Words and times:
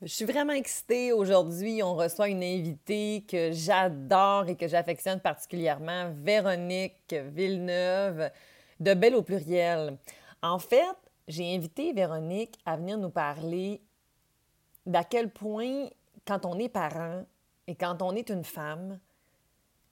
Je 0.00 0.06
suis 0.06 0.26
vraiment 0.26 0.52
excitée 0.52 1.12
aujourd'hui. 1.12 1.82
On 1.82 1.96
reçoit 1.96 2.28
une 2.28 2.44
invitée 2.44 3.24
que 3.28 3.50
j'adore 3.50 4.48
et 4.48 4.54
que 4.54 4.68
j'affectionne 4.68 5.18
particulièrement, 5.18 6.12
Véronique 6.14 7.12
Villeneuve 7.12 8.30
de 8.78 8.94
Belle 8.94 9.16
au 9.16 9.22
pluriel. 9.22 9.98
En 10.40 10.60
fait, 10.60 10.94
j'ai 11.26 11.52
invité 11.52 11.92
Véronique 11.92 12.60
à 12.64 12.76
venir 12.76 12.96
nous 12.96 13.10
parler 13.10 13.80
d'à 14.86 15.02
quel 15.02 15.30
point, 15.30 15.88
quand 16.24 16.46
on 16.46 16.60
est 16.60 16.68
parent 16.68 17.24
et 17.66 17.74
quand 17.74 18.00
on 18.00 18.14
est 18.14 18.30
une 18.30 18.44
femme, 18.44 19.00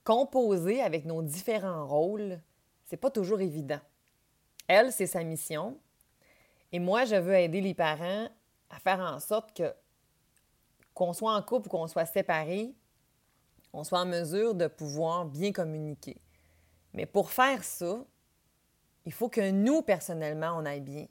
composer 0.04 0.82
avec 0.82 1.04
nos 1.04 1.20
différents 1.20 1.84
rôles, 1.84 2.38
c'est 2.84 2.96
pas 2.96 3.10
toujours 3.10 3.40
évident. 3.40 3.80
Elle, 4.68 4.92
c'est 4.92 5.08
sa 5.08 5.24
mission. 5.24 5.76
Et 6.70 6.78
moi, 6.78 7.06
je 7.06 7.16
veux 7.16 7.34
aider 7.34 7.60
les 7.60 7.74
parents 7.74 8.28
à 8.70 8.78
faire 8.78 9.00
en 9.00 9.18
sorte 9.18 9.52
que 9.52 9.74
qu'on 10.96 11.12
soit 11.12 11.34
en 11.34 11.42
couple 11.42 11.68
ou 11.68 11.70
qu'on 11.70 11.86
soit 11.86 12.06
séparés, 12.06 12.74
on 13.74 13.84
soit 13.84 14.00
en 14.00 14.06
mesure 14.06 14.54
de 14.54 14.66
pouvoir 14.66 15.26
bien 15.26 15.52
communiquer. 15.52 16.16
Mais 16.94 17.04
pour 17.04 17.30
faire 17.30 17.62
ça, 17.62 17.98
il 19.04 19.12
faut 19.12 19.28
que 19.28 19.50
nous, 19.50 19.82
personnellement, 19.82 20.56
on 20.56 20.64
aille 20.64 20.80
bien. 20.80 21.06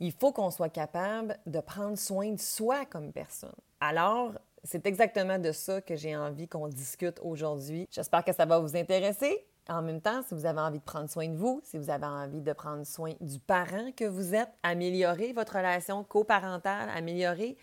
Il 0.00 0.10
faut 0.10 0.32
qu'on 0.32 0.50
soit 0.50 0.70
capable 0.70 1.38
de 1.46 1.60
prendre 1.60 1.96
soin 1.96 2.32
de 2.32 2.40
soi 2.40 2.84
comme 2.84 3.12
personne. 3.12 3.54
Alors, 3.80 4.32
c'est 4.64 4.84
exactement 4.86 5.38
de 5.38 5.52
ça 5.52 5.80
que 5.80 5.94
j'ai 5.94 6.16
envie 6.16 6.48
qu'on 6.48 6.66
discute 6.66 7.20
aujourd'hui. 7.22 7.86
J'espère 7.92 8.24
que 8.24 8.32
ça 8.32 8.44
va 8.44 8.58
vous 8.58 8.76
intéresser. 8.76 9.46
En 9.68 9.82
même 9.82 10.00
temps, 10.00 10.22
si 10.26 10.34
vous 10.34 10.46
avez 10.46 10.60
envie 10.60 10.80
de 10.80 10.84
prendre 10.84 11.08
soin 11.08 11.28
de 11.28 11.36
vous, 11.36 11.60
si 11.62 11.78
vous 11.78 11.90
avez 11.90 12.06
envie 12.06 12.40
de 12.40 12.52
prendre 12.52 12.84
soin 12.84 13.12
du 13.20 13.38
parent 13.38 13.92
que 13.96 14.04
vous 14.04 14.34
êtes, 14.34 14.50
améliorer 14.64 15.32
votre 15.32 15.54
relation 15.54 16.02
coparentale, 16.02 16.88
améliorer 16.92 17.56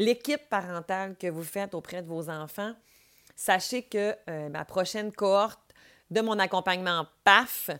l'équipe 0.00 0.48
parentale 0.48 1.14
que 1.16 1.26
vous 1.26 1.44
faites 1.44 1.74
auprès 1.74 2.02
de 2.02 2.08
vos 2.08 2.30
enfants, 2.30 2.72
sachez 3.36 3.82
que 3.82 4.16
euh, 4.28 4.48
ma 4.48 4.64
prochaine 4.64 5.12
cohorte 5.12 5.60
de 6.10 6.22
mon 6.22 6.38
accompagnement 6.38 7.06
PAF, 7.22 7.70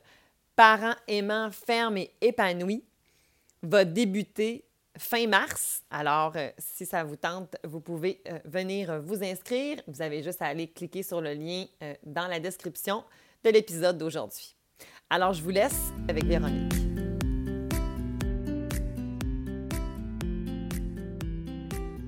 parents 0.54 0.94
aimants, 1.08 1.50
fermes 1.50 1.96
et 1.96 2.12
épanouis, 2.20 2.84
va 3.62 3.84
débuter 3.84 4.64
fin 4.98 5.26
mars. 5.26 5.82
Alors, 5.90 6.32
euh, 6.36 6.50
si 6.58 6.84
ça 6.84 7.04
vous 7.04 7.16
tente, 7.16 7.56
vous 7.64 7.80
pouvez 7.80 8.20
euh, 8.28 8.38
venir 8.44 9.00
vous 9.00 9.24
inscrire. 9.24 9.78
Vous 9.86 10.02
avez 10.02 10.22
juste 10.22 10.42
à 10.42 10.46
aller 10.46 10.68
cliquer 10.68 11.02
sur 11.02 11.20
le 11.22 11.32
lien 11.32 11.64
dans 12.04 12.26
la 12.26 12.38
description 12.38 13.02
de 13.42 13.50
l'épisode 13.50 13.96
d'aujourd'hui. 13.96 14.54
Alors, 15.08 15.32
je 15.32 15.42
vous 15.42 15.50
laisse 15.50 15.90
avec 16.08 16.24
Véronique. 16.24 16.89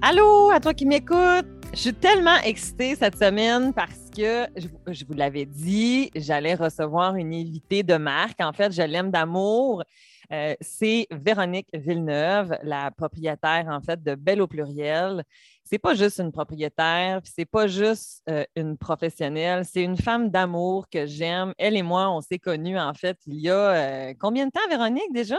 Allô, 0.05 0.51
à 0.51 0.59
toi 0.59 0.75
qui 0.75 0.85
m'écoutes. 0.85 1.47
Je 1.73 1.79
suis 1.79 1.95
tellement 1.95 2.37
excitée 2.45 2.97
cette 2.97 3.17
semaine 3.17 3.73
parce 3.73 4.11
que, 4.11 4.49
je, 4.57 5.05
vous 5.05 5.15
l'avais 5.15 5.47
dit, 5.47 6.11
j'allais 6.17 6.57
recevoir 6.57 7.15
une 7.15 7.33
invitée 7.33 7.85
de 7.85 7.95
marque. 7.95 8.41
En 8.41 8.53
fait, 8.53 8.73
je 8.73 8.83
l'aime 8.83 9.13
d'amour. 9.13 9.85
Euh, 10.33 10.57
c'est 10.61 11.07
Véronique 11.13 11.69
Villeneuve, 11.73 12.59
la 12.65 12.91
propriétaire, 12.91 13.69
en 13.69 13.81
fait, 13.81 14.03
de 14.03 14.17
Belle 14.17 14.43
au 14.43 14.49
pluriel. 14.49 15.23
C'est 15.63 15.79
pas 15.79 15.95
juste 15.95 16.19
une 16.19 16.33
propriétaire, 16.33 17.21
c'est 17.23 17.45
pas 17.45 17.69
juste 17.69 18.23
euh, 18.29 18.45
une 18.57 18.77
professionnelle, 18.77 19.65
c'est 19.65 19.85
une 19.85 19.97
femme 19.97 20.31
d'amour 20.31 20.89
que 20.91 21.07
j'aime. 21.07 21.55
Elle 21.59 21.77
et 21.77 21.83
moi, 21.83 22.11
on 22.11 22.21
s'est 22.21 22.41
connus, 22.41 22.77
en 22.77 22.93
fait, 22.93 23.19
il 23.29 23.37
y 23.37 23.49
a 23.49 23.55
euh, 23.55 24.15
combien 24.19 24.47
de 24.47 24.51
temps, 24.51 24.69
Véronique, 24.69 25.13
déjà? 25.13 25.37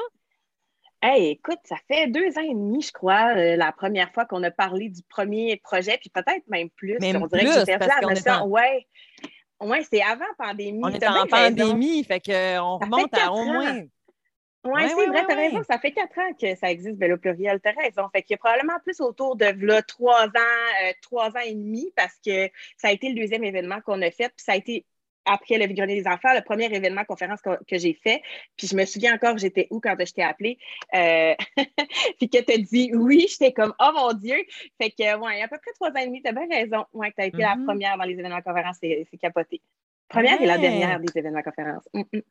Hey, 1.06 1.32
écoute, 1.32 1.60
ça 1.66 1.76
fait 1.90 2.08
deux 2.08 2.38
ans 2.38 2.44
et 2.44 2.54
demi, 2.54 2.82
je 2.82 2.94
crois, 2.94 3.36
euh, 3.36 3.58
la 3.58 3.74
première 3.74 4.10
fois 4.14 4.24
qu'on 4.24 4.42
a 4.44 4.52
parlé 4.52 4.88
du 4.88 5.04
premier 5.04 5.58
projet, 5.58 5.98
puis 5.98 6.10
peut-être 6.10 6.48
même 6.48 6.70
plus. 6.70 6.98
Même 7.02 7.22
on 7.22 7.28
dirait 7.28 7.44
plus, 7.44 7.54
que 7.56 8.16
j'étais 8.16 8.30
en... 8.30 8.48
Ouais, 8.48 8.88
ouais 9.62 9.84
c'est 9.92 10.02
avant 10.02 10.24
pandémie. 10.38 10.80
On 10.82 10.88
était 10.88 11.08
en 11.08 11.28
pandémie, 11.28 12.06
fait 12.06 12.22
qu'on 12.22 12.78
remonte 12.78 13.14
à 13.18 13.34
au 13.34 13.44
moins. 13.44 13.82
Oui, 14.64 14.82
c'est 14.88 15.08
vrai, 15.08 15.26
t'as 15.28 15.36
raison. 15.36 15.62
Ça 15.70 15.78
fait 15.78 15.92
quatre 15.92 16.18
ans 16.20 16.34
que 16.40 16.56
ça 16.56 16.72
existe, 16.72 16.98
Vélo 16.98 17.18
Pluriel. 17.18 17.60
T'as 17.62 17.74
raison. 17.74 18.08
Fait 18.14 18.22
qu'il 18.22 18.36
y 18.36 18.36
a 18.36 18.38
probablement 18.38 18.80
plus 18.86 19.02
autour 19.02 19.36
de 19.36 19.48
là, 19.60 19.82
trois 19.82 20.28
ans, 20.28 20.64
euh, 20.86 20.94
trois 21.02 21.28
ans 21.32 21.44
et 21.46 21.54
demi, 21.54 21.92
parce 21.98 22.18
que 22.26 22.48
ça 22.78 22.88
a 22.88 22.92
été 22.94 23.10
le 23.10 23.16
deuxième 23.16 23.44
événement 23.44 23.82
qu'on 23.82 24.02
a 24.02 24.10
fait. 24.10 24.30
Puis 24.30 24.46
ça 24.46 24.54
a 24.54 24.56
été 24.56 24.86
après 25.26 25.58
le 25.58 25.68
Grenier 25.74 26.02
des 26.02 26.08
enfants, 26.08 26.34
le 26.34 26.42
premier 26.42 26.66
événement 26.66 27.04
conférence 27.06 27.42
que, 27.42 27.78
j'ai 27.78 27.94
fait. 27.94 28.22
Puis 28.58 28.68
je 28.68 28.76
me 28.76 28.86
souviens 28.86 29.16
encore, 29.16 29.38
j'étais 29.38 29.68
où 29.70 29.80
quand 29.80 29.96
je 30.00 30.14
t'ai 30.14 30.24
appelé? 30.24 30.58
Euh, 30.94 31.34
puis 32.20 32.30
que 32.30 32.42
tu 32.42 32.54
as 32.54 32.58
dit 32.58 32.92
oui, 32.94 33.26
j'étais 33.30 33.54
comme 33.54 33.74
oh 33.80 33.92
mon 33.96 34.14
Dieu. 34.14 34.38
Fait 34.82 34.92
que, 34.92 35.18
ouais, 35.20 35.36
il 35.36 35.40
y 35.40 35.42
a 35.42 35.46
à 35.46 35.48
peu 35.48 35.58
près 35.58 35.72
trois 35.74 35.90
ans 35.90 36.02
et 36.02 36.06
demi, 36.06 36.22
tu 36.22 36.30
as 36.30 36.34
bien 36.34 36.48
raison. 36.50 36.86
Ouais, 36.94 37.12
tu 37.16 37.24
as 37.24 37.26
été 37.28 37.38
la 37.38 37.56
mm-hmm. 37.56 37.66
première 37.66 37.98
dans 37.98 38.04
les 38.06 38.14
événements 38.14 38.42
conférences, 38.42 38.78
c'est 38.82 39.08
capoté. 39.20 39.62
Première 40.10 40.42
et 40.42 40.46
la 40.46 40.58
dernière 40.58 41.00
des 41.00 41.18
événements 41.18 41.42
conférences. 41.42 41.88
Mm, 41.94 42.02
mm. 42.12 42.22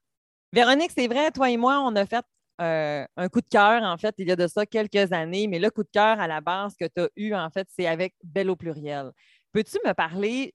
Véronique, 0.52 0.92
c'est 0.94 1.08
vrai, 1.08 1.31
toi 1.31 1.50
et 1.50 1.56
moi, 1.56 1.81
on 1.81 1.97
a 1.97 2.04
fait 2.04 2.25
euh, 2.60 3.04
un 3.16 3.28
coup 3.28 3.41
de 3.41 3.48
cœur, 3.48 3.82
en 3.82 3.97
fait, 3.97 4.14
il 4.19 4.28
y 4.28 4.32
a 4.32 4.36
de 4.36 4.47
ça 4.47 4.66
quelques 4.66 5.12
années, 5.12 5.48
mais 5.48 5.58
le 5.58 5.70
coup 5.70 5.82
de 5.82 5.88
cœur 5.91 6.20
à 6.20 6.28
la 6.28 6.41
base 6.41 6.76
que 6.76 6.84
tu 6.84 7.00
as 7.00 7.08
eu, 7.16 7.34
en 7.34 7.50
fait, 7.50 7.66
c'est 7.70 7.86
avec 7.86 8.14
Belle 8.22 8.50
au 8.50 8.56
pluriel. 8.56 9.10
Peux-tu 9.52 9.78
me 9.84 9.92
parler 9.94 10.52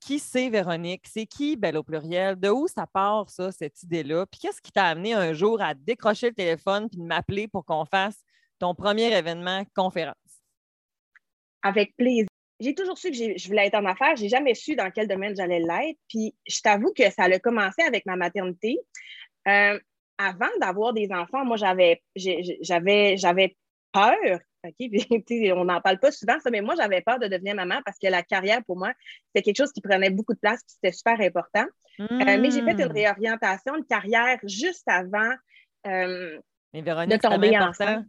qui 0.00 0.18
c'est 0.18 0.48
Véronique? 0.48 1.06
C'est 1.06 1.26
qui 1.26 1.56
Belle 1.56 1.76
au 1.76 1.82
pluriel? 1.82 2.36
De 2.36 2.48
où 2.48 2.68
ça 2.68 2.86
part, 2.86 3.28
ça, 3.30 3.52
cette 3.52 3.82
idée-là? 3.82 4.26
Puis 4.26 4.40
qu'est-ce 4.40 4.60
qui 4.60 4.72
t'a 4.72 4.86
amené 4.86 5.14
un 5.14 5.32
jour 5.32 5.60
à 5.60 5.74
décrocher 5.74 6.28
le 6.28 6.34
téléphone 6.34 6.88
puis 6.88 6.98
de 6.98 7.04
m'appeler 7.04 7.48
pour 7.48 7.64
qu'on 7.64 7.84
fasse 7.84 8.24
ton 8.58 8.74
premier 8.74 9.16
événement 9.16 9.64
conférence? 9.74 10.16
Avec 11.62 11.96
plaisir. 11.96 12.26
J'ai 12.60 12.74
toujours 12.74 12.96
su 12.96 13.10
que 13.10 13.16
je 13.16 13.48
voulais 13.48 13.66
être 13.66 13.74
en 13.74 13.84
affaires. 13.84 14.16
J'ai 14.16 14.28
jamais 14.28 14.54
su 14.54 14.76
dans 14.76 14.90
quel 14.90 15.08
domaine 15.08 15.36
j'allais 15.36 15.60
l'être. 15.60 15.98
Puis 16.08 16.34
je 16.46 16.60
t'avoue 16.60 16.92
que 16.96 17.10
ça 17.10 17.24
a 17.24 17.38
commencé 17.38 17.82
avec 17.82 18.06
ma 18.06 18.16
maternité. 18.16 18.78
Euh, 19.46 19.78
avant 20.18 20.48
d'avoir 20.60 20.92
des 20.94 21.08
enfants, 21.12 21.44
moi, 21.44 21.56
j'avais, 21.56 22.02
j'avais, 22.14 23.16
j'avais 23.16 23.56
peur 23.92 24.40
on 25.54 25.64
n'en 25.64 25.80
parle 25.80 25.98
pas 25.98 26.10
souvent, 26.10 26.38
ça, 26.40 26.50
mais 26.50 26.60
moi, 26.60 26.74
j'avais 26.76 27.00
peur 27.00 27.18
de 27.18 27.28
devenir 27.28 27.54
maman 27.54 27.80
parce 27.84 27.98
que 27.98 28.08
la 28.08 28.22
carrière, 28.22 28.64
pour 28.64 28.76
moi, 28.76 28.92
c'était 29.26 29.42
quelque 29.42 29.58
chose 29.58 29.72
qui 29.72 29.80
prenait 29.80 30.10
beaucoup 30.10 30.34
de 30.34 30.38
place 30.38 30.60
et 30.60 30.64
c'était 30.66 30.92
super 30.92 31.20
important. 31.20 31.66
Euh, 32.00 32.06
mais 32.10 32.50
j'ai 32.50 32.62
fait 32.62 32.72
une 32.72 32.88
hmm. 32.88 32.92
réorientation 32.92 33.78
de 33.78 33.84
carrière 33.84 34.38
juste 34.44 34.86
avant 34.86 35.30
euh, 35.86 36.38
mais 36.72 36.82
Véronique, 36.82 37.22
de 37.22 37.28
tomber 37.28 37.58
enceinte. 37.58 38.06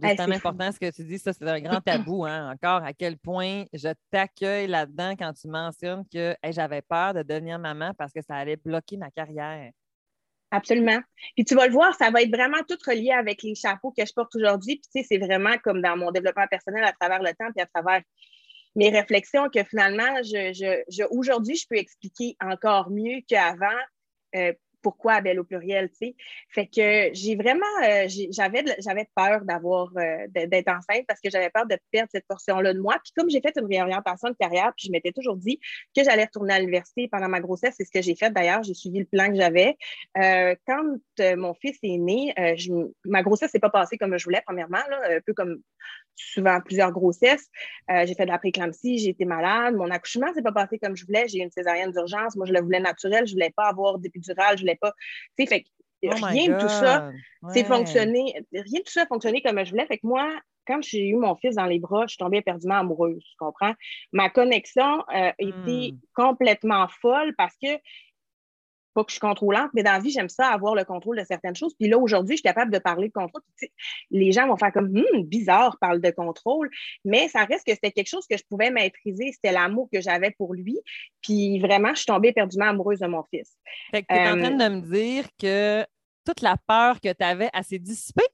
c'est 0.00 0.20
important 0.20 0.72
ce 0.72 0.78
que 0.78 0.90
tu 0.90 1.04
dis, 1.04 1.18
ça, 1.18 1.32
c'est 1.32 1.46
un 1.46 1.60
grand 1.60 1.80
tabou, 1.80 2.24
hein, 2.26 2.52
encore, 2.52 2.84
à 2.84 2.92
quel 2.92 3.18
point 3.18 3.64
je 3.72 3.88
t'accueille 4.10 4.68
là-dedans 4.68 5.14
quand 5.18 5.32
tu 5.32 5.48
mentionnes 5.48 6.04
que 6.12 6.34
j'avais 6.50 6.82
peur 6.82 7.14
de 7.14 7.22
devenir 7.22 7.58
maman 7.58 7.92
parce 7.98 8.12
que 8.12 8.22
ça 8.22 8.36
allait 8.36 8.56
bloquer 8.56 8.96
ma 8.96 9.10
carrière. 9.10 9.70
Absolument. 10.50 11.00
Puis 11.36 11.44
tu 11.44 11.54
vas 11.54 11.66
le 11.66 11.72
voir, 11.72 11.94
ça 11.94 12.10
va 12.10 12.22
être 12.22 12.34
vraiment 12.34 12.62
tout 12.68 12.78
relié 12.86 13.12
avec 13.12 13.42
les 13.42 13.54
chapeaux 13.54 13.92
que 13.96 14.04
je 14.04 14.12
porte 14.12 14.34
aujourd'hui. 14.34 14.76
Puis 14.76 14.90
tu 14.92 15.00
sais, 15.00 15.06
c'est 15.08 15.24
vraiment 15.24 15.56
comme 15.62 15.80
dans 15.80 15.96
mon 15.96 16.10
développement 16.10 16.46
personnel 16.48 16.82
à 16.84 16.92
travers 16.92 17.22
le 17.22 17.30
temps, 17.30 17.52
puis 17.54 17.62
à 17.62 17.66
travers 17.66 18.02
mes 18.74 18.90
réflexions 18.90 19.48
que 19.48 19.62
finalement, 19.64 20.22
je, 20.22 20.82
je, 20.88 21.04
aujourd'hui, 21.10 21.56
je 21.56 21.66
peux 21.68 21.76
expliquer 21.76 22.36
encore 22.40 22.90
mieux 22.90 23.20
qu'avant 23.28 23.66
euh, 24.36 24.52
pourquoi 24.82 25.20
Belle 25.20 25.40
au 25.40 25.44
pluriel, 25.44 25.90
tu 25.90 25.96
sais. 25.96 26.16
Fait 26.48 26.66
que 26.66 27.10
j'ai 27.12 27.36
vraiment, 27.36 27.66
euh, 27.84 28.06
j'avais, 28.30 28.64
j'avais 28.78 29.06
peur 29.14 29.44
d'avoir, 29.44 29.90
euh, 29.96 30.26
d'être 30.28 30.68
enceinte 30.68 31.04
parce 31.06 31.20
que 31.20 31.30
j'avais 31.30 31.50
peur 31.50 31.66
de 31.66 31.76
perdre 31.90 32.08
cette 32.12 32.26
portion-là 32.26 32.74
de 32.74 32.80
moi. 32.80 32.96
Puis 33.02 33.12
comme 33.16 33.30
j'ai 33.30 33.40
fait 33.40 33.56
une 33.56 33.66
réorientation 33.66 34.28
de 34.28 34.34
carrière, 34.34 34.72
puis 34.76 34.86
je 34.86 34.92
m'étais 34.92 35.12
toujours 35.12 35.36
dit 35.36 35.58
que 35.96 36.02
j'allais 36.04 36.24
retourner 36.24 36.54
à 36.54 36.58
l'université 36.58 37.08
pendant 37.08 37.28
ma 37.28 37.40
grossesse, 37.40 37.74
c'est 37.76 37.84
ce 37.84 37.90
que 37.90 38.02
j'ai 38.02 38.16
fait 38.16 38.30
d'ailleurs, 38.30 38.62
j'ai 38.62 38.74
suivi 38.74 39.00
le 39.00 39.04
plan 39.04 39.28
que 39.28 39.36
j'avais. 39.36 39.76
Euh, 40.18 40.54
quand 40.66 40.82
mon 41.36 41.54
fils 41.54 41.78
est 41.82 41.98
né, 41.98 42.34
ma 43.04 43.22
grossesse 43.22 43.50
s'est 43.50 43.58
pas 43.58 43.70
passée 43.70 43.98
comme 43.98 44.16
je 44.16 44.24
voulais, 44.24 44.42
premièrement, 44.46 44.78
un 44.78 45.20
peu 45.24 45.34
comme 45.34 45.60
souvent 46.14 46.60
plusieurs 46.60 46.92
grossesses. 46.92 47.48
j'ai 47.88 48.14
fait 48.14 48.24
de 48.24 48.30
la 48.30 48.38
préclampsie, 48.38 48.98
j'ai 48.98 49.10
été 49.10 49.24
malade, 49.24 49.74
mon 49.74 49.90
accouchement 49.90 50.32
s'est 50.34 50.42
pas 50.42 50.52
passé 50.52 50.78
comme 50.78 50.96
je 50.96 51.06
voulais, 51.06 51.28
j'ai 51.28 51.38
eu 51.38 51.42
une 51.42 51.50
césarienne 51.50 51.92
d'urgence, 51.92 52.36
moi 52.36 52.46
je 52.46 52.52
le 52.52 52.60
voulais 52.60 52.80
naturel, 52.80 53.26
je 53.26 53.32
voulais 53.32 53.52
pas 53.54 53.68
avoir 53.68 53.98
d'épidural, 53.98 54.58
je 54.58 54.64
pas. 54.76 54.92
Tu 55.38 55.46
sais, 55.46 55.48
fait 55.48 55.64
oh 56.04 56.26
rien 56.26 56.56
de 56.56 56.60
tout 56.60 56.68
ça, 56.68 57.10
c'est 57.52 57.64
fonctionné, 57.64 58.34
rien 58.52 58.80
de 58.80 58.84
tout 58.84 58.92
ça 58.92 59.02
a 59.02 59.06
fonctionné 59.06 59.42
comme 59.42 59.62
je 59.64 59.70
voulais. 59.70 59.86
Fait 59.86 59.98
que 59.98 60.06
moi, 60.06 60.30
quand 60.66 60.82
j'ai 60.82 61.08
eu 61.08 61.16
mon 61.16 61.34
fils 61.36 61.56
dans 61.56 61.66
les 61.66 61.78
bras, 61.78 62.06
je 62.06 62.12
suis 62.12 62.18
tombée 62.18 62.38
éperdument 62.38 62.76
amoureuse, 62.76 63.22
tu 63.22 63.36
comprends? 63.38 63.74
Ma 64.12 64.30
connexion 64.30 65.04
euh, 65.14 65.32
était 65.38 65.92
hmm. 65.92 65.98
complètement 66.14 66.86
folle 67.00 67.34
parce 67.36 67.54
que 67.62 67.68
pas 68.94 69.04
que 69.04 69.10
je 69.10 69.14
suis 69.14 69.20
contrôlante, 69.20 69.70
mais 69.74 69.82
dans 69.82 69.92
la 69.92 70.00
vie, 70.00 70.10
j'aime 70.10 70.28
ça, 70.28 70.48
avoir 70.48 70.74
le 70.74 70.84
contrôle 70.84 71.18
de 71.18 71.24
certaines 71.24 71.54
choses. 71.54 71.74
Puis 71.78 71.88
là, 71.88 71.98
aujourd'hui, 71.98 72.36
je 72.36 72.40
suis 72.40 72.42
capable 72.42 72.72
de 72.72 72.78
parler 72.78 73.08
de 73.08 73.12
contrôle. 73.12 73.42
les 74.10 74.32
gens 74.32 74.46
vont 74.48 74.56
faire 74.56 74.72
comme 74.72 74.86
hum, 74.96 75.22
bizarre, 75.24 75.76
parle 75.80 76.00
de 76.00 76.10
contrôle, 76.10 76.70
mais 77.04 77.28
ça 77.28 77.44
reste 77.44 77.66
que 77.66 77.72
c'était 77.72 77.92
quelque 77.92 78.08
chose 78.08 78.26
que 78.28 78.36
je 78.36 78.44
pouvais 78.48 78.70
maîtriser. 78.70 79.32
C'était 79.32 79.52
l'amour 79.52 79.88
que 79.92 80.00
j'avais 80.00 80.32
pour 80.32 80.54
lui. 80.54 80.78
Puis 81.22 81.58
vraiment, 81.60 81.90
je 81.90 81.98
suis 81.98 82.06
tombée 82.06 82.28
éperdument 82.28 82.66
amoureuse 82.66 82.98
de 82.98 83.06
mon 83.06 83.22
fils. 83.32 83.56
Fait 83.90 84.02
que 84.02 84.06
tu 84.08 84.18
es 84.18 84.28
en 84.28 84.38
train 84.38 84.50
de 84.50 84.74
me 84.74 84.80
dire 84.80 85.26
que 85.38 85.84
toute 86.24 86.42
la 86.42 86.56
peur 86.66 87.00
que 87.00 87.12
tu 87.12 87.24
avais, 87.24 87.50
elle 87.52 87.64
s'est 87.64 87.78
dissipée? 87.78 88.26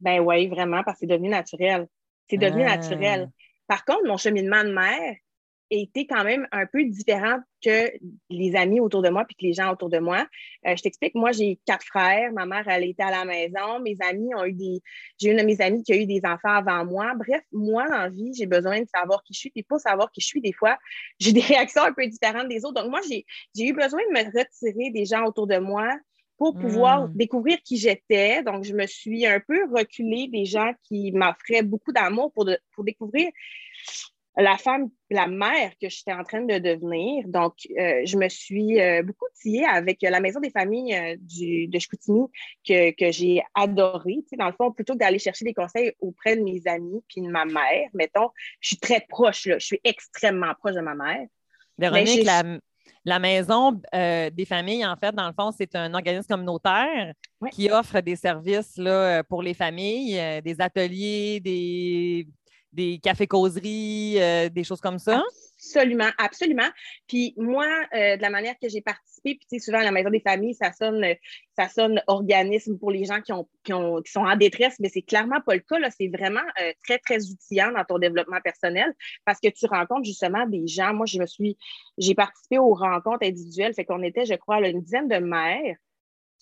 Ben 0.00 0.20
oui, 0.20 0.48
vraiment, 0.48 0.82
parce 0.82 0.96
que 0.96 1.00
c'est 1.00 1.06
devenu 1.06 1.28
naturel. 1.28 1.86
C'est 2.28 2.36
devenu 2.36 2.64
ah. 2.64 2.76
naturel. 2.76 3.30
Par 3.66 3.84
contre, 3.84 4.06
mon 4.06 4.16
cheminement 4.16 4.62
de 4.62 4.72
mère 4.72 5.16
été 5.82 6.06
quand 6.06 6.24
même 6.24 6.46
un 6.52 6.66
peu 6.66 6.84
différent 6.84 7.38
que 7.62 7.90
les 8.30 8.56
amis 8.56 8.80
autour 8.80 9.02
de 9.02 9.08
moi 9.08 9.24
puis 9.24 9.34
que 9.36 9.44
les 9.44 9.52
gens 9.52 9.72
autour 9.72 9.88
de 9.88 9.98
moi. 9.98 10.26
Euh, 10.66 10.76
je 10.76 10.82
t'explique, 10.82 11.14
moi, 11.14 11.32
j'ai 11.32 11.58
quatre 11.66 11.84
frères. 11.84 12.32
Ma 12.32 12.46
mère, 12.46 12.66
elle 12.68 12.84
était 12.84 13.02
à 13.02 13.10
la 13.10 13.24
maison. 13.24 13.80
Mes 13.80 13.96
amis 14.00 14.34
ont 14.34 14.44
eu 14.44 14.52
des. 14.52 14.82
J'ai 15.18 15.30
une 15.30 15.38
de 15.38 15.42
mes 15.42 15.60
amies 15.60 15.82
qui 15.82 15.92
a 15.92 15.96
eu 15.96 16.06
des 16.06 16.20
enfants 16.24 16.50
avant 16.50 16.84
moi. 16.84 17.14
Bref, 17.16 17.42
moi, 17.52 17.88
dans 17.88 17.98
la 17.98 18.08
vie, 18.08 18.32
j'ai 18.34 18.46
besoin 18.46 18.80
de 18.80 18.86
savoir 18.94 19.22
qui 19.22 19.34
je 19.34 19.38
suis. 19.38 19.50
Puis 19.50 19.62
pour 19.62 19.80
savoir 19.80 20.10
qui 20.10 20.20
je 20.20 20.26
suis, 20.26 20.40
des 20.40 20.52
fois, 20.52 20.78
j'ai 21.18 21.32
des 21.32 21.40
réactions 21.40 21.82
un 21.82 21.92
peu 21.92 22.06
différentes 22.06 22.48
des 22.48 22.64
autres. 22.64 22.82
Donc, 22.82 22.90
moi, 22.90 23.00
j'ai 23.08 23.24
eu 23.58 23.72
besoin 23.72 24.00
de 24.08 24.12
me 24.12 24.24
retirer 24.24 24.90
des 24.90 25.04
gens 25.04 25.24
autour 25.24 25.46
de 25.46 25.58
moi 25.58 25.88
pour 26.36 26.58
pouvoir 26.58 27.08
hmm. 27.08 27.12
découvrir 27.14 27.58
qui 27.64 27.76
j'étais. 27.76 28.42
Donc, 28.42 28.64
je 28.64 28.74
me 28.74 28.86
suis 28.86 29.24
un 29.26 29.40
peu 29.40 29.66
reculée 29.72 30.28
des 30.28 30.44
gens 30.44 30.72
qui 30.82 31.12
m'offraient 31.12 31.62
beaucoup 31.62 31.92
d'amour 31.92 32.32
pour, 32.32 32.48
pour 32.74 32.84
découvrir 32.84 33.30
la 34.36 34.58
femme, 34.58 34.88
la 35.10 35.26
mère 35.28 35.72
que 35.80 35.88
j'étais 35.88 36.12
en 36.12 36.24
train 36.24 36.42
de 36.42 36.58
devenir. 36.58 37.24
Donc, 37.28 37.54
euh, 37.78 38.02
je 38.04 38.16
me 38.16 38.28
suis 38.28 38.80
euh, 38.80 39.02
beaucoup 39.02 39.26
tillée 39.40 39.64
avec 39.64 39.98
la 40.02 40.18
Maison 40.18 40.40
des 40.40 40.50
familles 40.50 40.94
euh, 40.94 41.16
du, 41.20 41.68
de 41.68 41.78
Chicoutimi 41.78 42.26
que, 42.66 42.90
que 42.92 43.12
j'ai 43.12 43.42
adoré. 43.54 44.16
Tu 44.22 44.30
sais, 44.30 44.36
dans 44.36 44.46
le 44.48 44.54
fond, 44.54 44.72
plutôt 44.72 44.94
que 44.94 44.98
d'aller 44.98 45.20
chercher 45.20 45.44
des 45.44 45.54
conseils 45.54 45.92
auprès 46.00 46.36
de 46.36 46.42
mes 46.42 46.62
amis 46.66 47.00
puis 47.08 47.20
de 47.20 47.28
ma 47.28 47.44
mère, 47.44 47.88
mettons, 47.94 48.30
je 48.60 48.68
suis 48.68 48.78
très 48.78 49.04
proche, 49.08 49.46
là. 49.46 49.58
Je 49.58 49.66
suis 49.66 49.80
extrêmement 49.84 50.52
proche 50.58 50.74
de 50.74 50.80
ma 50.80 50.94
mère. 50.94 51.26
Véronique, 51.78 52.24
la, 52.24 52.42
la, 53.04 53.18
Maison 53.20 53.80
des 53.92 54.44
familles, 54.46 54.86
en 54.86 54.96
fait, 54.96 55.14
dans 55.14 55.26
le 55.26 55.32
fond, 55.32 55.52
c'est 55.56 55.74
un 55.76 55.92
organisme 55.94 56.28
communautaire 56.28 57.12
qui 57.52 57.70
offre 57.70 58.00
des 58.00 58.16
services 58.16 58.76
là, 58.78 59.22
pour 59.24 59.42
les 59.42 59.54
familles, 59.54 60.40
des 60.42 60.60
ateliers, 60.60 61.40
des 61.40 62.28
des 62.74 62.98
cafés-causeries, 62.98 64.16
euh, 64.20 64.48
des 64.48 64.64
choses 64.64 64.80
comme 64.80 64.98
ça? 64.98 65.22
Absolument, 65.56 66.10
absolument. 66.18 66.68
Puis 67.08 67.32
moi, 67.36 67.66
euh, 67.94 68.16
de 68.16 68.22
la 68.22 68.28
manière 68.28 68.54
que 68.60 68.68
j'ai 68.68 68.82
participé, 68.82 69.36
puis 69.36 69.46
tu 69.50 69.58
sais, 69.58 69.64
souvent 69.64 69.78
à 69.78 69.84
la 69.84 69.92
Maison 69.92 70.10
des 70.10 70.20
familles, 70.20 70.54
ça 70.54 70.72
sonne, 70.72 71.06
ça 71.56 71.68
sonne 71.68 72.02
organisme 72.06 72.78
pour 72.78 72.90
les 72.90 73.04
gens 73.04 73.20
qui, 73.22 73.32
ont, 73.32 73.48
qui, 73.64 73.72
sont 74.12 74.20
en 74.20 74.36
détresse, 74.36 74.76
mais 74.80 74.90
c'est 74.90 75.02
clairement 75.02 75.40
pas 75.40 75.54
le 75.54 75.60
cas. 75.60 75.76
C'est 75.96 76.08
vraiment 76.08 76.42
euh, 76.60 76.72
très, 76.86 76.98
très 76.98 77.30
outillant 77.30 77.72
dans 77.72 77.84
ton 77.84 77.98
développement 77.98 78.40
personnel 78.42 78.92
parce 79.24 79.40
que 79.40 79.48
tu 79.48 79.66
rencontres 79.66 80.04
justement 80.04 80.46
des 80.46 80.66
gens. 80.66 80.92
Moi, 80.92 81.06
je 81.06 81.18
me 81.18 81.26
suis, 81.26 81.56
j'ai 81.96 82.14
participé 82.14 82.58
aux 82.58 82.74
rencontres 82.74 83.26
individuelles, 83.26 83.74
fait 83.74 83.84
qu'on 83.84 84.02
était, 84.02 84.26
je 84.26 84.34
crois, 84.34 84.60
une 84.68 84.82
dizaine 84.82 85.08
de 85.08 85.16
mères 85.16 85.76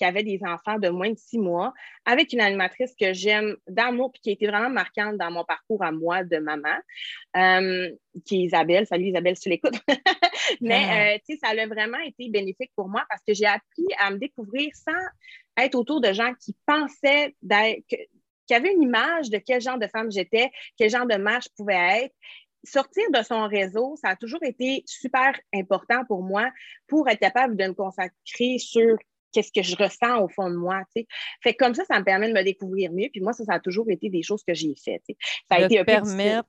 qui 0.03 0.07
avait 0.09 0.25
des 0.25 0.41
enfants 0.45 0.81
de 0.81 0.89
moins 0.89 1.11
de 1.11 1.17
six 1.17 1.39
mois, 1.39 1.73
avec 2.05 2.33
une 2.33 2.41
animatrice 2.41 2.93
que 3.01 3.13
j'aime 3.13 3.57
d'amour, 3.69 4.11
puis 4.11 4.21
qui 4.21 4.31
a 4.31 4.33
été 4.33 4.49
vraiment 4.49 4.69
marquante 4.69 5.17
dans 5.17 5.31
mon 5.31 5.45
parcours 5.45 5.81
à 5.85 5.93
moi 5.93 6.25
de 6.25 6.39
maman, 6.39 6.75
euh, 7.37 7.89
qui 8.25 8.41
est 8.41 8.45
Isabelle. 8.47 8.85
Salut 8.85 9.05
Isabelle, 9.05 9.37
si 9.37 9.43
tu 9.43 9.51
l'écoutes. 9.51 9.79
Mais, 10.61 10.83
ah. 10.89 11.15
euh, 11.15 11.19
tu 11.25 11.37
sais, 11.37 11.39
ça 11.41 11.51
a 11.51 11.67
vraiment 11.69 12.01
été 12.05 12.29
bénéfique 12.31 12.73
pour 12.75 12.89
moi 12.89 13.05
parce 13.09 13.23
que 13.25 13.33
j'ai 13.33 13.47
appris 13.47 13.87
à 13.97 14.11
me 14.11 14.19
découvrir 14.19 14.73
sans 14.75 14.91
être 15.57 15.77
autour 15.77 16.01
de 16.01 16.13
gens 16.13 16.33
qui 16.35 16.57
pensaient 16.67 17.37
qui 18.49 18.55
avaient 18.55 18.75
une 18.75 18.83
image 18.83 19.31
de 19.31 19.39
quel 19.39 19.61
genre 19.61 19.79
de 19.79 19.87
femme 19.87 20.11
j'étais, 20.11 20.51
quel 20.77 20.91
genre 20.91 21.07
de 21.07 21.15
mère 21.15 21.41
je 21.43 21.49
pouvais 21.57 22.07
être 22.07 22.15
sortir 22.65 23.05
de 23.13 23.23
son 23.23 23.47
réseau, 23.47 23.97
ça 24.01 24.11
a 24.11 24.17
toujours 24.17 24.43
été 24.43 24.83
super 24.87 25.39
important 25.55 26.05
pour 26.07 26.23
moi 26.23 26.51
pour 26.89 27.09
être 27.09 27.21
capable 27.21 27.57
de 27.57 27.67
me 27.67 27.73
consacrer 27.73 28.59
sur 28.59 28.97
qu'est-ce 29.33 29.53
que 29.53 29.63
je 29.63 29.77
ressens 29.77 30.23
au 30.23 30.29
fond 30.29 30.51
de 30.51 30.57
moi. 30.57 30.83
sais. 30.95 31.07
Fait 31.43 31.55
comme 31.55 31.75
ça, 31.75 31.85
ça 31.85 31.99
me 31.99 32.05
permet 32.05 32.29
de 32.29 32.35
me 32.35 32.45
découvrir 32.45 32.93
mieux. 32.93 33.09
Puis 33.11 33.21
moi, 33.21 33.33
ça, 33.33 33.45
ça 33.45 33.55
a 33.55 33.61
toujours 33.61 33.91
été 33.91 34.09
des 34.09 34.23
choses 34.23 34.43
que 34.47 34.55
j'ai 34.55 34.75
faites. 34.83 35.03
Ça 35.51 35.57
a 35.57 35.61
été 35.63 35.79
un 35.79 35.85
permettre, 35.85 36.49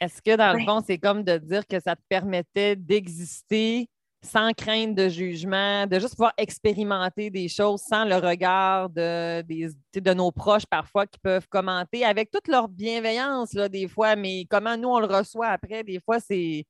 Est-ce 0.00 0.20
que 0.22 0.36
dans 0.36 0.52
le 0.52 0.64
fond, 0.64 0.82
c'est 0.86 0.98
comme 0.98 1.22
de 1.22 1.38
dire 1.38 1.66
que 1.66 1.80
ça 1.80 1.96
te 1.96 2.02
permettait 2.08 2.76
d'exister 2.76 3.88
sans 4.24 4.52
crainte 4.52 4.94
de 4.94 5.08
jugement, 5.08 5.86
de 5.86 5.98
juste 5.98 6.14
pouvoir 6.14 6.32
expérimenter 6.38 7.28
des 7.28 7.48
choses 7.48 7.80
sans 7.80 8.04
le 8.04 8.14
regard 8.16 8.88
de, 8.88 9.42
des, 9.42 9.68
de 9.94 10.14
nos 10.14 10.30
proches 10.30 10.66
parfois 10.66 11.06
qui 11.06 11.18
peuvent 11.18 11.48
commenter 11.48 12.04
avec 12.04 12.30
toute 12.30 12.46
leur 12.46 12.68
bienveillance, 12.68 13.52
là, 13.52 13.68
des 13.68 13.88
fois, 13.88 14.14
mais 14.14 14.44
comment 14.48 14.76
nous, 14.76 14.88
on 14.88 15.00
le 15.00 15.06
reçoit 15.06 15.48
après, 15.48 15.82
des 15.82 16.00
fois, 16.00 16.20
c'est 16.20 16.64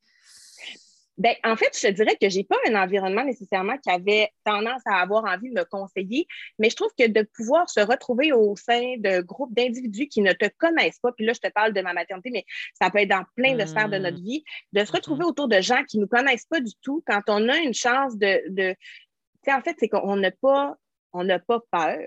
ben, 1.19 1.35
en 1.45 1.57
fait, 1.57 1.77
je 1.77 1.89
te 1.89 1.93
dirais 1.93 2.17
que 2.21 2.29
je 2.31 2.39
n'ai 2.39 2.45
pas 2.45 2.57
un 2.69 2.75
environnement 2.75 3.25
nécessairement 3.25 3.77
qui 3.79 3.91
avait 3.91 4.31
tendance 4.45 4.81
à 4.87 5.01
avoir 5.01 5.25
envie 5.25 5.51
de 5.51 5.55
me 5.55 5.65
conseiller, 5.65 6.27
mais 6.59 6.71
je 6.71 6.77
trouve 6.77 6.91
que 6.99 7.07
de 7.07 7.29
pouvoir 7.37 7.69
se 7.69 7.81
retrouver 7.81 8.33
au 8.33 8.57
sein 8.57 8.97
de 8.99 9.21
groupes 9.21 9.55
d'individus 9.55 10.09
qui 10.09 10.23
ne 10.23 10.33
te 10.33 10.47
connaissent 10.59 10.99
pas, 11.01 11.13
puis 11.13 11.27
là, 11.27 11.35
je 11.35 11.41
te 11.41 11.53
parle 11.53 11.75
de 11.75 11.81
ma 11.83 11.93
maternité, 11.93 12.31
mais 12.31 12.45
ça 12.81 12.91
peut 12.91 13.01
être 13.01 13.11
dans 13.11 13.25
plein 13.37 13.57
de 13.57 13.67
sphères 13.67 13.91
de 13.91 13.99
notre 13.99 14.19
mmh. 14.19 14.25
vie, 14.25 14.45
de 14.73 14.85
se 14.85 14.93
retrouver 14.93 15.25
mmh. 15.25 15.29
autour 15.29 15.49
de 15.49 15.61
gens 15.61 15.85
qui 15.85 15.99
ne 15.99 16.03
nous 16.03 16.09
connaissent 16.09 16.47
pas 16.47 16.61
du 16.61 16.73
tout, 16.81 17.03
quand 17.07 17.21
on 17.29 17.49
a 17.49 17.59
une 17.59 17.75
chance 17.75 18.17
de. 18.17 18.43
de... 18.49 18.73
Tu 18.73 19.51
sais, 19.51 19.53
en 19.53 19.61
fait, 19.61 19.77
c'est 19.79 19.89
qu'on 19.89 20.17
n'a 20.17 20.31
pas, 20.31 20.77
on 21.13 21.25
n'a 21.25 21.39
pas 21.39 21.61
peur. 21.71 21.99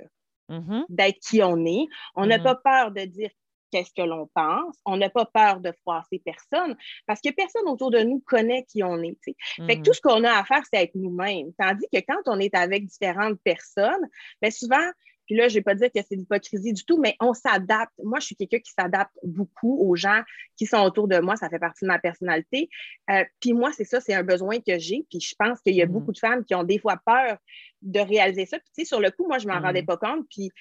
Mmh 0.47 0.83
d'être 0.89 1.17
qui 1.27 1.41
on 1.41 1.65
est. 1.65 1.87
On 2.13 2.27
n'a 2.27 2.37
pas 2.37 2.53
peur 2.53 2.91
de 2.91 3.01
dire 3.01 3.31
qu'est-ce 3.71 3.91
que 3.95 4.01
l'on 4.01 4.29
pense. 4.33 4.75
On 4.85 4.97
n'a 4.97 5.09
pas 5.09 5.25
peur 5.25 5.59
de 5.59 5.71
froisser 5.81 6.21
personne 6.23 6.75
parce 7.07 7.21
que 7.21 7.31
personne 7.31 7.67
autour 7.67 7.91
de 7.91 7.99
nous 7.99 8.21
connaît 8.25 8.63
qui 8.63 8.83
on 8.83 9.01
est. 9.01 9.17
Fait 9.65 9.77
que 9.77 9.83
tout 9.83 9.93
ce 9.93 10.01
qu'on 10.01 10.23
a 10.23 10.31
à 10.31 10.43
faire, 10.43 10.61
c'est 10.71 10.83
être 10.83 10.95
nous-mêmes. 10.95 11.53
Tandis 11.57 11.85
que 11.91 11.99
quand 12.07 12.21
on 12.27 12.39
est 12.39 12.53
avec 12.55 12.85
différentes 12.85 13.39
personnes, 13.43 14.07
bien 14.41 14.51
souvent, 14.51 14.91
puis 15.25 15.35
là, 15.35 15.47
je 15.47 15.53
ne 15.53 15.59
vais 15.59 15.63
pas 15.63 15.75
dire 15.75 15.89
que 15.93 16.01
c'est 16.07 16.15
l'hypocrisie 16.15 16.73
du 16.73 16.85
tout, 16.85 16.99
mais 16.99 17.15
on 17.19 17.33
s'adapte. 17.33 17.93
Moi, 18.03 18.19
je 18.19 18.27
suis 18.27 18.35
quelqu'un 18.35 18.59
qui 18.59 18.71
s'adapte 18.71 19.13
beaucoup 19.23 19.77
aux 19.79 19.95
gens 19.95 20.21
qui 20.55 20.65
sont 20.65 20.77
autour 20.77 21.07
de 21.07 21.17
moi. 21.19 21.35
Ça 21.35 21.49
fait 21.49 21.59
partie 21.59 21.85
de 21.85 21.87
ma 21.87 21.99
personnalité. 21.99 22.69
Euh, 23.09 23.23
puis 23.39 23.53
moi, 23.53 23.71
c'est 23.73 23.85
ça, 23.85 23.99
c'est 23.99 24.13
un 24.13 24.23
besoin 24.23 24.59
que 24.59 24.77
j'ai. 24.77 25.05
Puis 25.09 25.19
je 25.19 25.33
pense 25.37 25.61
qu'il 25.61 25.75
y 25.75 25.81
a 25.81 25.87
mhm. 25.87 25.93
beaucoup 25.93 26.11
de 26.11 26.19
femmes 26.19 26.43
qui 26.45 26.53
ont 26.53 26.63
des 26.63 26.79
fois 26.79 26.99
peur 27.05 27.37
de 27.81 27.99
réaliser 27.99 28.45
ça. 28.45 28.59
Puis 28.59 28.69
tu 28.75 28.81
sais, 28.83 28.85
sur 28.85 28.99
le 28.99 29.09
coup, 29.11 29.27
moi, 29.27 29.39
je 29.39 29.47
ne 29.47 29.53
m'en 29.53 29.61
rendais 29.61 29.81
mhm. 29.81 29.87
pas 29.87 29.97
compte. 29.97 30.25
Puis 30.29 30.51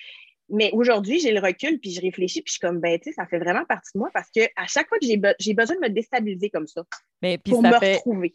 mais 0.49 0.70
aujourd'hui, 0.73 1.20
j'ai 1.20 1.32
le 1.32 1.41
recul, 1.41 1.79
puis 1.81 1.93
je 1.93 2.00
réfléchis, 2.00 2.43
puis 2.43 2.50
je 2.50 2.58
suis 2.58 2.61
comme, 2.61 2.81
ben, 2.81 2.99
tu 2.99 3.11
sais, 3.11 3.12
ça 3.14 3.26
fait 3.26 3.38
vraiment 3.38 3.64
partie 3.64 3.91
de 3.94 3.99
moi 3.99 4.11
parce 4.12 4.29
que 4.35 4.43
à 4.56 4.67
chaque 4.67 4.88
fois 4.88 4.99
que 4.99 5.06
j'ai, 5.06 5.17
besoin 5.55 5.76
de 5.76 5.81
me 5.81 5.88
déstabiliser 5.88 6.50
comme 6.50 6.67
ça 6.67 6.82
Mais, 7.23 7.38
pour 7.38 7.62
me 7.62 7.73
retrouver. 7.73 8.35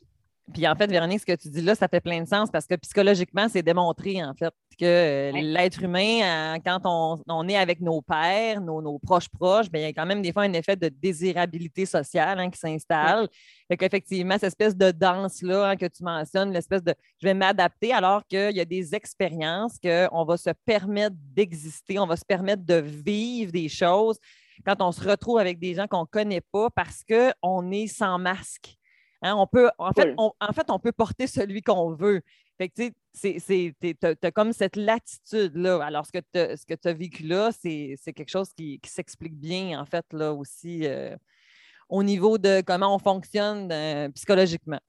Puis 0.54 0.68
en 0.68 0.76
fait, 0.76 0.90
Véronique, 0.90 1.20
ce 1.20 1.26
que 1.26 1.36
tu 1.36 1.50
dis 1.50 1.62
là, 1.62 1.76
ça 1.76 1.88
fait 1.88 2.02
plein 2.02 2.22
de 2.22 2.28
sens 2.28 2.50
parce 2.52 2.66
que 2.66 2.76
psychologiquement, 2.76 3.48
c'est 3.50 3.62
démontré 3.62 4.24
en 4.24 4.34
fait 4.34 4.54
que 4.80 4.86
euh, 4.86 5.32
l'être 5.32 5.84
humain, 5.84 6.56
euh, 6.56 6.58
quand 6.66 6.80
on, 7.28 7.48
est 7.48 7.58
avec 7.58 7.82
nos 7.82 8.02
pères, 8.02 8.62
nos, 8.62 8.98
proches 9.00 9.30
proches, 9.30 9.70
bien, 9.70 9.82
il 9.82 9.86
y 9.86 9.88
a 9.88 9.94
quand 9.94 10.06
même 10.06 10.22
des 10.22 10.32
fois 10.32 10.44
un 10.44 10.54
effet 10.54 10.76
de 10.76 10.90
désirabilité 10.90 11.86
sociale 11.86 12.40
hein, 12.40 12.50
qui 12.50 12.60
s'installe. 12.60 13.28
Fait 13.68 13.78
qu'effectivement, 13.78 14.36
cette 14.36 14.46
espèce 14.46 14.76
de 14.76 14.92
danse-là 14.92 15.70
hein, 15.70 15.76
que 15.76 15.86
tu 15.86 16.04
mentionnes, 16.04 16.52
l'espèce 16.52 16.84
de 16.84 16.94
je 17.22 17.28
vais 17.28 17.34
m'adapter 17.34 17.94
alors 17.94 18.26
qu'il 18.26 18.56
y 18.56 18.62
a 18.62 18.66
des 18.66 18.96
expériences 18.96 19.78
qu'on 19.84 20.24
va 20.26 20.38
se 20.38 20.52
permettre 20.66 21.16
d'exister, 21.34 22.00
on 22.00 22.08
va 22.08 22.16
se 22.16 22.26
permettre 22.26 22.64
de 22.66 22.76
vivre 22.76 23.52
des 23.52 23.70
choses 23.70 24.18
quand 24.66 24.82
on 24.82 24.92
se 24.92 25.08
retrouve 25.08 25.40
avec 25.40 25.60
des 25.60 25.74
gens 25.74 25.88
qu'on 25.88 26.02
ne 26.02 26.06
connaît 26.06 26.42
pas 26.42 26.70
parce 26.70 27.04
qu'on 27.04 27.72
est 27.72 27.88
sans 27.88 28.18
masque. 28.18 28.79
Hein, 29.22 29.36
on 29.36 29.48
peut, 29.48 29.70
en, 29.78 29.92
fait, 29.92 30.14
on, 30.18 30.32
en 30.40 30.54
fait, 30.54 30.70
on 30.70 30.80
peut 30.80 30.92
porter 30.92 31.28
celui 31.28 31.62
qu'on 31.62 31.94
veut. 31.94 32.22
Fait 32.58 32.70
que, 32.70 32.90
tu 32.90 33.98
as, 34.04 34.32
comme 34.32 34.54
cette 34.54 34.76
latitude-là. 34.76 35.84
Alors, 35.84 36.06
ce 36.06 36.12
que 36.12 36.74
tu 36.74 36.88
as 36.88 36.94
vécu 36.94 37.24
là, 37.24 37.52
c'est 37.52 37.98
quelque 38.06 38.30
chose 38.30 38.52
qui, 38.54 38.80
s'explique 38.86 39.36
bien, 39.36 39.80
en 39.80 39.86
fait, 39.86 40.06
là 40.12 40.34
aussi, 40.34 40.86
euh, 40.86 41.16
au 41.90 42.04
niveau 42.04 42.38
de 42.38 42.62
comment 42.62 42.96
on 42.96 43.00
fonctionne 43.00 43.72
euh, 43.72 44.10
psychologiquement. 44.10 44.80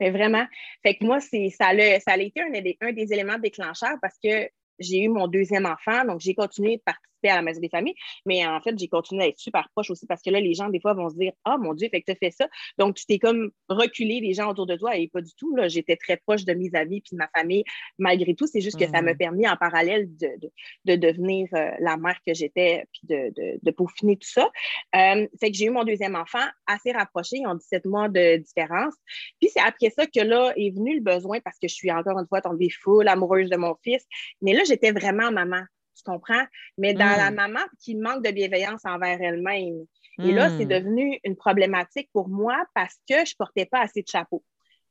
vraiment. 0.00 0.46
Fait 0.82 0.96
que 0.96 1.04
moi, 1.04 1.20
ça 1.20 1.36
a, 1.68 2.00
ça 2.00 2.12
a 2.12 2.16
été 2.18 2.40
un, 2.40 2.88
un 2.88 2.92
des 2.92 3.12
éléments 3.12 3.38
déclencheurs 3.38 3.96
parce 4.00 4.16
que 4.22 4.48
j'ai 4.80 5.02
eu 5.02 5.08
mon 5.08 5.28
deuxième 5.28 5.66
enfant, 5.66 6.04
donc 6.04 6.20
j'ai 6.20 6.34
continué 6.34 6.76
de 6.76 6.82
à 7.28 7.36
la 7.36 7.42
maison 7.42 7.60
des 7.60 7.68
familles. 7.68 7.94
Mais 8.26 8.46
en 8.46 8.60
fait, 8.60 8.78
j'ai 8.78 8.88
continué 8.88 9.24
à 9.24 9.28
être 9.28 9.38
super 9.38 9.68
proche 9.70 9.90
aussi 9.90 10.06
parce 10.06 10.22
que 10.22 10.30
là, 10.30 10.40
les 10.40 10.54
gens, 10.54 10.68
des 10.68 10.80
fois, 10.80 10.94
vont 10.94 11.08
se 11.08 11.16
dire 11.16 11.32
Ah, 11.44 11.56
mon 11.58 11.74
Dieu, 11.74 11.88
fait 11.90 12.00
que 12.00 12.06
tu 12.06 12.12
as 12.12 12.16
fait 12.16 12.30
ça. 12.30 12.48
Donc, 12.78 12.96
tu 12.96 13.06
t'es 13.06 13.18
comme 13.18 13.50
reculé 13.68 14.20
les 14.20 14.34
gens 14.34 14.50
autour 14.50 14.66
de 14.66 14.76
toi 14.76 14.96
et 14.96 15.08
pas 15.08 15.20
du 15.20 15.34
tout. 15.34 15.56
J'étais 15.66 15.96
très 15.96 16.16
proche 16.16 16.44
de 16.44 16.54
mes 16.54 16.70
amis 16.74 17.00
puis 17.00 17.10
de 17.12 17.18
ma 17.18 17.28
famille 17.34 17.64
malgré 17.98 18.34
tout. 18.34 18.46
C'est 18.46 18.60
juste 18.60 18.78
que 18.78 18.86
ça 18.86 19.02
m'a 19.02 19.14
mmh. 19.14 19.18
permis 19.18 19.48
en 19.48 19.56
parallèle 19.56 20.08
de, 20.16 20.50
de, 20.84 20.96
devenir 20.96 21.48
euh, 21.54 21.70
la 21.80 21.96
mère 21.96 22.18
que 22.26 22.34
j'étais 22.34 22.84
puis 22.92 23.02
de, 23.04 23.58
de, 23.62 23.70
peaufiner 23.70 24.16
tout 24.16 24.28
ça. 24.28 24.50
Euh, 24.96 25.26
fait 25.40 25.50
que 25.50 25.56
j'ai 25.56 25.66
eu 25.66 25.70
mon 25.70 25.84
deuxième 25.84 26.16
enfant 26.16 26.44
assez 26.66 26.92
rapproché. 26.92 27.38
Ils 27.38 27.46
ont 27.46 27.54
17 27.54 27.84
mois 27.86 28.08
de 28.08 28.36
différence. 28.36 28.94
Puis 29.40 29.50
c'est 29.52 29.60
après 29.60 29.90
ça 29.90 30.06
que 30.06 30.20
là 30.20 30.52
est 30.56 30.74
venu 30.74 30.94
le 30.94 31.00
besoin 31.00 31.40
parce 31.40 31.58
que 31.58 31.68
je 31.68 31.74
suis 31.74 31.90
encore 31.90 32.18
une 32.18 32.26
fois 32.26 32.40
tombée 32.40 32.70
full 32.70 33.08
amoureuse 33.08 33.50
de 33.50 33.56
mon 33.56 33.76
fils. 33.82 34.04
Mais 34.42 34.52
là, 34.52 34.62
j'étais 34.64 34.92
vraiment 34.92 35.30
maman 35.30 35.62
tu 36.02 36.10
comprends? 36.10 36.44
Mais 36.78 36.94
dans 36.94 37.04
la 37.04 37.30
hmm. 37.30 37.34
maman 37.34 37.60
qui 37.82 37.94
manque 37.96 38.24
de 38.24 38.30
bienveillance 38.30 38.82
envers 38.84 39.20
elle-même. 39.20 39.84
Et 40.22 40.32
là, 40.32 40.50
c'est 40.58 40.66
hmm. 40.66 40.68
devenu 40.68 41.18
une 41.24 41.36
problématique 41.36 42.10
pour 42.12 42.28
moi 42.28 42.62
parce 42.74 42.96
que 43.08 43.24
je 43.24 43.32
ne 43.32 43.36
portais 43.38 43.64
pas 43.64 43.80
assez 43.80 44.02
de 44.02 44.08
chapeau. 44.08 44.44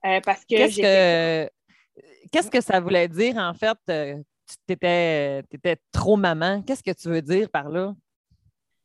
Euh, 0.06 0.22
parce 0.26 0.42
que 0.42 0.56
Qu'est-ce 0.56 0.82
que... 0.82 1.50
Qu'est-ce 2.32 2.50
que 2.50 2.62
ça 2.62 2.80
voulait 2.80 3.08
dire, 3.08 3.38
en 3.38 3.54
fait? 3.54 3.78
Euh, 3.90 4.16
tu 4.68 4.74
étais, 4.74 5.44
trop 5.92 6.16
maman? 6.16 6.62
Qu'est-ce 6.62 6.84
que 6.84 6.92
tu 6.92 7.10
veux 7.10 7.22
dire 7.22 7.50
par 7.50 7.70
là? 7.70 7.94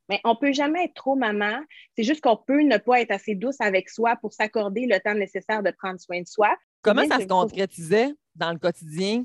Mais 0.08 0.20
on 0.24 0.30
ne 0.30 0.38
peut 0.38 0.52
jamais 0.52 0.84
être 0.84 0.94
trop 0.94 1.14
maman. 1.14 1.60
C'est 1.96 2.04
juste 2.04 2.20
qu'on 2.20 2.36
peut 2.36 2.62
ne 2.62 2.76
pas 2.76 3.00
être 3.00 3.10
assez 3.10 3.34
douce 3.34 3.60
avec 3.60 3.88
soi 3.88 4.16
pour 4.16 4.32
s'accorder 4.32 4.86
le 4.86 4.98
temps 5.00 5.14
nécessaire 5.14 5.62
de 5.62 5.70
prendre 5.70 5.98
soin 5.98 6.20
de 6.20 6.26
soi. 6.26 6.54
Comment 6.82 7.06
ça 7.06 7.20
se 7.20 7.26
concrétisait 7.26 8.12
dans 8.34 8.52
le 8.52 8.58
quotidien, 8.58 9.24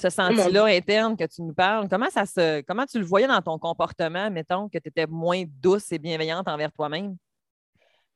ce 0.00 0.10
senti-là 0.10 0.64
interne 0.66 1.16
que 1.16 1.24
tu 1.24 1.42
nous 1.42 1.52
parles? 1.52 1.88
Comment, 1.88 2.10
ça 2.10 2.24
se, 2.24 2.60
comment 2.62 2.86
tu 2.86 2.98
le 2.98 3.04
voyais 3.04 3.26
dans 3.26 3.42
ton 3.42 3.58
comportement, 3.58 4.30
mettons, 4.30 4.68
que 4.68 4.78
tu 4.78 4.88
étais 4.88 5.06
moins 5.06 5.44
douce 5.60 5.90
et 5.92 5.98
bienveillante 5.98 6.48
envers 6.48 6.72
toi-même? 6.72 7.16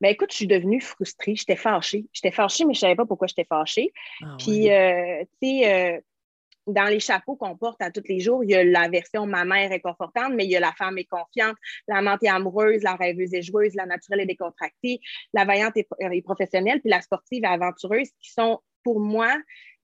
Ben 0.00 0.08
écoute, 0.08 0.32
je 0.32 0.36
suis 0.36 0.46
devenue 0.46 0.80
frustrée, 0.80 1.36
j'étais 1.36 1.56
fâchée. 1.56 2.06
J'étais 2.12 2.32
fâchée, 2.32 2.64
mais 2.64 2.74
je 2.74 2.78
ne 2.78 2.80
savais 2.80 2.96
pas 2.96 3.06
pourquoi 3.06 3.28
j'étais 3.28 3.44
fâchée. 3.44 3.92
Ah 4.20 4.36
Puis, 4.38 4.70
euh, 4.70 5.22
tu 5.40 5.48
sais, 5.48 5.94
euh, 5.96 6.00
dans 6.66 6.84
les 6.84 7.00
chapeaux 7.00 7.36
qu'on 7.36 7.56
porte 7.56 7.80
à 7.82 7.90
tous 7.90 8.02
les 8.08 8.20
jours, 8.20 8.44
il 8.44 8.50
y 8.50 8.54
a 8.54 8.64
la 8.64 8.88
version 8.88 9.26
ma 9.26 9.44
mère 9.44 9.72
est 9.72 9.80
confortante, 9.80 10.32
mais 10.34 10.44
il 10.44 10.50
y 10.50 10.56
a 10.56 10.60
la 10.60 10.72
femme 10.72 10.98
est 10.98 11.04
confiante, 11.04 11.56
la 11.88 12.02
menthe 12.02 12.22
est 12.22 12.28
amoureuse, 12.28 12.82
la 12.82 12.94
rêveuse 12.94 13.34
et 13.34 13.42
joueuse, 13.42 13.74
la 13.74 13.86
naturelle 13.86 14.20
est 14.20 14.26
décontractée, 14.26 15.00
la 15.32 15.44
vaillante 15.44 15.76
est, 15.76 16.22
professionnelle, 16.22 16.80
puis 16.80 16.90
la 16.90 17.00
sportive 17.00 17.44
et 17.44 17.48
aventureuse, 17.48 18.08
qui 18.20 18.32
sont 18.32 18.60
pour 18.84 19.00
moi 19.00 19.32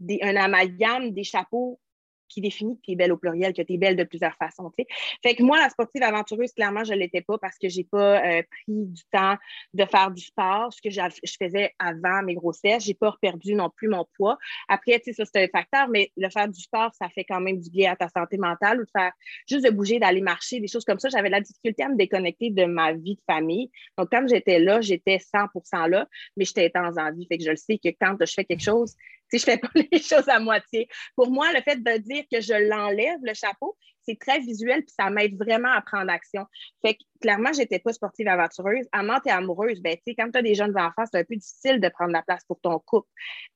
des, 0.00 0.18
un 0.22 0.36
amalgame 0.36 1.10
des 1.10 1.24
chapeaux 1.24 1.80
qui 2.28 2.40
définit 2.40 2.76
que 2.76 2.82
tu 2.82 2.92
es 2.92 2.96
belle 2.96 3.12
au 3.12 3.16
pluriel, 3.16 3.52
que 3.52 3.62
tu 3.62 3.74
es 3.74 3.78
belle 3.78 3.96
de 3.96 4.04
plusieurs 4.04 4.34
façons. 4.36 4.70
Fait 5.22 5.34
que 5.34 5.42
moi, 5.42 5.58
la 5.58 5.68
sportive 5.70 6.02
aventureuse, 6.02 6.52
clairement, 6.52 6.84
je 6.84 6.92
ne 6.92 6.98
l'étais 6.98 7.22
pas 7.22 7.38
parce 7.38 7.56
que 7.58 7.68
je 7.68 7.78
n'ai 7.78 7.84
pas 7.84 8.24
euh, 8.24 8.42
pris 8.42 8.86
du 8.86 9.02
temps 9.10 9.36
de 9.74 9.84
faire 9.84 10.10
du 10.10 10.22
sport, 10.22 10.72
ce 10.72 10.80
que 10.82 10.90
je 10.90 11.32
faisais 11.40 11.74
avant 11.78 12.22
mes 12.22 12.34
grossesses. 12.34 12.84
Je 12.84 12.88
n'ai 12.88 12.94
pas 12.94 13.14
perdu 13.20 13.54
non 13.54 13.70
plus 13.70 13.88
mon 13.88 14.06
poids. 14.16 14.38
Après, 14.68 15.00
ça, 15.04 15.24
c'est 15.24 15.44
un 15.44 15.48
facteur, 15.48 15.88
mais 15.88 16.10
le 16.16 16.28
faire 16.30 16.48
du 16.48 16.60
sport, 16.60 16.92
ça 16.94 17.08
fait 17.08 17.24
quand 17.24 17.40
même 17.40 17.60
du 17.60 17.70
bien 17.70 17.92
à 17.92 17.96
ta 17.96 18.08
santé 18.08 18.36
mentale 18.36 18.80
ou 18.80 18.84
de 18.84 18.90
faire 18.90 19.12
juste 19.46 19.64
de 19.64 19.70
bouger, 19.70 19.98
d'aller 19.98 20.20
marcher, 20.20 20.60
des 20.60 20.68
choses 20.68 20.84
comme 20.84 20.98
ça. 20.98 21.08
J'avais 21.08 21.30
la 21.30 21.40
difficulté 21.40 21.82
à 21.82 21.88
me 21.88 21.96
déconnecter 21.96 22.50
de 22.50 22.64
ma 22.64 22.92
vie 22.92 23.16
de 23.16 23.22
famille. 23.26 23.70
Donc, 23.96 24.08
quand 24.10 24.26
j'étais 24.28 24.58
là, 24.58 24.80
j'étais 24.80 25.18
100% 25.18 25.88
là, 25.88 26.06
mais 26.36 26.44
j'étais 26.44 26.70
en 26.76 27.12
vie. 27.12 27.26
Fait 27.26 27.38
que 27.38 27.44
je 27.44 27.50
le 27.50 27.56
sais 27.56 27.78
que 27.78 27.88
quand 28.00 28.16
je 28.20 28.32
fais 28.32 28.44
quelque 28.44 28.62
chose, 28.62 28.94
si 29.32 29.38
je 29.38 29.44
fais 29.44 29.58
pas 29.58 29.68
les 29.74 30.00
choses 30.00 30.28
à 30.28 30.38
moitié. 30.38 30.88
Pour 31.16 31.30
moi, 31.30 31.52
le 31.52 31.60
fait 31.62 31.76
de 31.76 31.98
dire 31.98 32.24
que 32.30 32.40
je 32.40 32.68
l'enlève, 32.68 33.18
le 33.22 33.34
chapeau, 33.34 33.76
c'est 34.08 34.18
très 34.18 34.40
visuel, 34.40 34.82
puis 34.82 34.94
ça 34.98 35.10
m'aide 35.10 35.36
vraiment 35.36 35.70
à 35.70 35.82
prendre 35.82 36.10
action. 36.10 36.46
Fait 36.82 36.94
que 36.94 37.00
clairement, 37.20 37.52
j'étais 37.52 37.78
pas 37.78 37.92
sportive 37.92 38.28
aventureuse. 38.28 38.86
Amante 38.92 39.26
et 39.26 39.30
amoureuse, 39.30 39.82
ben, 39.82 39.96
tu 40.06 40.14
quand 40.14 40.30
tu 40.30 40.38
as 40.38 40.42
des 40.42 40.54
jeunes 40.54 40.76
enfants, 40.78 41.04
c'est 41.10 41.18
un 41.18 41.24
peu 41.24 41.36
difficile 41.36 41.80
de 41.80 41.88
prendre 41.88 42.12
la 42.12 42.22
place 42.22 42.44
pour 42.46 42.58
ton 42.60 42.78
couple 42.78 43.08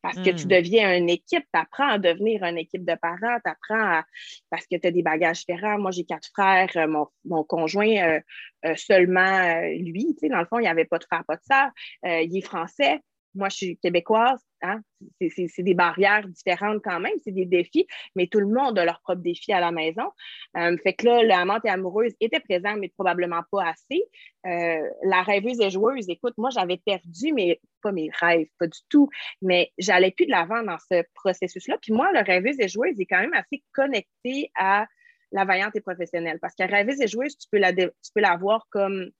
parce 0.02 0.16
que 0.16 0.30
tu 0.30 0.44
hmm. 0.44 0.48
deviens 0.48 0.96
une 0.96 1.08
équipe, 1.08 1.44
tu 1.52 1.58
apprends 1.58 1.88
à 1.88 1.98
devenir 1.98 2.42
une 2.44 2.58
équipe 2.58 2.84
de 2.84 2.94
parents, 2.94 3.38
tu 3.44 3.50
apprends 3.50 3.98
à. 3.98 4.04
parce 4.50 4.66
que 4.66 4.76
tu 4.76 4.86
as 4.86 4.90
des 4.90 5.02
bagages 5.02 5.46
différents. 5.46 5.78
Moi, 5.78 5.90
j'ai 5.90 6.04
quatre 6.04 6.28
frères, 6.34 6.70
euh, 6.76 7.06
mon, 7.24 7.44
conjoint, 7.44 7.96
euh, 7.96 8.20
euh, 8.66 8.74
seulement 8.76 9.60
lui, 9.62 10.14
tu 10.14 10.20
sais, 10.20 10.28
dans 10.28 10.40
le 10.40 10.46
fond, 10.46 10.58
il 10.58 10.62
n'y 10.62 10.68
avait 10.68 10.84
pas 10.84 10.98
de 10.98 11.04
frère, 11.04 11.24
pas 11.24 11.36
de 11.36 11.42
sœur. 11.42 11.70
il 12.04 12.36
est 12.36 12.42
français 12.42 13.00
moi, 13.34 13.48
je 13.48 13.56
suis 13.56 13.76
québécoise, 13.78 14.40
hein? 14.62 14.80
c'est 15.20 15.62
des 15.62 15.74
barrières 15.74 16.26
différentes 16.28 16.82
quand 16.84 17.00
même, 17.00 17.14
c'est 17.24 17.32
des 17.32 17.46
défis, 17.46 17.86
mais 18.14 18.26
tout 18.26 18.40
le 18.40 18.46
monde 18.46 18.78
a 18.78 18.84
leurs 18.84 19.00
propres 19.00 19.22
défis 19.22 19.52
à 19.52 19.60
la 19.60 19.72
maison. 19.72 20.10
Euh, 20.56 20.76
fait 20.82 20.94
que 20.94 21.06
là, 21.06 21.22
l'amante 21.22 21.64
et 21.64 21.70
amoureuse 21.70 22.12
était 22.20 22.40
présente, 22.40 22.78
mais 22.78 22.88
probablement 22.88 23.42
pas 23.50 23.70
assez. 23.70 24.02
Euh, 24.46 24.88
la 25.04 25.22
rêveuse 25.22 25.60
et 25.60 25.70
joueuse, 25.70 26.08
écoute, 26.08 26.34
moi, 26.36 26.50
j'avais 26.50 26.78
perdu 26.78 27.32
mes, 27.32 27.60
pas 27.82 27.92
mes 27.92 28.10
rêves, 28.20 28.48
pas 28.58 28.66
du 28.66 28.80
tout, 28.88 29.08
mais 29.40 29.72
j'allais 29.78 30.10
plus 30.10 30.26
de 30.26 30.30
l'avant 30.30 30.62
dans 30.62 30.78
ce 30.78 31.02
processus-là. 31.14 31.78
Puis 31.80 31.92
moi, 31.92 32.12
le 32.12 32.20
rêveuse 32.20 32.60
et 32.60 32.68
joueuse 32.68 33.00
est 33.00 33.06
quand 33.06 33.20
même 33.20 33.34
assez 33.34 33.62
connecté 33.72 34.50
à 34.58 34.86
la 35.32 35.44
vaillante 35.44 35.74
et 35.74 35.80
professionnelle. 35.80 36.38
Parce 36.40 36.54
que 36.54 36.64
rêveuse 36.64 37.00
et 37.00 37.08
joueuse, 37.08 37.36
tu 37.38 37.48
peux 37.50 37.58
la, 37.58 37.72
tu 37.72 37.88
peux 38.14 38.20
la 38.20 38.36
voir 38.36 38.66
comme 38.70 39.10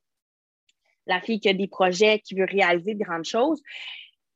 la 1.07 1.21
fille 1.21 1.40
qui 1.40 1.49
a 1.49 1.54
des 1.54 1.69
projets, 1.69 2.21
qui 2.21 2.35
veut 2.35 2.47
réaliser 2.49 2.95
de 2.95 3.02
grandes 3.02 3.25
choses. 3.25 3.61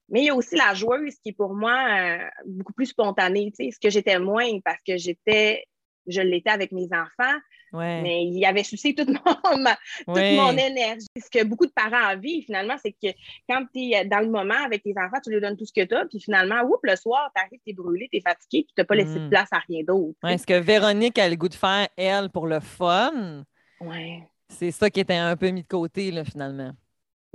Mais 0.09 0.21
il 0.21 0.27
y 0.27 0.31
a 0.31 0.35
aussi 0.35 0.57
la 0.57 0.75
joueuse 0.75 1.17
qui 1.23 1.31
est 1.31 1.37
pour 1.37 1.55
moi 1.55 1.75
euh, 1.75 2.19
beaucoup 2.47 2.73
plus 2.73 2.87
spontanée, 2.87 3.53
tu 3.57 3.65
sais, 3.65 3.71
ce 3.73 3.81
que 3.81 3.91
j'étais 3.91 4.19
moins 4.19 4.61
parce 4.65 4.79
que 4.87 4.97
j'étais, 4.97 5.65
je 6.07 6.21
l'étais 6.21 6.51
avec 6.51 6.71
mes 6.71 6.89
enfants, 6.93 7.39
mais 7.73 8.25
il 8.25 8.39
y 8.39 8.47
avait 8.47 8.63
souci 8.63 8.95
toute, 8.95 9.09
mon, 9.09 9.17
toute 9.17 10.07
mon 10.07 10.53
énergie. 10.53 11.07
Ce 11.17 11.29
que 11.31 11.45
beaucoup 11.45 11.67
de 11.67 11.73
parents 11.73 12.17
vivent 12.19 12.45
finalement, 12.45 12.77
c'est 12.81 12.93
que 12.93 13.09
quand 13.49 13.65
tu 13.75 13.93
es 13.93 14.05
dans 14.05 14.21
le 14.21 14.31
moment 14.31 14.65
avec 14.65 14.83
tes 14.83 14.95
enfants, 14.97 15.21
tu 15.23 15.31
leur 15.31 15.41
donnes 15.41 15.57
tout 15.57 15.67
ce 15.67 15.73
que 15.73 15.85
tu 15.85 15.95
as, 15.95 16.07
puis 16.07 16.21
finalement, 16.21 16.63
oups, 16.63 16.79
le 16.85 16.97
soir, 16.97 17.31
tu 17.35 17.43
arrives, 17.43 17.61
tu 17.67 17.73
es 17.73 17.75
brûlé, 17.75 18.09
tu 18.13 18.19
es 18.19 18.21
fatigué, 18.21 18.65
puis 18.65 18.73
tu 18.77 18.81
n'as 18.81 18.85
pas 18.85 18.95
laissé 18.95 19.15
de 19.15 19.27
mm. 19.27 19.31
place 19.31 19.49
à 19.53 19.59
rien 19.59 19.83
d'autre. 19.83 20.17
Est-ce 20.29 20.47
que 20.47 20.59
Véronique 20.59 21.19
a 21.19 21.29
le 21.29 21.37
goût 21.37 21.49
de 21.49 21.55
faire, 21.55 21.89
elle, 21.97 22.31
pour 22.31 22.47
le 22.47 22.61
fun? 22.61 23.45
Oui. 23.81 24.23
C'est 24.49 24.71
ça 24.71 24.89
qui 24.89 25.01
était 25.01 25.15
un 25.15 25.37
peu 25.37 25.51
mis 25.51 25.63
de 25.63 25.69
côté, 25.69 26.13
là, 26.13 26.25
finalement. 26.25 26.71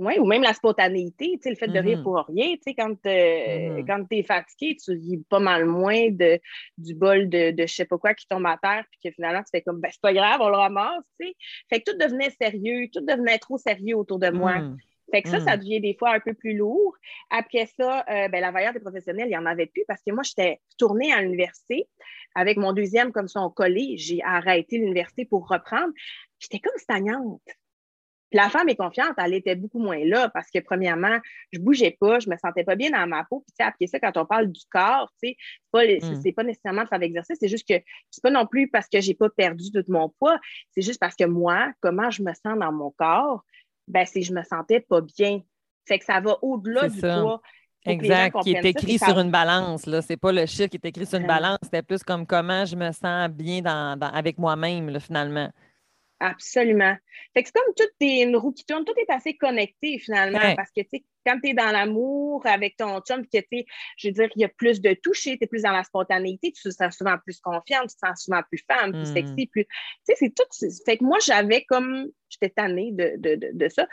Oui, 0.04 0.18
ou 0.18 0.24
même 0.24 0.42
la 0.42 0.52
spontanéité, 0.52 1.38
le 1.44 1.54
fait 1.54 1.68
de 1.68 1.78
rire 1.78 1.98
mm-hmm. 1.98 2.02
pour 2.02 2.24
rien. 2.26 2.56
Quand, 2.76 2.96
euh, 3.06 3.82
mm-hmm. 3.82 4.08
tu 4.10 4.16
es 4.16 4.22
fatigué, 4.24 4.76
tu 4.76 4.90
ris 4.90 5.22
pas 5.28 5.38
mal 5.38 5.64
moins 5.64 6.10
de, 6.10 6.40
du 6.76 6.94
bol 6.94 7.28
de, 7.28 7.52
de 7.52 7.66
je 7.66 7.72
sais 7.72 7.84
pas 7.84 7.98
quoi 7.98 8.12
qui 8.12 8.26
tombe 8.26 8.44
à 8.46 8.58
terre, 8.60 8.84
puis 8.90 8.98
que 9.04 9.14
finalement, 9.14 9.42
tu 9.42 9.50
fais 9.52 9.62
comme, 9.62 9.80
ben, 9.80 9.90
c'est 9.92 10.00
pas 10.00 10.12
grave, 10.12 10.40
on 10.40 10.48
le 10.48 10.56
ramasse. 10.56 11.04
sais. 11.20 11.34
Fait 11.70 11.80
que 11.80 11.92
tout 11.92 11.98
devenait 11.98 12.30
sérieux, 12.30 12.88
tout 12.92 13.00
devenait 13.00 13.38
trop 13.38 13.58
sérieux 13.58 13.96
autour 13.96 14.18
de 14.18 14.30
moi. 14.30 14.58
Mm. 14.58 14.76
Fait 15.12 15.22
que 15.22 15.28
ça, 15.28 15.40
ça 15.40 15.56
devient 15.58 15.80
des 15.80 15.94
fois 15.94 16.14
un 16.14 16.20
peu 16.20 16.32
plus 16.32 16.56
lourd. 16.56 16.96
Après 17.30 17.66
ça, 17.66 18.00
euh, 18.08 18.28
ben, 18.28 18.40
la 18.40 18.50
valeur 18.50 18.72
des 18.72 18.80
professionnels, 18.80 19.26
il 19.26 19.30
n'y 19.30 19.36
en 19.36 19.46
avait 19.46 19.66
plus 19.66 19.84
parce 19.86 20.00
que 20.04 20.10
moi, 20.12 20.22
j'étais 20.22 20.60
tournée 20.78 21.12
à 21.12 21.20
l'université 21.20 21.86
avec 22.34 22.56
mon 22.56 22.72
deuxième 22.72 23.12
comme 23.12 23.28
son 23.28 23.50
collé. 23.50 23.96
J'ai 23.98 24.22
arrêté 24.22 24.78
l'université 24.78 25.26
pour 25.26 25.46
reprendre. 25.48 25.92
J'étais 26.38 26.60
comme 26.60 26.76
stagnante 26.78 27.42
la 28.32 28.48
femme 28.48 28.68
est 28.68 28.76
confiante, 28.76 29.14
elle 29.18 29.34
était 29.34 29.54
beaucoup 29.54 29.78
moins 29.78 30.04
là 30.04 30.28
parce 30.28 30.50
que, 30.50 30.58
premièrement, 30.60 31.18
je 31.52 31.58
bougeais 31.58 31.96
pas, 31.98 32.18
je 32.18 32.28
me 32.28 32.36
sentais 32.36 32.64
pas 32.64 32.76
bien 32.76 32.90
dans 32.90 33.06
ma 33.06 33.24
peau. 33.24 33.44
Puis, 33.46 33.66
après 33.66 33.86
ça, 33.86 34.00
quand 34.00 34.16
on 34.16 34.26
parle 34.26 34.50
du 34.50 34.62
corps, 34.70 35.10
tu 35.22 35.30
sais, 35.30 35.36
c'est 35.38 35.62
pas, 35.70 35.84
mm. 35.84 36.34
pas 36.34 36.44
nécessairement 36.44 36.84
de 36.84 36.88
faire 36.88 36.98
l'exercice, 36.98 37.36
c'est 37.40 37.48
juste 37.48 37.68
que 37.68 37.74
c'est 38.10 38.22
pas 38.22 38.30
non 38.30 38.46
plus 38.46 38.68
parce 38.68 38.88
que 38.88 39.00
j'ai 39.00 39.14
pas 39.14 39.30
perdu 39.30 39.70
tout 39.72 39.84
mon 39.88 40.08
poids, 40.08 40.38
c'est 40.70 40.82
juste 40.82 41.00
parce 41.00 41.16
que 41.16 41.24
moi, 41.24 41.72
comment 41.80 42.10
je 42.10 42.22
me 42.22 42.32
sens 42.32 42.58
dans 42.58 42.72
mon 42.72 42.90
corps, 42.90 43.44
ben, 43.88 44.06
c'est 44.06 44.22
je 44.22 44.32
me 44.32 44.42
sentais 44.42 44.80
pas 44.80 45.00
bien. 45.00 45.40
Fait 45.86 45.98
que 45.98 46.04
ça 46.04 46.20
va 46.20 46.38
au-delà 46.42 46.88
du 46.88 47.00
poids. 47.00 47.42
Exact, 47.84 48.36
qui 48.42 48.52
est 48.52 48.64
écrit 48.64 48.98
sur 48.98 49.18
une 49.18 49.30
balance. 49.30 49.82
Ce 49.82 50.12
n'est 50.12 50.16
pas 50.16 50.30
le 50.30 50.46
chiffre 50.46 50.68
qui 50.68 50.76
est 50.76 50.86
écrit 50.86 51.04
sur 51.04 51.18
une 51.18 51.26
balance, 51.26 51.58
c'était 51.64 51.82
plus 51.82 52.02
comme 52.02 52.26
comment 52.26 52.64
je 52.64 52.76
me 52.76 52.92
sens 52.92 53.28
bien 53.28 53.60
dans, 53.60 53.98
avec 54.00 54.38
moi-même, 54.38 55.00
finalement. 55.00 55.50
Absolument. 56.22 56.96
Fait 57.34 57.42
que 57.42 57.48
c'est 57.48 57.60
comme 57.60 57.74
toute 57.74 57.90
une 58.00 58.36
roue 58.36 58.52
qui 58.52 58.64
tourne, 58.64 58.84
tout 58.84 58.94
est 58.96 59.12
assez 59.12 59.34
connecté 59.34 59.98
finalement 59.98 60.54
parce 60.54 60.70
que 60.70 60.82
tu 60.82 60.88
sais, 60.94 61.04
quand 61.26 61.40
tu 61.42 61.50
es 61.50 61.54
dans 61.54 61.72
l'amour 61.72 62.46
avec 62.46 62.76
ton 62.76 63.00
chum, 63.00 63.26
que 63.26 63.38
tu 63.38 63.64
je 63.96 64.08
veux 64.08 64.12
dire, 64.12 64.28
il 64.36 64.42
y 64.42 64.44
a 64.44 64.48
plus 64.48 64.80
de 64.80 64.94
toucher, 64.94 65.36
tu 65.36 65.44
es 65.44 65.46
plus 65.48 65.62
dans 65.62 65.72
la 65.72 65.82
spontanéité, 65.82 66.52
tu 66.52 66.62
te 66.62 66.70
sens 66.70 66.96
souvent 66.96 67.16
plus 67.24 67.40
confiante, 67.40 67.88
tu 67.88 67.96
te 67.96 68.06
sens 68.06 68.22
souvent 68.22 68.40
plus 68.48 68.64
femme, 68.70 68.92
plus 68.92 69.10
hmm. 69.10 69.14
sexy, 69.14 69.46
plus. 69.48 69.64
Tu 69.64 69.70
sais, 70.04 70.14
c'est 70.16 70.32
tout. 70.32 70.44
Fait 70.84 70.96
que 70.96 71.04
moi, 71.04 71.18
j'avais 71.20 71.64
comme. 71.64 72.06
J'étais 72.28 72.50
tannée 72.50 72.92
de, 72.92 73.14
de, 73.18 73.50
de, 73.52 73.68
ça. 73.68 73.88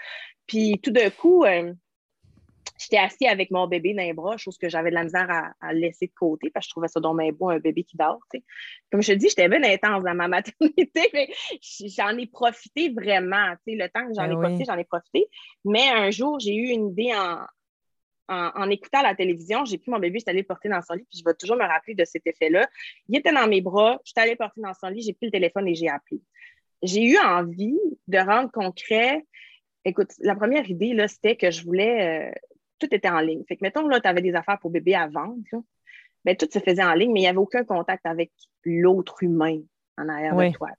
Puis 0.46 0.80
tout 0.84 0.92
d'un 0.92 1.10
coup, 1.10 1.46
euh, 1.46 1.74
J'étais 2.80 2.98
assis 2.98 3.28
avec 3.28 3.52
mon 3.52 3.68
bébé 3.68 3.94
dans 3.94 4.04
les 4.04 4.14
bras, 4.14 4.38
chose 4.38 4.58
que 4.58 4.70
j'avais 4.70 4.90
de 4.90 4.96
la 4.96 5.04
misère 5.04 5.28
à, 5.60 5.74
laisser 5.74 6.08
de 6.08 6.14
côté 6.14 6.50
parce 6.50 6.66
que 6.66 6.70
je 6.70 6.74
trouvais 6.74 6.88
ça 6.88 7.02
dans 7.02 7.14
mes 7.14 7.34
beau, 7.34 7.50
un 7.50 7.60
bébé 7.60 7.84
qui 7.84 7.98
dort. 7.98 8.20
Comme 8.90 9.02
je 9.02 9.12
te 9.12 9.18
dis, 9.18 9.28
j'étais 9.28 9.50
bien 9.50 9.62
intense 9.64 10.04
dans 10.04 10.16
ma 10.16 10.28
maternité, 10.30 11.10
mais 11.14 11.30
j'en 11.62 12.18
ai 12.18 12.26
profité 12.26 12.90
vraiment. 12.90 13.54
Le 13.68 13.88
temps 13.88 14.08
que 14.08 14.14
j'en 14.16 14.26
ai 14.26 14.30
ben 14.30 14.40
profité, 14.40 14.64
j'en 14.66 14.78
ai 14.78 14.86
profité. 14.86 15.28
Mais 15.66 15.90
un 15.90 16.10
jour, 16.10 16.40
j'ai 16.40 16.56
eu 16.56 16.70
une 16.70 16.92
idée 16.92 17.12
en, 17.14 17.46
en, 18.30 18.70
écoutant 18.70 19.02
la 19.02 19.16
télévision, 19.16 19.66
j'ai 19.66 19.78
pris 19.78 19.92
mon 19.92 20.00
bébé, 20.00 20.20
je 20.20 20.24
suis 20.24 20.30
allée 20.30 20.42
le 20.42 20.48
porter 20.48 20.70
dans 20.70 20.82
son 20.82 20.94
lit, 20.94 21.06
puis 21.10 21.20
je 21.20 21.24
vais 21.26 21.34
toujours 21.34 21.58
me 21.58 21.66
rappeler 21.66 21.96
de 21.96 22.06
cet 22.06 22.26
effet-là. 22.26 22.70
Il 23.08 23.18
était 23.18 23.34
dans 23.34 23.48
mes 23.48 23.62
bras, 23.62 24.00
je 24.06 24.12
suis 24.12 24.22
allée 24.22 24.32
le 24.32 24.38
porter 24.38 24.62
dans 24.62 24.74
son 24.74 24.88
lit, 24.88 25.02
j'ai 25.02 25.14
pris 25.14 25.26
le 25.26 25.32
téléphone 25.32 25.68
et 25.68 25.76
j'ai 25.76 25.90
appelé. 25.90 26.22
J'ai 26.82 27.04
eu 27.04 27.18
envie 27.18 27.78
de 28.08 28.18
rendre 28.20 28.52
concret. 28.52 29.26
Écoute, 29.84 30.12
la 30.20 30.36
première 30.36 30.70
idée, 30.70 30.94
là, 30.94 31.08
c'était 31.08 31.36
que 31.36 31.52
je 31.52 31.64
voulais 31.64 32.30
euh, 32.30 32.32
tout 32.80 32.94
était 32.94 33.10
en 33.10 33.20
ligne. 33.20 33.44
Fait 33.48 33.56
que, 33.56 33.64
mettons, 33.64 33.88
là, 33.88 34.00
tu 34.00 34.08
avais 34.08 34.22
des 34.22 34.34
affaires 34.34 34.60
pour 34.60 34.72
bébé 34.72 34.96
à 34.96 35.08
vendre, 35.08 35.38
ben, 36.26 36.36
tout 36.36 36.48
se 36.52 36.60
faisait 36.60 36.84
en 36.84 36.94
ligne, 36.94 37.12
mais 37.12 37.22
il 37.22 37.24
n'y 37.24 37.30
avait 37.30 37.38
aucun 37.38 37.64
contact 37.64 38.06
avec 38.06 38.32
l'autre 38.66 39.24
humain 39.24 39.60
en 39.98 40.10
arrière 40.10 40.36
de 40.36 40.52
toi. 40.54 40.70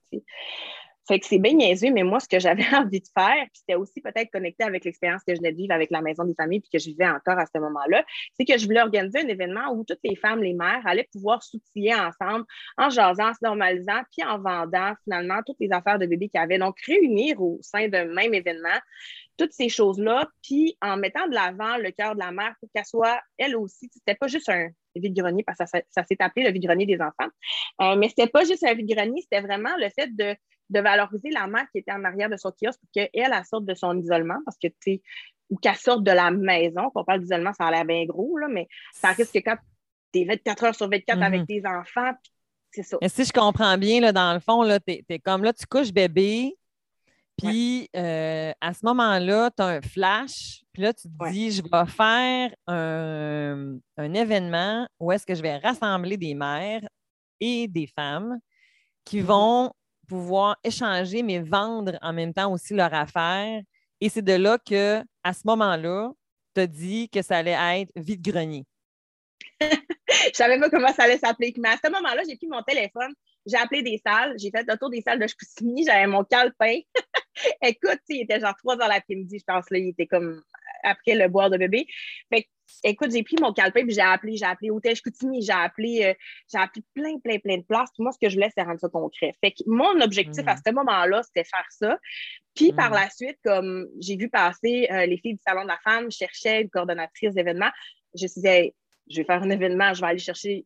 Fait 1.07 1.19
que 1.19 1.25
c'est 1.25 1.39
bien 1.39 1.53
niaiseux, 1.53 1.91
mais 1.91 2.03
moi, 2.03 2.19
ce 2.19 2.27
que 2.27 2.39
j'avais 2.39 2.63
envie 2.75 3.01
de 3.01 3.07
faire, 3.17 3.43
puis 3.45 3.55
c'était 3.55 3.75
aussi 3.75 4.01
peut-être 4.01 4.29
connecté 4.31 4.63
avec 4.63 4.85
l'expérience 4.85 5.21
que 5.27 5.33
je 5.33 5.39
venais 5.39 5.51
de 5.51 5.57
vivre 5.57 5.73
avec 5.73 5.89
la 5.91 6.01
Maison 6.01 6.23
des 6.23 6.35
familles, 6.35 6.61
puis 6.61 6.69
que 6.71 6.79
je 6.79 6.85
vivais 6.85 7.09
encore 7.09 7.39
à 7.39 7.45
ce 7.45 7.59
moment-là, 7.59 8.05
c'est 8.37 8.45
que 8.45 8.57
je 8.57 8.65
voulais 8.65 8.81
organiser 8.81 9.19
un 9.19 9.27
événement 9.27 9.73
où 9.73 9.83
toutes 9.83 9.99
les 10.03 10.15
femmes, 10.15 10.43
les 10.43 10.53
mères, 10.53 10.81
allaient 10.85 11.09
pouvoir 11.11 11.41
s'outiller 11.43 11.95
ensemble 11.95 12.45
en 12.77 12.89
jasant, 12.89 13.29
en 13.29 13.33
se 13.33 13.39
normalisant, 13.41 14.01
puis 14.11 14.25
en 14.25 14.39
vendant 14.39 14.93
finalement 15.03 15.39
toutes 15.45 15.59
les 15.59 15.71
affaires 15.71 15.97
de 15.97 16.05
bébé 16.05 16.29
qu'il 16.29 16.39
y 16.39 16.43
avait. 16.43 16.59
Donc, 16.59 16.79
réunir 16.81 17.41
au 17.41 17.57
sein 17.61 17.87
d'un 17.87 18.05
même 18.05 18.33
événement 18.33 18.69
toutes 19.37 19.53
ces 19.53 19.69
choses-là, 19.69 20.27
puis 20.43 20.77
en 20.81 20.97
mettant 20.97 21.27
de 21.27 21.33
l'avant 21.33 21.77
le 21.77 21.91
cœur 21.91 22.13
de 22.13 22.19
la 22.19 22.31
mère 22.31 22.55
pour 22.59 22.69
qu'elle 22.73 22.85
soit, 22.85 23.19
elle 23.37 23.55
aussi, 23.55 23.89
c'était 23.91 24.15
pas 24.15 24.27
juste 24.27 24.49
un 24.49 24.69
vide-grenier, 24.95 25.43
parce 25.43 25.57
que 25.57 25.65
ça, 25.89 26.05
s'est 26.05 26.17
appelé 26.19 26.45
le 26.45 26.51
vide-grenier 26.51 26.85
des 26.85 27.01
enfants, 27.01 27.29
euh, 27.81 27.95
mais 27.95 28.09
c'était 28.09 28.27
pas 28.27 28.43
juste 28.43 28.63
un 28.63 28.73
vide-grenier, 28.73 29.21
c'était 29.21 29.41
vraiment 29.41 29.75
le 29.77 29.89
fait 29.89 30.15
de, 30.15 30.35
valoriser 30.73 31.29
la 31.31 31.47
mère 31.47 31.65
qui 31.71 31.79
était 31.79 31.91
en 31.91 32.03
arrière 32.05 32.29
de 32.29 32.37
son 32.37 32.51
kiosque 32.51 32.79
pour 32.79 32.89
qu'elle, 32.93 33.09
elle 33.13 33.45
sorte 33.45 33.65
de 33.65 33.73
son 33.73 33.97
isolement, 33.99 34.37
parce 34.45 34.57
que, 34.57 34.67
tu 34.67 34.75
sais, 34.79 35.01
ou 35.49 35.57
qu'elle 35.57 35.75
sorte 35.75 36.03
de 36.03 36.11
la 36.11 36.31
maison. 36.31 36.89
Quand 36.93 37.01
on 37.01 37.03
parle 37.03 37.19
d'isolement, 37.19 37.51
ça 37.51 37.67
a 37.67 37.71
l'air 37.71 37.83
bien 37.83 38.05
gros, 38.05 38.37
là, 38.37 38.47
mais 38.49 38.69
ça 38.93 39.09
risque 39.09 39.33
que 39.33 39.39
quand 39.39 39.57
tu 40.13 40.21
es 40.21 40.25
24 40.25 40.63
heures 40.63 40.75
sur 40.75 40.89
24 40.89 41.21
avec 41.21 41.41
mhm. 41.41 41.47
tes 41.47 41.61
enfants, 41.67 42.13
c'est 42.71 42.83
ça. 42.83 42.97
Et 43.01 43.09
si 43.09 43.25
je 43.25 43.33
comprends 43.33 43.77
bien, 43.77 43.99
là, 43.99 44.13
dans 44.13 44.33
le 44.33 44.39
fond, 44.39 44.63
tu 44.87 45.03
es, 45.09 45.19
comme 45.19 45.43
là, 45.43 45.51
tu 45.51 45.65
couches 45.65 45.91
bébé, 45.91 46.55
puis 47.41 47.89
euh, 47.95 48.51
à 48.61 48.73
ce 48.73 48.85
moment-là, 48.85 49.49
tu 49.55 49.63
as 49.63 49.67
un 49.67 49.81
flash, 49.81 50.63
puis 50.73 50.83
là, 50.83 50.93
tu 50.93 51.03
te 51.03 51.31
dis, 51.31 51.51
je 51.51 51.61
vais 51.61 51.91
faire 51.91 52.53
un, 52.67 53.79
événement 53.97 54.87
où 54.99 55.11
est-ce 55.11 55.25
que 55.25 55.35
je 55.35 55.41
vais 55.41 55.57
rassembler 55.57 56.17
des 56.17 56.33
mères 56.33 56.81
et 57.39 57.67
des 57.67 57.87
femmes 57.87 58.37
qui 59.05 59.19
mhm. 59.19 59.25
vont 59.25 59.71
pouvoir 60.07 60.57
échanger, 60.63 61.23
mais 61.23 61.39
vendre 61.39 61.97
en 62.01 62.13
même 62.13 62.33
temps 62.33 62.51
aussi 62.51 62.73
leur 62.73 62.93
affaire. 62.93 63.61
Et 63.99 64.09
c'est 64.09 64.21
de 64.21 64.33
là 64.33 64.57
que, 64.57 65.01
à 65.23 65.33
ce 65.33 65.41
moment-là, 65.45 66.11
tu 66.53 66.61
as 66.61 66.67
dit 66.67 67.09
que 67.09 67.21
ça 67.21 67.37
allait 67.37 67.81
être 67.81 67.91
vide-grenier. 67.95 68.65
je 69.61 70.33
savais 70.33 70.59
pas 70.59 70.69
comment 70.69 70.91
ça 70.93 71.03
allait 71.03 71.17
s'appeler. 71.17 71.53
Mais 71.57 71.69
à 71.69 71.77
ce 71.83 71.89
moment-là, 71.89 72.23
j'ai 72.27 72.35
pris 72.35 72.47
mon 72.47 72.61
téléphone, 72.63 73.13
j'ai 73.45 73.57
appelé 73.57 73.81
des 73.83 74.01
salles, 74.05 74.35
j'ai 74.37 74.51
fait 74.51 74.65
le 74.67 74.77
tour 74.77 74.89
des 74.89 75.01
salles 75.01 75.19
de 75.19 75.27
Chicoutimi, 75.27 75.85
j'avais 75.85 76.07
mon 76.07 76.23
calepin. 76.23 76.79
Écoute, 77.61 78.01
il 78.09 78.21
était 78.21 78.39
genre 78.39 78.55
3 78.57 78.81
heures 78.81 78.87
l'après-midi, 78.87 79.39
je 79.39 79.43
pense, 79.45 79.69
là, 79.69 79.77
il 79.77 79.89
était 79.89 80.07
comme 80.07 80.41
après 80.83 81.15
le 81.15 81.27
boire 81.27 81.49
de 81.49 81.57
bébé. 81.57 81.85
Fait 82.33 82.47
écoute, 82.83 83.11
j'ai 83.11 83.23
pris 83.23 83.35
mon 83.41 83.53
calepin 83.53 83.83
puis 83.83 83.93
j'ai 83.93 84.01
appelé, 84.01 84.37
j'ai 84.37 84.45
appelé 84.45 84.69
Hôtel 84.69 84.95
Chicoutimi, 84.95 85.41
j'ai 85.41 85.51
appelé, 85.51 86.05
euh, 86.05 86.13
j'ai 86.51 86.57
appelé 86.57 86.83
plein, 86.93 87.19
plein, 87.19 87.39
plein 87.39 87.57
de 87.57 87.63
places. 87.63 87.89
Puis 87.93 88.03
moi, 88.03 88.11
ce 88.11 88.17
que 88.19 88.29
je 88.29 88.35
voulais, 88.35 88.49
c'est 88.55 88.63
rendre 88.63 88.79
ça 88.79 88.89
concret. 88.89 89.33
Fait 89.41 89.51
que 89.51 89.63
mon 89.65 89.99
objectif 90.01 90.47
à 90.47 90.55
mm. 90.55 90.61
ce 90.65 90.73
moment-là, 90.73 91.21
c'était 91.23 91.43
faire 91.43 91.65
ça. 91.69 91.99
Puis 92.55 92.73
par 92.73 92.91
mm. 92.91 92.93
la 92.93 93.09
suite, 93.09 93.37
comme 93.43 93.87
j'ai 93.99 94.15
vu 94.15 94.29
passer 94.29 94.87
euh, 94.91 95.05
les 95.05 95.17
filles 95.17 95.35
du 95.35 95.41
Salon 95.45 95.63
de 95.63 95.67
la 95.67 95.79
femme, 95.83 96.11
je 96.11 96.17
cherchais 96.17 96.61
une 96.61 96.69
coordonnatrice 96.69 97.33
d'événements. 97.33 97.71
Je 98.15 98.23
me 98.23 98.27
suis 98.27 98.41
dit, 98.41 98.73
je 99.09 99.17
vais 99.17 99.25
faire 99.25 99.41
un 99.41 99.49
événement, 99.49 99.93
je 99.93 100.01
vais 100.01 100.07
aller 100.07 100.19
chercher, 100.19 100.65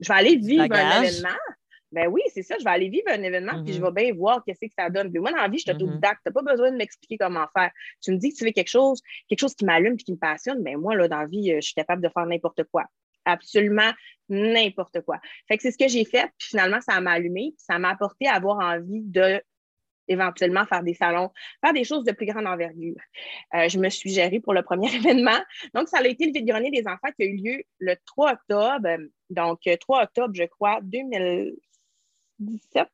je 0.00 0.08
vais 0.08 0.18
aller 0.18 0.36
vivre 0.36 0.64
un 0.70 1.02
événement. 1.02 1.36
Ben 1.92 2.08
oui, 2.08 2.22
c'est 2.32 2.42
ça, 2.42 2.56
je 2.58 2.64
vais 2.64 2.70
aller 2.70 2.88
vivre 2.88 3.08
un 3.08 3.22
événement, 3.22 3.62
puis 3.62 3.74
je 3.74 3.80
mm-hmm. 3.80 3.94
vais 3.94 4.04
bien 4.04 4.14
voir 4.14 4.42
qu'est-ce 4.44 4.60
que 4.60 4.72
ça 4.76 4.88
donne. 4.88 5.10
Puis 5.10 5.20
moi, 5.20 5.30
dans 5.30 5.36
la 5.36 5.48
vie, 5.48 5.58
je 5.58 5.64
suis 5.64 5.70
autodidacte. 5.72 6.20
Tu 6.24 6.30
n'as 6.30 6.32
pas 6.32 6.50
besoin 6.50 6.70
de 6.72 6.76
m'expliquer 6.76 7.18
comment 7.18 7.46
faire. 7.54 7.70
Tu 8.02 8.12
me 8.12 8.16
dis 8.16 8.32
que 8.32 8.38
tu 8.38 8.44
veux 8.44 8.50
quelque 8.50 8.70
chose, 8.70 9.02
quelque 9.28 9.40
chose 9.40 9.54
qui 9.54 9.64
m'allume 9.64 9.94
et 9.94 10.02
qui 10.02 10.12
me 10.12 10.16
passionne, 10.16 10.62
ben 10.62 10.78
moi, 10.78 10.94
là, 10.96 11.06
dans 11.06 11.20
la 11.20 11.26
vie, 11.26 11.52
euh, 11.52 11.56
je 11.56 11.66
suis 11.66 11.74
capable 11.74 12.02
de 12.02 12.08
faire 12.08 12.26
n'importe 12.26 12.64
quoi. 12.64 12.84
Absolument 13.24 13.92
n'importe 14.28 15.02
quoi. 15.02 15.20
Fait 15.46 15.56
que 15.56 15.62
c'est 15.62 15.70
ce 15.70 15.78
que 15.78 15.88
j'ai 15.88 16.04
fait, 16.04 16.30
puis 16.38 16.48
finalement, 16.48 16.80
ça 16.80 17.00
m'a 17.00 17.12
allumé, 17.12 17.52
puis 17.56 17.64
ça 17.64 17.78
m'a 17.78 17.90
apporté 17.90 18.26
à 18.26 18.34
avoir 18.34 18.58
envie 18.58 19.02
de 19.02 19.40
éventuellement 20.08 20.64
faire 20.66 20.82
des 20.82 20.94
salons, 20.94 21.30
faire 21.64 21.72
des 21.72 21.84
choses 21.84 22.04
de 22.04 22.12
plus 22.12 22.26
grande 22.26 22.46
envergure. 22.46 22.96
Euh, 23.54 23.68
je 23.68 23.78
me 23.78 23.88
suis 23.88 24.10
gérée 24.10 24.40
pour 24.40 24.54
le 24.54 24.62
premier 24.62 24.88
événement. 24.94 25.38
Donc, 25.74 25.88
ça 25.88 25.98
a 25.98 26.06
été 26.06 26.26
le 26.26 26.32
vide-grenier 26.32 26.70
des 26.70 26.86
enfants 26.86 27.08
qui 27.16 27.22
a 27.22 27.26
eu 27.26 27.36
lieu 27.36 27.62
le 27.78 27.94
3 28.06 28.32
octobre. 28.32 28.88
Donc, 29.30 29.60
3 29.80 29.98
euh, 29.98 30.02
octobre, 30.04 30.34
je 30.34 30.44
crois, 30.44 30.80
2017. 32.42 32.88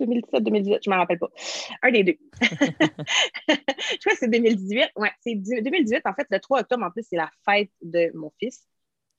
2017, 0.00 0.42
2018, 0.44 0.78
je 0.84 0.90
ne 0.90 0.94
me 0.94 1.00
rappelle 1.00 1.18
pas. 1.18 1.30
Un 1.82 1.90
des 1.90 2.04
deux. 2.04 2.16
je 2.40 3.98
crois 4.00 4.12
que 4.12 4.18
c'est 4.18 4.30
2018. 4.30 4.90
Ouais, 4.96 5.10
c'est 5.20 5.34
2018. 5.34 6.02
En 6.04 6.14
fait, 6.14 6.26
le 6.30 6.38
3 6.38 6.60
octobre, 6.60 6.84
en 6.84 6.90
plus, 6.90 7.06
c'est 7.08 7.16
la 7.16 7.30
fête 7.48 7.70
de 7.82 8.10
mon 8.14 8.30
fils. 8.38 8.64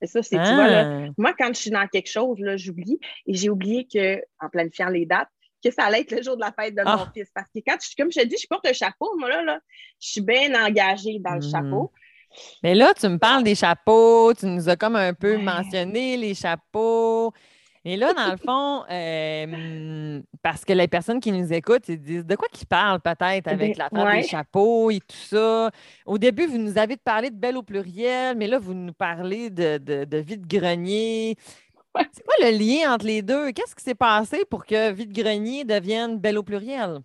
C'est 0.02 0.08
ça, 0.08 0.24
c'est, 0.24 0.38
tu 0.38 0.54
vois, 0.54 0.68
là, 0.68 1.08
ah. 1.08 1.12
moi, 1.18 1.34
quand 1.38 1.50
je 1.50 1.60
suis 1.60 1.72
dans 1.72 1.86
quelque 1.88 2.10
chose, 2.10 2.40
là, 2.40 2.56
j'oublie. 2.56 3.00
Et 3.26 3.34
j'ai 3.34 3.50
oublié 3.50 3.86
que, 3.86 4.24
en 4.40 4.48
planifiant 4.50 4.88
les 4.88 5.06
dates, 5.06 5.28
que 5.64 5.72
ça 5.72 5.84
allait 5.84 6.02
être 6.02 6.12
le 6.12 6.22
jour 6.22 6.38
de 6.38 6.42
la 6.42 6.54
fête 6.54 6.74
de 6.74 6.84
mon 6.84 6.92
ah. 6.92 7.12
fils. 7.14 7.30
Parce 7.36 7.50
que 7.54 7.60
quand, 7.66 7.78
je, 7.82 7.96
comme 7.98 8.12
je 8.12 8.22
te 8.22 8.26
dis, 8.26 8.38
je 8.42 8.48
porte 8.48 8.66
un 8.66 8.74
chapeau, 8.74 9.14
moi, 9.18 9.28
là, 9.28 9.44
là 9.44 9.60
je 10.00 10.12
suis 10.12 10.22
bien 10.22 10.54
engagée 10.54 11.20
dans 11.20 11.34
le 11.34 11.46
hmm. 11.46 11.52
chapeau. 11.52 11.92
Mais 12.64 12.76
là, 12.76 12.94
tu 12.94 13.10
me 13.10 13.18
parles 13.18 13.44
des 13.44 13.56
chapeaux, 13.56 14.34
tu 14.34 14.46
nous 14.46 14.70
as 14.70 14.78
comme 14.78 14.96
un 14.96 15.14
peu 15.14 15.38
mentionné 15.38 16.16
les 16.16 16.36
chapeaux. 16.36 17.34
Et 17.86 17.96
là, 17.96 18.14
dans 18.14 18.32
le 18.32 18.38
fond, 18.38 18.84
euh, 18.92 20.22
parce 20.42 20.66
que 20.66 20.74
les 20.74 20.88
personnes 20.88 21.20
qui 21.20 21.32
nous 21.32 21.54
écoutent, 21.54 21.88
ils 21.88 22.00
disent 22.00 22.26
de 22.26 22.36
quoi 22.36 22.48
qu'ils 22.52 22.68
parlent 22.68 23.00
peut-être 23.00 23.48
avec 23.48 23.78
la 23.78 23.90
fête 23.90 24.22
des 24.22 24.28
chapeaux 24.28 24.92
et 24.92 25.00
tout 25.00 25.16
ça? 25.16 25.72
Au 26.06 26.18
début, 26.18 26.46
vous 26.46 26.58
nous 26.58 26.78
avez 26.78 26.98
parlé 26.98 27.30
de 27.30 27.38
belle 27.38 27.58
au 27.58 27.64
pluriel, 27.64 28.36
mais 28.38 28.48
là, 28.48 28.60
vous 28.60 28.74
nous 28.74 28.94
parlez 28.94 29.50
de, 29.50 29.78
de, 29.78 30.04
de 30.04 30.18
vide-grenier. 30.18 31.36
C'est 32.12 32.24
quoi 32.24 32.36
le 32.42 32.58
lien 32.58 32.94
entre 32.94 33.06
les 33.06 33.22
deux? 33.22 33.52
Qu'est-ce 33.52 33.76
qui 33.76 33.84
s'est 33.84 33.96
passé 33.96 34.44
pour 34.50 34.66
que 34.66 34.92
vide-grenier 34.92 35.64
devienne 35.64 36.20
belle 36.20 36.38
au 36.38 36.44
pluriel? 36.44 37.00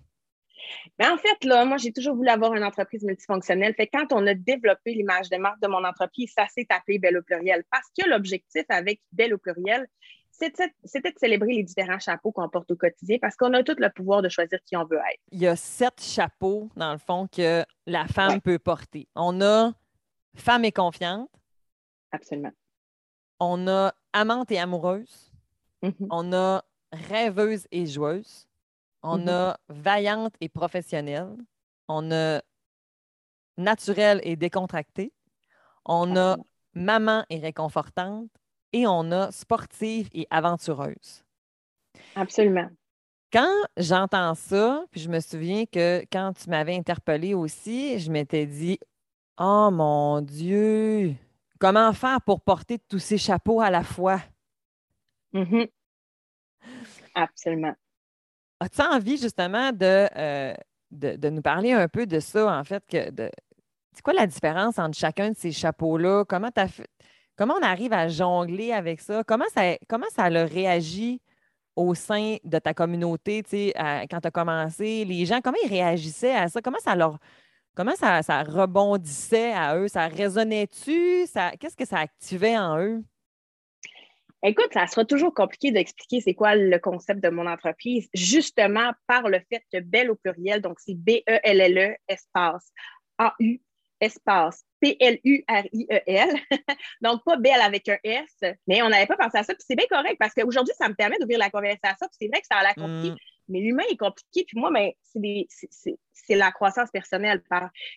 Ben, 0.99 1.13
en 1.13 1.19
fait, 1.19 1.45
là, 1.45 1.65
moi, 1.65 1.77
j'ai 1.77 1.93
toujours 1.93 2.17
voulu 2.17 2.29
avoir 2.29 2.55
une 2.55 2.65
entreprise 2.65 3.05
multifonctionnelle. 3.05 3.75
Fait 3.75 3.87
quand 3.87 4.13
on 4.13 4.27
a 4.27 4.35
développé 4.35 4.95
l'image 4.95 5.31
de 5.31 5.37
marque 5.37 5.61
de 5.61 5.69
mon 5.69 5.85
entreprise, 5.85 6.33
ça 6.37 6.47
s'est 6.49 6.67
appelé 6.69 6.99
Belle 6.99 7.19
au 7.19 7.23
pluriel. 7.23 7.65
Parce 7.71 7.87
que 7.99 8.09
l'objectif 8.09 8.65
avec 8.69 9.01
Belle 9.13 9.35
au 9.35 9.39
pluriel, 9.39 9.87
c'était 10.38 11.11
de 11.12 11.18
célébrer 11.18 11.55
les 11.55 11.62
différents 11.62 11.99
chapeaux 11.99 12.33
qu'on 12.33 12.49
porte 12.49 12.70
au 12.70 12.77
quotidien 12.77 13.18
parce 13.20 13.37
qu'on 13.37 13.53
a 13.53 13.62
tout 13.62 13.77
le 13.79 13.88
pouvoir 13.90 14.23
de 14.23 14.29
choisir 14.29 14.59
qui 14.64 14.77
on 14.77 14.85
veut 14.85 14.99
être. 14.99 15.20
Il 15.31 15.40
y 15.40 15.47
a 15.47 15.57
sept 15.57 16.03
chapeaux, 16.03 16.68
dans 16.77 16.92
le 16.92 16.99
fond, 16.99 17.29
que 17.29 17.64
la 17.87 18.07
femme 18.07 18.40
peut 18.40 18.59
porter. 18.59 19.09
On 19.14 19.40
a 19.40 19.73
femme 20.35 20.64
et 20.64 20.73
confiante. 20.73 21.31
Absolument. 22.11 22.53
On 23.40 23.66
a 23.68 23.94
amante 24.12 24.51
et 24.51 24.59
amoureuse. 24.59 25.33
Mm-hmm. 25.83 26.07
On 26.11 26.33
a 26.33 26.64
rêveuse 26.92 27.66
et 27.70 27.87
joueuse. 27.87 28.49
On 29.03 29.18
mm-hmm. 29.18 29.29
a 29.29 29.59
vaillante 29.68 30.35
et 30.40 30.49
professionnelle. 30.49 31.37
On 31.88 32.11
a 32.11 32.42
naturelle 33.57 34.20
et 34.25 34.37
décontractée. 34.37 35.12
On 35.85 36.16
a 36.16 36.37
maman 36.75 37.25
et 37.31 37.38
réconfortante. 37.38 38.31
Et 38.75 38.87
on 38.87 39.11
a 39.13 39.31
sportive 39.31 40.09
et 40.13 40.27
aventureuse. 40.31 41.25
Absolument. 42.15 42.69
Quand 43.33 43.65
j'entends 43.77 44.35
ça, 44.35 44.85
puis 44.91 45.01
je 45.01 45.09
me 45.09 45.21
souviens 45.21 45.65
que 45.65 46.05
quand 46.13 46.33
tu 46.35 46.51
m'avais 46.51 46.77
interpellée 46.77 47.35
aussi, 47.35 47.99
je 47.99 48.11
m'étais 48.11 48.47
dit 48.47 48.79
Oh 49.39 49.71
mon 49.73 50.21
Dieu, 50.21 51.17
Comment 51.65 51.95
faire 51.95 52.21
pour 52.21 52.43
porter 52.43 52.79
tous 52.79 52.99
ces 52.99 53.17
chapeaux 53.17 53.61
à 53.63 53.71
la 53.71 53.83
fois? 53.83 54.21
Mm-hmm. 55.33 55.71
Absolument. 57.15 57.75
As-tu 58.61 58.83
envie 58.83 59.17
justement 59.17 59.71
euh, 59.83 60.55
de, 60.91 61.17
de, 61.17 61.31
nous 61.31 61.43
parler 61.43 61.73
un 61.73 61.89
peu 61.89 62.07
de 62.07 62.21
ça, 62.21 62.59
en 62.59 62.65
fait? 62.65 62.85
Que 62.87 63.11
de, 63.11 63.31
c'est 63.93 64.03
quoi 64.03 64.13
la 64.13 64.27
différence 64.27 64.79
entre 64.79 64.99
chacun 64.99 65.31
de 65.31 65.37
ces 65.37 65.53
chapeaux-là? 65.53 66.25
Comment, 66.25 66.51
comment 67.37 67.55
on 67.55 67.62
arrive 67.62 67.92
à 67.92 68.09
jongler 68.09 68.73
avec 68.73 69.01
ça? 69.01 69.23
Comment 69.25 69.49
ça, 69.55 69.77
comment 69.88 70.07
ça 70.14 70.25
réagi 70.25 71.20
au 71.77 71.94
sein 71.94 72.37
de 72.44 72.59
ta 72.59 72.75
communauté, 72.75 73.42
quand 74.11 74.20
tu 74.20 74.29
as 74.29 74.31
commencé? 74.31 75.05
Les 75.05 75.27
gens, 75.27 75.40
comment 75.42 75.59
ils 75.64 75.68
réagissaient 75.68 76.35
à 76.35 76.49
ça? 76.49 76.61
Comment 76.62 76.79
ça 76.79 76.94
leur 76.94 77.18
Comment 77.77 77.97
ça, 77.97 78.20
rebondissait 78.44 79.53
à 79.53 79.77
eux? 79.77 79.88
Ça 79.88 80.07
résonnait-tu? 80.07 81.27
qu'est-ce 81.59 81.77
que 81.77 81.85
ça 81.85 81.99
activait 81.99 82.57
en 82.57 82.79
eux? 82.79 83.03
Écoute, 84.44 84.68
ça 84.73 84.87
sera 84.87 85.05
toujours 85.05 85.35
compliqué 85.35 85.73
d'expliquer 85.73 86.20
c'est 86.20 86.35
quoi 86.35 86.55
le 86.55 86.79
concept 86.79 87.20
de 87.20 87.31
mon 87.31 87.47
entreprise, 87.47 88.09
justement 88.14 88.92
par 89.07 89.29
le 89.29 89.40
fait 89.51 89.62
que 89.73 89.81
Belle 89.81 90.11
au 90.11 90.14
pluriel, 90.16 90.61
donc 90.61 90.79
c'est 90.79 90.94
B-E-L-L-E, 90.94 91.97
espace, 92.07 92.70
A-U, 93.18 93.61
espace, 94.05 94.64
P-L-U-R-I-E-L. 94.81 96.37
donc, 97.01 97.25
pas 97.25 97.37
belle 97.37 97.61
avec 97.61 97.88
un 97.88 97.99
S, 98.05 98.38
mais 98.67 98.83
on 98.83 98.88
n'avait 98.88 99.07
pas 99.07 99.17
pensé 99.17 99.38
à 99.38 99.43
ça. 99.43 99.55
Puis 99.55 99.64
c'est 99.67 99.77
bien 99.77 99.87
correct 99.88 100.17
parce 100.19 100.35
qu'aujourd'hui, 100.35 100.75
ça 100.79 100.88
me 100.88 100.95
permet 100.95 101.19
d'ouvrir 101.19 101.38
la 101.38 101.51
conversation. 101.51 102.07
Puis 102.09 102.17
c'est 102.21 102.29
vrai 102.29 102.40
que 102.40 102.47
ça 102.51 102.59
a 102.59 102.62
l'air 102.62 102.75
compliqué. 102.75 103.11
Mm. 103.11 103.17
Mais 103.49 103.61
l'humain 103.61 103.85
est 103.90 103.97
compliqué. 103.97 104.45
Puis 104.47 104.59
moi, 104.59 104.71
ben, 104.71 104.90
c'est 105.11 106.35
la 106.35 106.53
croissance 106.53 106.90
personnelle. 106.90 107.43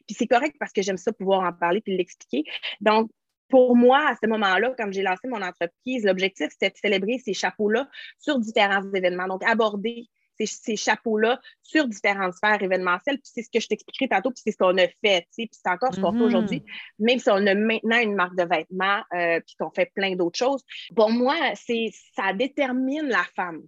Puis 0.06 0.16
c'est 0.18 0.28
correct 0.28 0.56
parce 0.60 0.74
que 0.74 0.82
j'aime 0.82 0.98
ça 0.98 1.12
pouvoir 1.14 1.42
en 1.42 1.54
parler 1.54 1.82
puis 1.82 1.96
l'expliquer. 1.96 2.44
Donc, 2.82 3.10
pour 3.50 3.76
moi, 3.78 4.10
à 4.10 4.16
ce 4.22 4.28
moment-là, 4.28 4.74
comme 4.78 4.92
j'ai 4.92 5.04
lancé 5.04 5.28
mon 5.28 5.42
entreprise, 5.42 6.04
l'objectif, 6.04 6.48
c'était 6.52 6.70
de 6.70 6.78
célébrer 6.78 7.18
ces 7.20 7.34
chapeaux-là 7.34 7.88
sur 8.20 8.40
différents 8.40 8.84
événements. 8.94 9.28
Donc, 9.28 9.44
aborder 9.46 10.08
ces, 10.46 10.76
chapeaux-là 10.76 11.40
sur 11.64 11.88
différentes 11.88 12.34
sphères 12.34 12.62
événementielles. 12.62 13.18
Puis 13.18 13.32
c'est 13.34 13.44
ce 13.44 13.50
que 13.50 13.60
je 13.60 13.68
t'expliquerai 13.68 14.10
tantôt, 14.10 14.32
puis 14.32 14.42
c'est 14.46 14.52
ce 14.52 14.58
qu'on 14.58 14.78
a 14.78 14.88
fait. 15.04 15.28
Puis 15.36 15.50
c'est 15.52 15.70
encore 15.70 15.94
ce 15.94 16.00
qu'on 16.00 16.12
fait 16.12 16.20
mm-hmm. 16.20 16.24
aujourd'hui, 16.24 16.64
même 17.00 17.20
si 17.20 17.30
on 17.30 17.48
a 17.48 17.54
maintenant 17.54 18.00
une 18.00 18.16
marque 18.16 18.36
de 18.36 18.44
vêtements, 18.44 19.02
euh, 19.14 19.40
puis 19.46 19.56
qu'on 19.60 19.72
fait 19.72 19.92
plein 19.94 20.16
d'autres 20.16 20.38
choses. 20.38 20.64
Pour 20.96 21.10
moi, 21.10 21.36
c'est 21.56 21.92
ça 22.16 22.34
détermine 22.34 23.08
la 23.08 23.26
femme. 23.36 23.62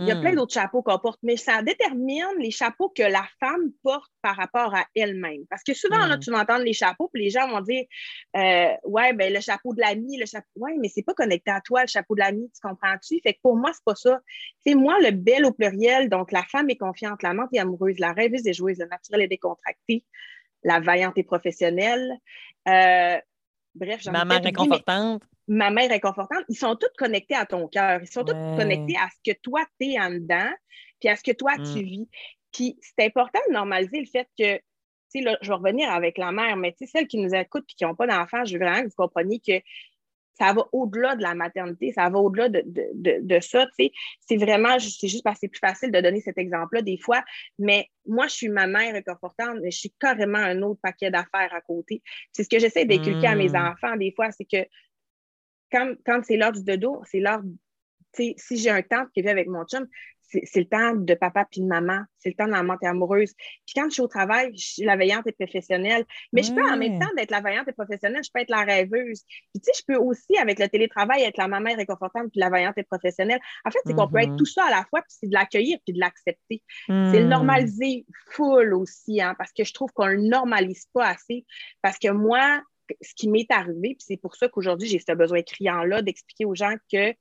Il 0.00 0.06
y 0.06 0.10
a 0.12 0.16
plein 0.16 0.32
Hmm. 0.32 0.36
d'autres 0.36 0.54
chapeaux 0.54 0.82
qu'on 0.82 0.98
porte, 0.98 1.18
mais 1.22 1.36
ça 1.36 1.62
détermine 1.62 2.24
les 2.38 2.50
chapeaux 2.50 2.88
que 2.88 3.02
la 3.02 3.24
femme 3.38 3.70
porte 3.82 4.10
par 4.22 4.34
rapport 4.36 4.74
à 4.74 4.84
elle-même. 4.94 5.42
Parce 5.50 5.62
que 5.62 5.74
souvent, 5.74 6.06
là, 6.06 6.16
Hmm. 6.16 6.20
tu 6.20 6.30
vas 6.30 6.40
entendre 6.40 6.64
les 6.64 6.72
chapeaux, 6.72 7.08
puis 7.12 7.22
les 7.24 7.30
gens 7.30 7.48
vont 7.48 7.60
dire 7.60 7.84
euh, 8.36 8.68
Ouais, 8.84 9.12
ben 9.12 9.32
le 9.32 9.40
chapeau 9.40 9.74
de 9.74 9.80
l'ami, 9.80 10.16
le 10.16 10.26
chapeau. 10.26 10.46
Ouais, 10.56 10.74
mais 10.80 10.88
c'est 10.88 11.02
pas 11.02 11.14
connecté 11.14 11.50
à 11.50 11.60
toi, 11.60 11.82
le 11.82 11.88
chapeau 11.88 12.14
de 12.14 12.20
l'ami, 12.20 12.50
tu 12.54 12.60
comprends-tu? 12.66 13.20
Fait 13.22 13.34
que 13.34 13.38
pour 13.42 13.56
moi, 13.56 13.70
c'est 13.74 13.84
pas 13.84 13.94
ça. 13.94 14.20
C'est 14.66 14.74
moi, 14.74 14.98
le 15.00 15.10
bel 15.10 15.44
au 15.44 15.52
pluriel, 15.52 16.08
donc 16.08 16.32
la 16.32 16.42
femme 16.44 16.70
est 16.70 16.76
confiante, 16.76 17.22
la 17.22 17.34
menthe 17.34 17.50
est 17.52 17.58
amoureuse, 17.58 17.98
la 17.98 18.12
rêveuse 18.12 18.46
et 18.46 18.52
joueuse, 18.54 18.78
la 18.78 18.86
naturelle 18.86 19.22
et 19.22 19.28
décontractée, 19.28 20.04
la 20.64 20.80
vaillante 20.80 21.18
et 21.18 21.22
professionnelle. 21.24 22.10
Euh, 22.68 23.18
bref, 23.74 24.00
j'en 24.02 24.12
ai 24.12 24.14
Ma 24.14 24.24
mère 24.24 24.40
peut-être 24.40 24.60
oublié, 24.60 24.68
mais- 24.70 24.76
réconfortante. 24.76 25.22
Ma 25.50 25.70
mère 25.70 25.90
est 25.92 26.00
confortante, 26.00 26.44
ils 26.48 26.56
sont 26.56 26.76
tous 26.76 26.90
connectés 26.96 27.34
à 27.34 27.44
ton 27.46 27.68
cœur. 27.68 28.00
Ils 28.02 28.08
sont 28.10 28.24
tous 28.24 28.34
connectés 28.56 28.96
à 28.96 29.08
ce 29.10 29.32
que 29.32 29.36
toi, 29.42 29.64
tu 29.80 29.88
es 29.88 30.00
en 30.00 30.10
dedans, 30.10 30.50
puis 31.00 31.08
à 31.08 31.16
ce 31.16 31.24
que 31.24 31.32
toi, 31.32 31.52
tu 31.72 31.80
Mm. 31.80 31.84
vis. 31.84 32.08
Puis 32.52 32.78
c'est 32.80 33.04
important 33.06 33.40
de 33.48 33.52
normaliser 33.54 34.00
le 34.00 34.06
fait 34.06 34.28
que, 34.38 34.56
tu 34.56 34.62
sais, 35.08 35.20
là, 35.22 35.36
je 35.42 35.48
vais 35.48 35.54
revenir 35.56 35.90
avec 35.90 36.18
la 36.18 36.32
mère, 36.32 36.56
mais 36.56 36.72
tu 36.72 36.86
sais, 36.86 36.92
celles 36.92 37.08
qui 37.08 37.18
nous 37.18 37.34
écoutent 37.34 37.66
et 37.70 37.74
qui 37.74 37.84
n'ont 37.84 37.96
pas 37.96 38.06
d'enfants, 38.06 38.44
je 38.44 38.54
veux 38.56 38.64
vraiment 38.64 38.82
que 38.82 38.88
vous 38.88 38.94
compreniez 38.96 39.40
que 39.40 39.60
ça 40.38 40.52
va 40.54 40.64
au-delà 40.72 41.16
de 41.16 41.22
la 41.22 41.34
maternité, 41.34 41.92
ça 41.92 42.08
va 42.08 42.18
au-delà 42.18 42.48
de, 42.48 42.62
de, 42.64 42.84
de, 42.94 43.18
de 43.20 43.40
ça, 43.40 43.66
tu 43.66 43.86
sais. 43.86 43.92
C'est 44.20 44.36
vraiment, 44.38 44.78
c'est 44.78 45.08
juste 45.08 45.24
parce 45.24 45.36
que 45.36 45.40
c'est 45.42 45.48
plus 45.48 45.58
facile 45.60 45.90
de 45.92 46.00
donner 46.00 46.20
cet 46.22 46.38
exemple-là 46.38 46.80
des 46.82 46.96
fois, 46.96 47.22
mais 47.58 47.88
moi, 48.06 48.26
je 48.28 48.34
suis 48.34 48.48
ma 48.48 48.66
mère 48.66 48.94
réconfortante, 48.94 49.58
mais 49.62 49.70
je 49.70 49.78
suis 49.78 49.92
carrément 50.00 50.38
un 50.38 50.62
autre 50.62 50.80
paquet 50.82 51.10
d'affaires 51.10 51.52
à 51.52 51.60
côté. 51.60 52.02
C'est 52.32 52.44
ce 52.44 52.48
que 52.48 52.58
j'essaie 52.58 52.86
d'inculquer 52.86 53.26
à 53.26 53.34
mes 53.34 53.50
Mm. 53.50 53.56
enfants 53.56 53.96
des 53.96 54.12
fois, 54.12 54.30
c'est 54.32 54.46
que 54.46 54.66
quand, 55.72 55.94
quand 56.06 56.20
c'est 56.24 56.36
l'heure 56.36 56.52
du 56.52 56.62
dodo, 56.64 57.02
c'est 57.04 57.20
l'heure, 57.20 57.42
si 58.14 58.34
j'ai 58.56 58.70
un 58.70 58.82
temps 58.82 59.06
qui 59.14 59.22
vit 59.22 59.28
avec 59.28 59.48
mon 59.48 59.64
chum, 59.64 59.86
c'est 60.22 60.60
le 60.60 60.66
temps 60.66 60.94
de 60.94 61.14
papa 61.14 61.44
puis 61.50 61.60
de 61.60 61.66
maman, 61.66 62.02
c'est 62.18 62.28
le 62.28 62.36
temps 62.36 62.46
de 62.46 62.52
la 62.52 62.62
menthe 62.62 62.84
amoureuse. 62.84 63.34
Puis 63.66 63.74
quand 63.74 63.86
je 63.88 63.94
suis 63.94 64.02
au 64.02 64.06
travail, 64.06 64.52
je 64.56 64.64
suis 64.64 64.84
la 64.84 64.96
veillante 64.96 65.26
et 65.26 65.32
professionnelle. 65.32 66.04
Mais 66.32 66.44
je 66.44 66.52
peux 66.52 66.60
en 66.72 66.76
même 66.76 66.94
temps 67.00 67.08
d'être 67.16 67.32
la 67.32 67.40
veillante 67.40 67.66
et 67.66 67.72
professionnelle, 67.72 68.22
je 68.24 68.30
peux 68.32 68.40
être 68.40 68.50
la 68.50 68.62
rêveuse. 68.62 69.24
Puis 69.52 69.60
tu 69.60 69.62
sais, 69.64 69.72
je 69.80 69.82
peux 69.92 69.98
aussi, 70.00 70.36
avec 70.38 70.60
le 70.60 70.68
télétravail, 70.68 71.22
être 71.22 71.36
la 71.36 71.48
maman 71.48 71.74
réconfortante 71.74 72.30
puis 72.30 72.40
la 72.40 72.48
veillante 72.48 72.78
et 72.78 72.84
professionnelle. 72.84 73.40
En 73.64 73.72
fait, 73.72 73.80
c'est 73.86 73.94
qu'on 73.94 74.08
peut 74.08 74.20
être 74.20 74.32
Mhm. 74.32 74.36
tout 74.36 74.46
ça 74.46 74.66
à 74.66 74.70
la 74.70 74.84
fois, 74.88 75.02
puis 75.02 75.16
c'est 75.18 75.26
de 75.28 75.34
l'accueillir 75.34 75.78
puis 75.84 75.94
de 75.94 75.98
l'accepter. 76.00 76.62
C'est 77.02 77.20
le 77.20 77.26
Hmm. 77.26 77.26
normaliser 77.26 78.06
full 78.30 78.72
aussi, 78.74 79.20
hein, 79.20 79.34
parce 79.36 79.52
que 79.52 79.64
je 79.64 79.72
trouve 79.72 79.90
qu'on 79.92 80.06
le 80.06 80.18
normalise 80.18 80.86
pas 80.92 81.08
assez. 81.08 81.44
Parce 81.82 81.98
que 81.98 82.08
moi, 82.12 82.62
ce 83.00 83.14
qui 83.14 83.28
m'est 83.28 83.50
arrivé, 83.50 83.94
puis 83.94 84.04
c'est 84.06 84.16
pour 84.16 84.36
ça 84.36 84.48
qu'aujourd'hui, 84.48 84.88
j'ai 84.88 84.98
ce 84.98 85.12
besoin 85.12 85.42
criant-là 85.42 86.02
d'expliquer 86.02 86.44
aux 86.44 86.54
gens 86.54 86.74
que 86.92 87.14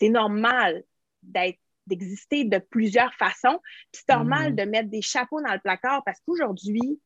c'est 0.00 0.08
normal 0.08 0.82
d'être 1.22 1.58
d'exister 1.88 2.42
de 2.44 2.58
plusieurs 2.58 3.14
façons. 3.14 3.60
Puis 3.92 4.02
c'est 4.04 4.12
normal 4.12 4.50
Mhm. 4.50 4.56
de 4.56 4.62
mettre 4.64 4.90
des 4.90 5.02
chapeaux 5.02 5.40
dans 5.40 5.52
le 5.52 5.60
placard 5.60 6.02
parce 6.04 6.20
qu'aujourd'hui, 6.26 7.00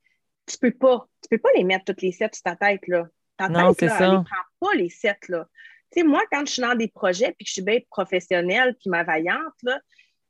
tu 0.46 0.56
peux 0.58 0.70
pas. 0.70 1.06
Tu 1.22 1.28
peux 1.28 1.38
pas 1.38 1.50
les 1.54 1.64
mettre 1.64 1.84
toutes 1.84 2.00
les 2.00 2.12
sept 2.12 2.34
sur 2.34 2.42
ta 2.44 2.56
tête, 2.56 2.80
là. 2.88 3.06
Ta 3.36 3.50
Non, 3.50 3.68
tête, 3.68 3.76
c'est 3.80 3.86
là, 3.86 3.98
ça. 3.98 4.04
elle 4.06 4.10
les 4.12 4.24
prend 4.24 4.42
pas 4.58 4.74
les 4.74 4.88
sept, 4.88 5.28
là. 5.28 5.46
Tu 5.92 6.00
sais, 6.00 6.06
moi, 6.06 6.22
quand 6.32 6.46
je 6.46 6.52
suis 6.52 6.62
dans 6.62 6.74
des 6.74 6.88
projets 6.88 7.32
puis 7.36 7.44
que 7.44 7.48
je 7.48 7.52
suis 7.52 7.62
bien 7.62 7.78
professionnelle 7.90 8.74
puis 8.80 8.88
ma 8.88 9.04
vaillante, 9.04 9.52
là, 9.64 9.78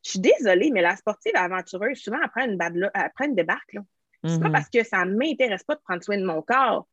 je 0.04 0.10
suis 0.10 0.18
désolée, 0.18 0.70
mais 0.72 0.82
la 0.82 0.96
sportive 0.96 1.32
aventureuse, 1.36 1.98
souvent, 1.98 2.18
elle 2.20 2.30
prend 2.30 2.44
une, 2.44 2.56
bad 2.56 2.74
là- 2.74 2.90
une 3.20 3.34
débarque, 3.36 3.72
là. 3.74 3.82
C'est 4.26 4.40
pas 4.40 4.46
Mhm. 4.48 4.52
parce 4.52 4.68
que 4.68 4.82
ça 4.82 5.04
ne 5.04 5.14
m'intéresse 5.14 5.62
pas 5.62 5.76
de 5.76 5.80
prendre 5.82 6.02
soin 6.02 6.18
de 6.18 6.24
mon 6.24 6.42
corps. 6.42 6.88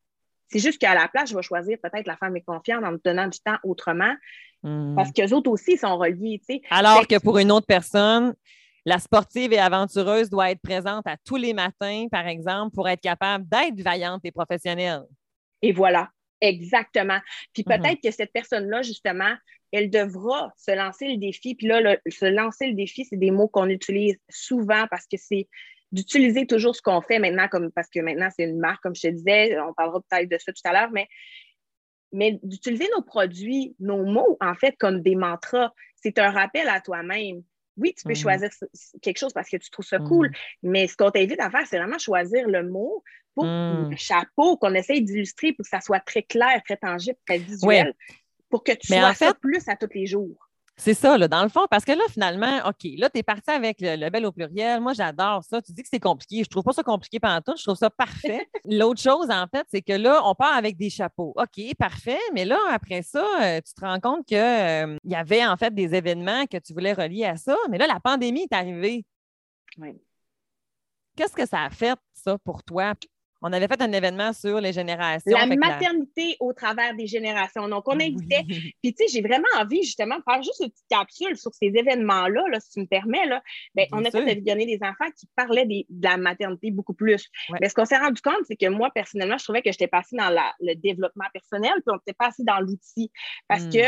C'est 0.49 0.59
juste 0.59 0.79
qu'à 0.79 0.93
la 0.95 1.07
place, 1.07 1.29
je 1.29 1.35
vais 1.35 1.41
choisir 1.41 1.77
peut-être 1.81 2.07
la 2.07 2.17
femme 2.17 2.35
est 2.37 2.41
confiante 2.41 2.83
en 2.83 2.91
me 2.93 3.01
donnant 3.03 3.27
du 3.27 3.39
temps 3.39 3.57
autrement, 3.63 4.13
Hmm. 4.63 4.95
parce 4.95 5.11
qu'eux 5.11 5.31
autres 5.33 5.51
aussi 5.51 5.77
sont 5.77 5.97
reliés. 5.97 6.41
Alors 6.71 7.05
que 7.05 7.19
pour 7.19 7.37
une 7.37 7.51
autre 7.51 7.67
personne, 7.67 8.33
la 8.85 8.97
sportive 8.97 9.53
et 9.53 9.59
aventureuse 9.59 10.31
doit 10.31 10.49
être 10.49 10.61
présente 10.61 11.05
à 11.05 11.15
tous 11.23 11.35
les 11.35 11.53
matins, 11.53 12.07
par 12.09 12.25
exemple, 12.27 12.73
pour 12.73 12.89
être 12.89 13.01
capable 13.01 13.47
d'être 13.47 13.79
vaillante 13.81 14.21
et 14.23 14.31
professionnelle. 14.31 15.03
Et 15.61 15.73
voilà, 15.73 16.09
exactement. 16.41 17.19
Puis 17.53 17.63
Mhm. 17.67 17.77
peut-être 17.81 18.01
que 18.01 18.09
cette 18.11 18.31
personne-là, 18.33 18.81
justement, 18.81 19.35
elle 19.71 19.91
devra 19.91 20.51
se 20.57 20.75
lancer 20.75 21.07
le 21.09 21.17
défi. 21.17 21.53
Puis 21.53 21.67
là, 21.67 21.81
le- 21.81 21.99
se 22.11 22.25
lancer 22.25 22.67
le 22.67 22.73
défi, 22.73 23.05
c'est 23.05 23.17
des 23.17 23.31
mots 23.31 23.47
qu'on 23.47 23.67
utilise 23.69 24.17
souvent 24.29 24.85
parce 24.89 25.05
que 25.05 25.17
c'est 25.17 25.47
d'utiliser 25.91 26.45
toujours 26.45 26.75
ce 26.75 26.81
qu'on 26.81 27.01
fait 27.01 27.19
maintenant, 27.19 27.47
comme 27.47 27.71
parce 27.71 27.89
que 27.89 27.99
maintenant, 27.99 28.29
c'est 28.35 28.43
une 28.43 28.59
marque, 28.59 28.81
comme 28.83 28.95
je 28.95 29.03
te 29.03 29.07
disais, 29.07 29.59
on 29.59 29.73
parlera 29.73 30.01
peut-être 30.01 30.29
de 30.29 30.37
ça 30.37 30.51
tout 30.51 30.61
à 30.65 30.73
l'heure, 30.73 30.91
mais, 30.91 31.07
mais 32.11 32.39
d'utiliser 32.43 32.87
nos 32.95 33.01
produits, 33.01 33.75
nos 33.79 34.03
mots, 34.05 34.37
en 34.41 34.55
fait, 34.55 34.75
comme 34.77 35.01
des 35.01 35.15
mantras, 35.15 35.73
c'est 35.95 36.19
un 36.19 36.31
rappel 36.31 36.67
à 36.69 36.81
toi-même. 36.81 37.41
Oui, 37.77 37.93
tu 37.95 38.03
peux 38.03 38.11
Mhm. 38.11 38.15
choisir 38.15 38.49
quelque 39.01 39.19
chose 39.19 39.33
parce 39.33 39.49
que 39.49 39.57
tu 39.57 39.69
trouves 39.69 39.85
ça 39.85 39.99
Mhm. 39.99 40.07
cool, 40.07 40.31
mais 40.63 40.87
ce 40.87 40.97
qu'on 40.97 41.11
t'invite 41.11 41.39
à 41.39 41.49
faire, 41.51 41.65
c'est 41.67 41.77
vraiment 41.77 41.99
choisir 41.99 42.47
le 42.47 42.63
mot 42.63 43.03
pour 43.35 43.45
Mm. 43.45 43.91
le 43.91 43.95
chapeau 43.97 44.57
qu'on 44.57 44.73
essaye 44.73 45.03
d'illustrer 45.03 45.53
pour 45.53 45.63
que 45.63 45.69
ça 45.69 45.79
soit 45.79 45.99
très 45.99 46.23
clair, 46.23 46.61
très 46.65 46.77
tangible, 46.77 47.17
très 47.27 47.37
visuel, 47.37 47.93
pour 48.49 48.63
que 48.63 48.71
tu 48.71 48.91
Mais 48.91 48.97
sois 48.97 49.09
en 49.09 49.13
ça 49.13 49.33
plus 49.35 49.67
à 49.69 49.75
tous 49.75 49.89
les 49.93 50.07
jours. 50.07 50.46
C'est 50.79 50.93
ça, 50.93 51.17
là, 51.17 51.27
dans 51.27 51.41
le 51.41 51.49
fond, 51.49 51.65
parce 51.71 51.83
que 51.83 51.91
là, 51.91 52.03
finalement, 52.09 52.59
OK, 52.67 52.87
là, 52.97 53.09
tu 53.09 53.17
es 53.17 53.23
parti 53.23 53.49
avec 53.49 53.81
le, 53.81 53.95
le 53.95 54.09
bel 54.11 54.25
au 54.27 54.31
pluriel. 54.31 54.79
Moi, 54.79 54.93
j'adore 54.93 55.43
ça. 55.43 55.59
Tu 55.59 55.71
dis 55.71 55.81
que 55.81 55.89
c'est 55.91 55.99
compliqué. 55.99 56.43
Je 56.43 56.49
trouve 56.49 56.63
pas 56.63 56.71
ça 56.71 56.83
compliqué 56.83 57.19
pendant 57.19 57.41
tout. 57.41 57.57
Je 57.57 57.63
trouve 57.63 57.75
ça 57.75 57.89
parfait. 57.89 58.47
L'autre 58.65 59.01
chose, 59.01 59.31
en 59.31 59.47
fait, 59.47 59.65
c'est 59.71 59.81
que 59.81 59.93
là, 59.93 60.21
on 60.23 60.35
part 60.35 60.55
avec 60.55 60.77
des 60.77 60.91
chapeaux. 60.91 61.33
OK, 61.35 61.75
parfait. 61.79 62.19
Mais 62.33 62.45
là, 62.45 62.59
après 62.69 63.01
ça, 63.01 63.25
euh, 63.41 63.59
tu 63.65 63.73
te 63.73 63.81
rends 63.81 63.99
compte 63.99 64.27
qu'il 64.27 64.37
y 64.37 65.15
avait, 65.15 65.45
en 65.45 65.57
fait, 65.57 65.73
des 65.73 65.95
événements 65.95 66.45
que 66.45 66.57
tu 66.57 66.73
voulais 66.73 66.93
relier 66.93 67.25
à 67.25 67.37
ça. 67.37 67.57
Mais 67.71 67.79
là, 67.79 67.87
la 67.87 67.99
pandémie 67.99 68.43
est 68.43 68.55
arrivée. 68.55 69.03
Oui. 69.79 69.99
Qu'est-ce 71.15 71.33
que 71.33 71.47
ça 71.47 71.63
a 71.63 71.69
fait, 71.71 71.97
ça, 72.13 72.37
pour 72.37 72.63
toi? 72.63 72.93
On 73.41 73.53
avait 73.53 73.67
fait 73.67 73.81
un 73.81 73.91
événement 73.91 74.33
sur 74.33 74.59
les 74.59 74.73
générations. 74.73 75.37
La 75.37 75.45
maternité 75.45 76.37
au 76.39 76.53
travers 76.53 76.95
des 76.95 77.05
générations. 77.07 77.67
Donc, 77.67 77.87
on 77.87 77.93
invitait. 77.99 78.43
Oui. 78.49 78.73
Puis, 78.83 78.93
tu 78.95 79.05
sais, 79.05 79.13
j'ai 79.13 79.21
vraiment 79.21 79.47
envie, 79.59 79.83
justement, 79.83 80.17
de 80.17 80.23
faire 80.23 80.41
juste 80.41 80.59
une 80.61 80.69
petite 80.71 80.87
capsule 80.89 81.37
sur 81.37 81.53
ces 81.53 81.67
événements-là, 81.67 82.43
là, 82.51 82.59
si 82.59 82.71
tu 82.71 82.79
me 82.79 82.85
permets. 82.87 83.25
Là. 83.27 83.43
Ben, 83.75 83.85
Bien 83.91 83.99
on 83.99 84.05
a 84.05 84.09
sûr. 84.11 84.23
fait 84.23 84.35
visionner 84.35 84.65
des 84.65 84.79
enfants 84.81 85.09
qui 85.15 85.27
parlaient 85.35 85.65
des- 85.67 85.85
de 85.89 86.07
la 86.07 86.17
maternité 86.17 86.71
beaucoup 86.71 86.93
plus. 86.95 87.29
Ouais. 87.49 87.59
Mais 87.61 87.69
ce 87.69 87.75
qu'on 87.75 87.85
s'est 87.85 87.97
rendu 87.97 88.21
compte, 88.21 88.43
c'est 88.47 88.55
que 88.55 88.67
moi, 88.69 88.89
personnellement, 88.93 89.37
je 89.37 89.43
trouvais 89.43 89.61
que 89.61 89.71
j'étais 89.71 89.87
passée 89.87 90.15
dans 90.17 90.29
la- 90.29 90.53
le 90.59 90.73
développement 90.75 91.25
personnel, 91.31 91.73
puis 91.85 91.93
on 91.93 91.97
était 91.97 92.13
passé 92.17 92.43
dans 92.43 92.59
l'outil. 92.59 93.11
Parce 93.47 93.65
Mm. 93.65 93.69
que 93.69 93.85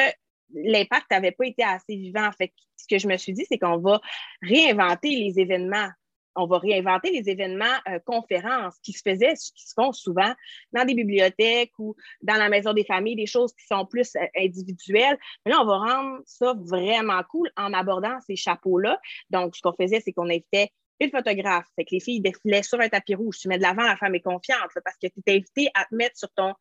l'impact 0.53 1.05
n'avait 1.11 1.31
pas 1.31 1.45
été 1.45 1.63
assez 1.63 1.95
vivant. 1.95 2.29
Fait 2.37 2.49
que 2.49 2.53
ce 2.77 2.85
que 2.87 2.97
je 2.99 3.07
me 3.07 3.17
suis 3.17 3.33
dit, 3.33 3.45
c'est 3.49 3.57
qu'on 3.57 3.77
va 3.77 3.99
réinventer 4.41 5.09
les 5.09 5.39
événements. 5.39 5.89
On 6.35 6.45
va 6.45 6.57
réinventer 6.59 7.11
les 7.11 7.29
événements 7.29 7.65
euh, 7.87 7.99
conférences 8.05 8.75
qui 8.83 8.93
se 8.93 9.01
faisaient, 9.01 9.33
qui 9.33 9.67
se 9.67 9.73
font 9.75 9.91
souvent 9.91 10.33
dans 10.71 10.85
des 10.85 10.93
bibliothèques 10.93 11.73
ou 11.79 11.95
dans 12.21 12.35
la 12.35 12.49
maison 12.49 12.73
des 12.73 12.83
familles, 12.83 13.15
des 13.15 13.25
choses 13.25 13.53
qui 13.53 13.65
sont 13.65 13.85
plus 13.85 14.15
euh, 14.15 14.25
individuelles. 14.37 15.17
Mais 15.45 15.51
là, 15.51 15.61
on 15.61 15.65
va 15.65 15.77
rendre 15.77 16.19
ça 16.25 16.53
vraiment 16.57 17.21
cool 17.29 17.51
en 17.57 17.73
abordant 17.73 18.19
ces 18.25 18.35
chapeaux-là. 18.35 18.99
Donc, 19.29 19.55
ce 19.55 19.61
qu'on 19.61 19.73
faisait, 19.73 20.01
c'est 20.01 20.13
qu'on 20.13 20.29
invitait 20.29 20.71
une 20.99 21.11
photographe. 21.11 21.65
Fait 21.75 21.85
que 21.85 21.91
les 21.91 21.99
filles 21.99 22.21
défilaient 22.21 22.63
sur 22.63 22.79
un 22.79 22.89
tapis 22.89 23.15
rouge. 23.15 23.37
Tu 23.39 23.47
mets 23.47 23.57
de 23.57 23.63
l'avant, 23.63 23.83
la 23.83 23.95
femme 23.95 24.15
est 24.15 24.21
confiante 24.21 24.69
parce 24.83 24.97
que 25.01 25.07
tu 25.07 25.21
es 25.25 25.35
invité 25.35 25.69
à 25.73 25.85
te 25.85 25.95
mettre 25.95 26.17
sur 26.17 26.29
ton 26.35 26.53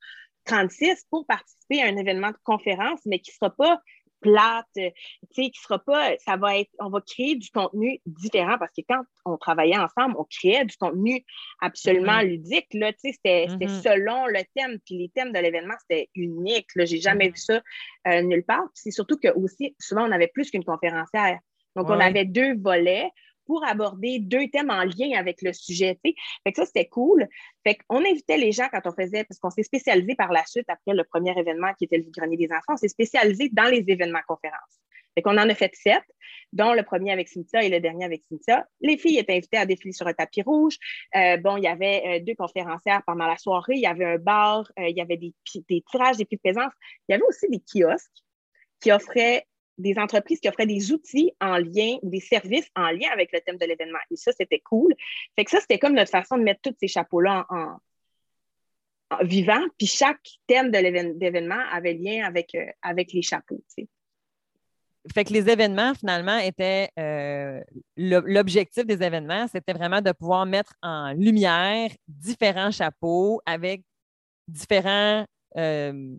36 0.45 1.07
pour 1.11 1.27
participer 1.27 1.83
à 1.83 1.87
un 1.87 1.97
événement 1.97 2.31
de 2.31 2.37
conférence, 2.43 3.01
mais 3.05 3.19
qui 3.19 3.31
ne 3.31 3.35
sera 3.35 3.51
pas 3.51 3.81
plate, 4.21 4.67
euh, 4.79 4.91
tu 5.35 5.45
sais, 5.45 5.51
qui 5.51 5.61
sera 5.61 5.79
pas, 5.79 6.17
ça 6.19 6.37
va 6.37 6.59
être, 6.59 6.71
on 6.79 6.91
va 6.91 7.01
créer 7.01 7.37
du 7.37 7.51
contenu 7.51 8.01
différent 8.07 8.57
parce 8.59 8.73
que 8.77 8.83
quand 8.89 9.03
on 9.25 9.37
travaillait 9.37 9.79
ensemble, 9.79 10.17
on 10.19 10.25
créait 10.25 10.65
du 10.65 10.77
contenu 10.77 11.25
absolument 11.61 12.21
ludique, 12.21 12.69
là, 12.73 12.93
tu 12.93 12.99
sais, 13.01 13.13
c'était 13.13 13.49
Mhm. 13.49 13.69
selon 13.69 14.27
le 14.27 14.41
thème, 14.55 14.79
puis 14.85 14.99
les 14.99 15.09
thèmes 15.11 15.33
de 15.33 15.39
l'événement, 15.39 15.75
c'était 15.81 16.09
unique, 16.15 16.69
là, 16.75 16.85
j'ai 16.85 17.01
jamais 17.01 17.27
Mhm. 17.27 17.33
vu 17.33 17.39
ça 17.39 17.63
euh, 18.09 18.23
nulle 18.23 18.45
part, 18.45 18.65
c'est 18.75 18.91
surtout 18.91 19.19
que 19.19 19.29
aussi, 19.35 19.75
souvent, 19.79 20.09
on 20.09 20.13
avait 20.13 20.29
plus 20.29 20.51
qu'une 20.51 20.65
conférencière, 20.65 21.39
donc 21.77 21.91
on 21.91 22.01
avait 22.01 22.25
deux 22.25 22.57
volets 22.59 23.11
pour 23.49 23.65
aborder 23.65 24.19
deux 24.21 24.47
thèmes 24.49 24.71
en 24.71 24.85
lien 24.85 25.19
avec 25.19 25.41
le 25.41 25.55
sujet, 25.55 25.99
fait 26.05 26.13
que 26.53 26.55
ça, 26.55 26.67
c'était 26.67 26.87
cool, 26.87 27.27
fait 27.67 27.79
qu'on 27.89 28.05
invitait 28.05 28.37
les 28.37 28.53
gens 28.53 28.69
quand 28.71 28.83
on 28.85 28.93
faisait, 28.93 29.25
parce 29.25 29.41
qu'on 29.41 29.51
s'est 29.51 29.63
spécialisé 29.63 30.15
par 30.15 30.31
la 30.31 30.45
suite, 30.45 30.67
après 30.69 30.95
le 30.95 31.03
premier 31.03 31.37
événement 31.37 31.73
qui 31.79 31.87
était 31.87 31.97
le 31.97 32.11
grenier 32.15 32.37
des 32.37 32.53
enfants, 32.53 32.75
on 32.75 32.77
s'est 32.77 32.89
spécialisé 32.89 33.49
dans 33.51 33.71
les 33.71 33.83
événements 33.89 34.21
conférences. 34.29 34.79
Fait 35.15 35.23
qu'on 35.23 35.39
en 35.39 35.49
a 35.49 35.55
fait 35.55 35.75
sept, 35.75 36.05
dont 36.53 36.75
le 36.75 36.83
premier 36.83 37.11
avec 37.11 37.29
Cynthia 37.29 37.63
et 37.63 37.71
le 37.71 37.81
dernier 37.81 38.05
avec 38.05 38.23
Cynthia. 38.29 38.67
Les 38.83 38.99
filles 38.99 39.19
étaient 39.19 39.35
invitées 39.35 39.57
à 39.57 39.67
défiler 39.67 39.93
sur 39.93 40.07
un 40.07 40.13
tapis 40.13 40.43
rouge. 40.43 40.77
Euh, 41.17 41.39
bon, 41.39 41.57
il 41.57 41.65
y 41.65 41.67
avait 41.67 42.03
euh, 42.07 42.25
deux 42.25 42.35
conférencières 42.35 43.03
pendant 43.07 43.27
la 43.27 43.39
soirée. 43.39 43.75
Il 43.75 43.81
y 43.81 43.87
avait 43.87 44.05
un 44.05 44.19
bar, 44.19 44.71
euh, 44.79 44.89
il 44.89 44.97
y 44.97 45.01
avait 45.01 45.17
des 45.17 45.35
tirages, 45.45 46.19
des 46.19 46.25
prix 46.27 46.37
de 46.37 46.41
présence. 46.41 46.73
Il 47.09 47.13
y 47.13 47.15
avait 47.15 47.25
aussi 47.25 47.49
des 47.49 47.61
kiosques 47.61 48.23
qui 48.81 48.93
offraient 48.93 49.45
des 49.79 49.97
entreprises 49.99 50.41
qui 50.41 50.49
offraient 50.49 50.67
des 50.67 50.93
outils 50.93 51.33
en 51.41 51.57
lien 51.57 51.97
des 52.03 52.21
services 52.21 52.69
en 52.77 52.91
lien 52.91 53.09
avec 53.13 53.33
le 53.33 53.41
thème 53.41 53.57
de 53.57 53.65
l'événement. 53.65 53.99
Et 54.11 54.17
ça, 54.17 54.33
c'était 54.33 54.61
cool. 54.61 54.95
Fait 55.37 55.45
que 55.45 55.51
ça, 55.51 55.61
c'était 55.61 55.79
comme 55.79 55.95
notre 55.95 56.11
façon 56.11 56.37
de 56.37 56.43
mettre 56.43 56.61
tous 56.63 56.77
ces 56.81 56.89
chapeaux-là 56.89 57.47
en, 57.49 57.77
vivant. 59.23 59.61
Puis 59.79 59.87
chaque 59.87 60.29
thème 60.47 60.71
de 60.71 60.79
l'événement 60.79 61.63
avait 61.73 61.95
lien 61.95 62.27
avec, 62.27 62.55
euh, 62.55 62.67
avec 62.83 63.13
les 63.13 63.23
chapeaux. 63.23 63.63
tu 63.75 63.85
sais. 63.85 63.89
fait 65.15 65.25
que 65.25 65.33
les 65.33 65.49
événements, 65.49 65.95
finalement, 65.95 66.37
étaient 66.39 66.91
euh, 66.99 67.63
l'objectif 67.97 68.85
des 68.85 69.03
événements, 69.03 69.47
c'était 69.49 69.73
vraiment 69.73 70.03
de 70.03 70.13
pouvoir 70.13 70.45
mettre 70.45 70.75
en 70.83 71.13
lumière 71.13 71.91
différents 72.07 72.71
chapeaux 72.71 73.41
avec 73.47 73.83
différents 74.47 75.25
euh, 75.57 76.15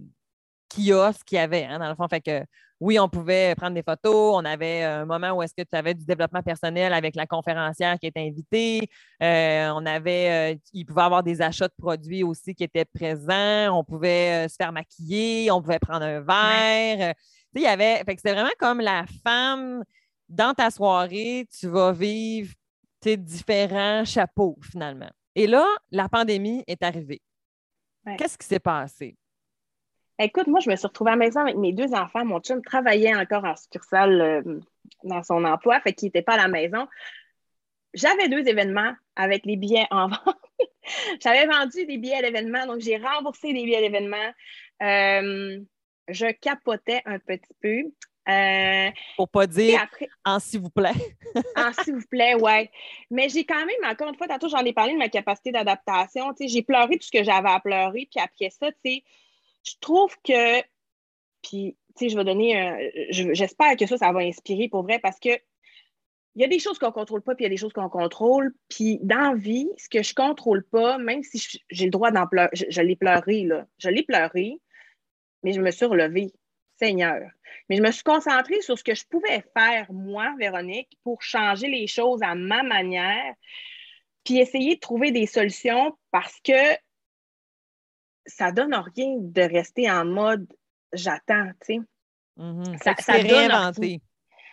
kiosques 0.69 1.25
qu'il 1.25 1.37
y 1.37 1.41
avait, 1.41 1.65
hein, 1.65 1.77
dans 1.77 1.89
le 1.89 1.95
fond. 1.95 2.07
Fait 2.07 2.21
que 2.21 2.43
oui, 2.79 2.97
on 2.99 3.09
pouvait 3.09 3.53
prendre 3.55 3.75
des 3.75 3.83
photos. 3.83 4.35
On 4.35 4.45
avait 4.45 4.83
un 4.83 5.05
moment 5.05 5.31
où 5.31 5.43
est-ce 5.43 5.53
que 5.53 5.63
tu 5.63 5.75
avais 5.75 5.93
du 5.93 6.05
développement 6.05 6.41
personnel 6.41 6.93
avec 6.93 7.15
la 7.15 7.27
conférencière 7.27 7.99
qui 7.99 8.07
était 8.07 8.21
invitée. 8.21 8.89
Euh, 9.21 9.69
on 9.75 9.85
avait, 9.85 10.53
euh, 10.53 10.59
il 10.73 10.85
pouvait 10.85 11.01
avoir 11.01 11.23
des 11.23 11.41
achats 11.41 11.67
de 11.67 11.73
produits 11.77 12.23
aussi 12.23 12.55
qui 12.55 12.63
étaient 12.63 12.85
présents. 12.85 13.77
On 13.77 13.83
pouvait 13.83 14.47
se 14.47 14.55
faire 14.55 14.71
maquiller. 14.71 15.51
On 15.51 15.61
pouvait 15.61 15.79
prendre 15.79 16.05
un 16.05 16.21
verre. 16.21 17.13
il 17.53 17.61
y 17.61 17.67
avait, 17.67 17.97
fait 18.05 18.15
que 18.15 18.21
c'était 18.21 18.33
vraiment 18.33 18.49
comme 18.59 18.79
la 18.79 19.03
femme 19.23 19.83
dans 20.29 20.53
ta 20.53 20.69
soirée, 20.69 21.47
tu 21.59 21.67
vas 21.67 21.91
vivre 21.91 22.53
tes 22.99 23.17
différents 23.17 24.05
chapeaux 24.05 24.57
finalement. 24.61 25.09
Et 25.35 25.47
là, 25.47 25.65
la 25.91 26.07
pandémie 26.07 26.63
est 26.67 26.83
arrivée. 26.83 27.21
Qu'est-ce 28.17 28.37
qui 28.37 28.47
s'est 28.47 28.59
passé? 28.59 29.17
Écoute, 30.21 30.47
moi, 30.47 30.59
je 30.59 30.69
me 30.69 30.75
suis 30.75 30.85
retrouvée 30.85 31.11
à 31.11 31.15
la 31.15 31.25
maison 31.25 31.39
avec 31.39 31.55
mes 31.55 31.71
deux 31.71 31.93
enfants. 31.93 32.25
Mon 32.25 32.41
chum 32.41 32.61
travaillait 32.61 33.15
encore 33.15 33.45
en 33.45 33.55
succursale 33.55 34.21
euh, 34.21 34.59
dans 35.05 35.23
son 35.23 35.45
emploi, 35.45 35.79
fait 35.79 35.93
qu'il 35.93 36.07
n'était 36.07 36.21
pas 36.21 36.33
à 36.33 36.37
la 36.37 36.49
maison. 36.49 36.87
J'avais 37.93 38.27
deux 38.27 38.45
événements 38.45 38.93
avec 39.15 39.45
les 39.45 39.55
billets 39.55 39.87
en 39.91 40.07
vente. 40.09 40.35
J'avais 41.23 41.45
vendu 41.45 41.85
des 41.85 41.97
billets 41.97 42.17
à 42.17 42.21
l'événement, 42.21 42.65
donc 42.65 42.81
j'ai 42.81 42.97
remboursé 42.97 43.53
des 43.53 43.63
billets 43.63 43.77
à 43.77 43.81
l'événement. 43.81 44.17
Euh, 44.83 45.61
je 46.09 46.31
capotais 46.33 47.01
un 47.05 47.19
petit 47.19 47.53
peu. 47.61 47.83
Euh, 48.27 48.91
Pour 49.15 49.29
pas 49.29 49.47
dire 49.47 49.87
en 50.25 50.39
s'il 50.39 50.59
vous 50.59 50.69
plaît. 50.69 50.91
en 51.55 51.71
s'il 51.71 51.95
vous 51.95 52.07
plaît, 52.09 52.35
ouais. 52.35 52.69
Mais 53.09 53.29
j'ai 53.29 53.45
quand 53.45 53.65
même, 53.65 53.89
encore 53.89 54.09
une 54.09 54.15
fois, 54.15 54.27
tantôt 54.27 54.49
j'en 54.49 54.65
ai 54.65 54.73
parlé 54.73 54.93
de 54.93 54.97
ma 54.97 55.09
capacité 55.09 55.51
d'adaptation. 55.51 56.33
J'ai 56.39 56.61
pleuré 56.61 56.97
tout 56.97 57.05
ce 57.05 57.11
que 57.11 57.23
j'avais 57.23 57.49
à 57.49 57.59
pleurer, 57.61 58.07
puis 58.11 58.21
après 58.21 58.49
ça, 58.49 58.69
tu 58.71 58.77
sais, 58.85 59.03
je 59.63 59.73
trouve 59.81 60.15
que, 60.23 60.61
puis, 61.41 61.77
tu 61.95 62.05
sais, 62.05 62.09
je 62.09 62.17
vais 62.17 62.23
donner 62.23 62.57
un. 62.57 62.77
J'espère 63.11 63.75
que 63.75 63.85
ça, 63.85 63.97
ça 63.97 64.11
va 64.11 64.19
inspirer 64.19 64.69
pour 64.69 64.83
vrai 64.83 64.99
parce 64.99 65.19
que 65.19 65.29
il 66.35 66.41
y 66.41 66.45
a 66.45 66.47
des 66.47 66.59
choses 66.59 66.79
qu'on 66.79 66.87
ne 66.87 66.91
contrôle 66.91 67.21
pas, 67.21 67.35
puis 67.35 67.43
il 67.43 67.47
y 67.47 67.47
a 67.47 67.49
des 67.49 67.57
choses 67.57 67.73
qu'on 67.73 67.89
contrôle. 67.89 68.53
Puis 68.69 68.99
dans 69.01 69.35
vie, 69.35 69.69
ce 69.77 69.89
que 69.89 70.03
je 70.03 70.11
ne 70.11 70.27
contrôle 70.27 70.63
pas, 70.63 70.97
même 70.97 71.23
si 71.23 71.59
j'ai 71.69 71.85
le 71.85 71.91
droit 71.91 72.11
d'en 72.11 72.27
pleurer, 72.27 72.49
je, 72.53 72.81
l'ai 72.81 72.95
pleuré, 72.95 73.43
là. 73.43 73.65
Je 73.77 73.89
l'ai 73.89 74.03
pleuré, 74.03 74.61
mais 75.43 75.53
je 75.53 75.59
me 75.59 75.71
suis 75.71 75.85
relevée. 75.85 76.31
Seigneur. 76.77 77.29
Mais 77.67 77.75
je 77.75 77.81
me 77.81 77.91
suis 77.91 78.03
concentrée 78.03 78.61
sur 78.61 78.77
ce 78.77 78.83
que 78.83 78.95
je 78.95 79.03
pouvais 79.05 79.43
faire, 79.53 79.91
moi, 79.91 80.33
Véronique, 80.39 80.97
pour 81.03 81.21
changer 81.21 81.67
les 81.67 81.87
choses 81.87 82.21
à 82.23 82.35
ma 82.35 82.63
manière, 82.63 83.33
puis 84.23 84.39
essayer 84.39 84.75
de 84.75 84.79
trouver 84.79 85.11
des 85.11 85.25
solutions 85.25 85.97
parce 86.11 86.39
que 86.41 86.77
ça 88.29 88.51
donne 88.51 88.73
rien 88.95 89.17
de 89.19 89.41
rester 89.41 89.89
en 89.89 90.05
mode 90.05 90.47
j'attends, 90.93 91.49
tu 91.65 91.75
sais. 91.75 91.79
Mm-hmm. 92.37 92.83
Ça, 92.83 92.95
ça 92.99 93.13
réinventé. 93.13 94.01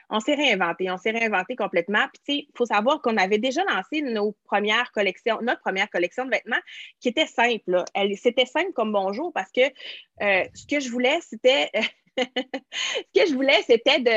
On 0.09 0.21
s'est 0.21 0.35
réinventé, 0.35 0.89
on 0.91 0.99
s'est 0.99 1.11
réinventé 1.11 1.57
complètement. 1.57 2.07
Puis, 2.13 2.23
tu 2.25 2.33
sais, 2.33 2.47
il 2.49 2.57
faut 2.57 2.67
savoir 2.67 3.03
qu'on 3.03 3.17
avait 3.17 3.39
déjà 3.39 3.65
lancé 3.65 4.03
nos 4.03 4.37
premières 4.45 4.93
collections, 4.93 5.41
notre 5.43 5.61
première 5.61 5.91
collection 5.91 6.25
de 6.25 6.31
vêtements 6.31 6.61
qui 7.01 7.09
était 7.09 7.27
simple. 7.27 7.85
C'était 8.17 8.47
simple 8.47 8.73
comme 8.73 8.93
bonjour 8.93 9.33
parce 9.33 9.51
que 9.51 9.63
euh, 9.63 10.45
ce 10.55 10.67
que 10.67 10.79
je 10.79 10.91
voulais, 10.91 11.19
c'était 11.23 11.71
ce 12.17 13.21
que 13.21 13.29
je 13.29 13.35
voulais, 13.35 13.63
c'était 13.67 14.01
de 14.01 14.09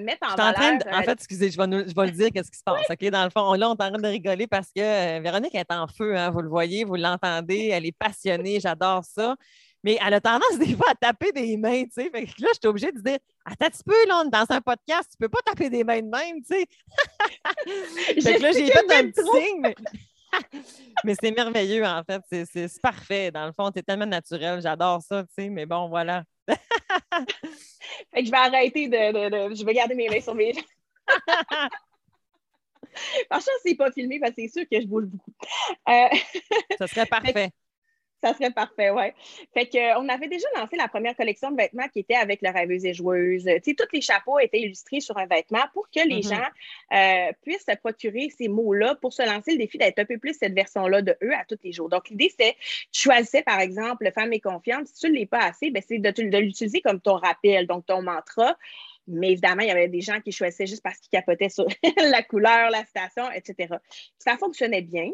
euh, 0.00 0.04
mettre 0.04 0.26
en 0.30 0.34
valeur. 0.34 0.78
En, 0.86 0.98
en, 0.98 1.02
fait, 1.02 1.12
excusez, 1.12 1.50
je 1.50 1.56
vais, 1.56 1.88
je 1.88 1.94
vais 1.94 2.06
le 2.06 2.12
dire 2.12 2.28
qu'est-ce 2.32 2.50
qui 2.50 2.58
se 2.58 2.64
passe. 2.64 2.84
OK, 2.88 3.10
dans 3.10 3.24
le 3.24 3.30
fond, 3.30 3.52
là, 3.54 3.68
on 3.68 3.72
est 3.72 3.82
en 3.82 3.90
train 3.90 3.90
de 3.90 4.06
rigoler 4.06 4.46
parce 4.46 4.68
que 4.68 4.80
euh, 4.80 5.20
Véronique 5.20 5.54
est 5.54 5.70
en 5.72 5.86
feu, 5.86 6.16
hein, 6.16 6.30
vous 6.30 6.40
le 6.40 6.48
voyez, 6.48 6.84
vous 6.84 6.96
l'entendez, 6.96 7.70
elle 7.72 7.86
est 7.86 7.96
passionnée, 7.96 8.60
j'adore 8.60 9.04
ça. 9.04 9.36
Mais 9.84 9.96
elle 10.04 10.14
a 10.14 10.20
tendance 10.20 10.58
des 10.58 10.74
fois 10.74 10.90
à 10.90 10.94
taper 10.94 11.32
des 11.32 11.56
mains, 11.56 11.84
tu 11.84 11.90
sais. 11.92 12.10
Fait 12.10 12.24
que 12.26 12.42
là, 12.42 12.48
je 12.52 12.58
suis 12.60 12.66
obligée 12.66 12.92
de 12.92 13.00
dire 13.00 13.18
Attends 13.44 13.66
un 13.66 13.70
petit 13.70 13.84
peu, 13.84 14.06
là, 14.06 14.24
dans 14.24 14.46
un 14.54 14.60
podcast, 14.60 15.08
tu 15.10 15.16
peux 15.18 15.28
pas 15.28 15.38
taper 15.44 15.70
des 15.70 15.84
mains 15.84 16.02
de 16.02 16.08
même, 16.08 16.42
tu 16.42 16.54
sais. 16.54 16.66
fait 18.22 18.34
que 18.34 18.42
là, 18.42 18.52
j'ai 18.52 18.66
fait 18.66 18.78
un 18.78 19.10
petit 19.10 19.22
signe, 19.22 19.60
mais. 19.60 19.74
mais 21.04 21.14
c'est 21.20 21.30
merveilleux, 21.30 21.84
en 21.84 22.02
fait. 22.04 22.46
C'est 22.52 22.80
parfait. 22.82 23.30
Dans 23.30 23.46
le 23.46 23.52
fond, 23.52 23.70
c'est 23.74 23.82
tellement 23.82 24.06
naturel. 24.06 24.60
J'adore 24.60 25.00
ça, 25.02 25.22
tu 25.22 25.28
sais. 25.38 25.48
Mais 25.48 25.64
bon, 25.64 25.88
voilà. 25.88 26.24
fait 28.12 28.20
que 28.20 28.26
je 28.26 28.30
vais 28.30 28.36
arrêter 28.36 28.88
de, 28.88 29.54
Je 29.54 29.64
vais 29.64 29.74
garder 29.74 29.94
mes 29.94 30.08
mains 30.08 30.20
sur 30.20 30.34
mes 30.34 30.52
Franchement, 33.30 33.52
c'est 33.64 33.74
pas 33.74 33.90
filmé 33.92 34.18
parce 34.20 34.32
que 34.32 34.42
c'est 34.42 34.48
sûr 34.48 34.68
que 34.70 34.80
je 34.80 34.86
bouge 34.86 35.04
beaucoup. 35.06 35.32
Euh, 35.88 36.08
ça 36.78 36.86
serait 36.86 37.06
parfait. 37.10 37.50
Ça 38.22 38.34
serait 38.34 38.50
parfait, 38.50 38.90
oui. 38.90 39.04
Fait 39.54 39.66
que, 39.66 39.78
euh, 39.78 39.98
on 39.98 40.08
avait 40.08 40.28
déjà 40.28 40.46
lancé 40.56 40.76
la 40.76 40.88
première 40.88 41.14
collection 41.14 41.50
de 41.52 41.56
vêtements 41.56 41.86
qui 41.88 42.00
était 42.00 42.16
avec 42.16 42.42
le 42.42 42.50
rêveuse 42.50 42.84
et 42.84 42.92
joueuse. 42.92 43.44
Tu 43.44 43.60
sais, 43.62 43.74
tous 43.74 43.86
les 43.92 44.00
chapeaux 44.00 44.40
étaient 44.40 44.60
illustrés 44.60 45.00
sur 45.00 45.16
un 45.18 45.26
vêtement 45.26 45.64
pour 45.72 45.88
que 45.90 46.00
les 46.00 46.20
mm-hmm. 46.20 46.28
gens 46.28 46.48
euh, 46.92 47.32
puissent 47.42 47.66
se 47.68 47.76
procurer 47.76 48.28
ces 48.36 48.48
mots-là 48.48 48.96
pour 48.96 49.12
se 49.12 49.22
lancer 49.22 49.52
le 49.52 49.58
défi 49.58 49.78
d'être 49.78 50.00
un 50.00 50.04
peu 50.04 50.18
plus 50.18 50.34
cette 50.34 50.52
version-là 50.52 51.02
de 51.02 51.16
eux 51.22 51.32
à 51.32 51.44
tous 51.44 51.58
les 51.62 51.72
jours. 51.72 51.88
Donc, 51.88 52.08
l'idée, 52.10 52.32
c'est, 52.38 52.56
tu 52.90 53.02
choisissais, 53.02 53.42
par 53.42 53.60
exemple, 53.60 54.10
Femme 54.12 54.32
et 54.32 54.40
confiance. 54.40 54.88
Si 54.88 55.06
tu 55.06 55.12
ne 55.12 55.16
l'es 55.16 55.26
pas 55.26 55.44
assez, 55.44 55.70
ben, 55.70 55.82
c'est 55.86 55.98
de, 55.98 56.10
de 56.10 56.38
l'utiliser 56.38 56.80
comme 56.80 57.00
ton 57.00 57.14
rappel, 57.14 57.66
donc 57.66 57.86
ton 57.86 58.02
mantra. 58.02 58.56
Mais 59.06 59.32
évidemment, 59.32 59.62
il 59.62 59.68
y 59.68 59.70
avait 59.70 59.88
des 59.88 60.02
gens 60.02 60.20
qui 60.20 60.32
choisissaient 60.32 60.66
juste 60.66 60.82
parce 60.82 60.98
qu'ils 60.98 61.10
capotaient 61.10 61.48
sur 61.48 61.66
la 61.96 62.22
couleur, 62.22 62.70
la 62.70 62.84
station, 62.84 63.30
etc. 63.30 63.74
Ça 64.18 64.36
fonctionnait 64.36 64.82
bien. 64.82 65.10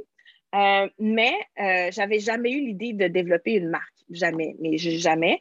Euh, 0.54 0.88
mais 0.98 1.34
euh, 1.60 1.90
j'avais 1.90 2.20
jamais 2.20 2.52
eu 2.52 2.60
l'idée 2.60 2.92
de 2.92 3.08
développer 3.08 3.54
une 3.54 3.68
marque. 3.68 3.92
Jamais, 4.10 4.54
mais 4.60 4.76
jamais. 4.78 5.40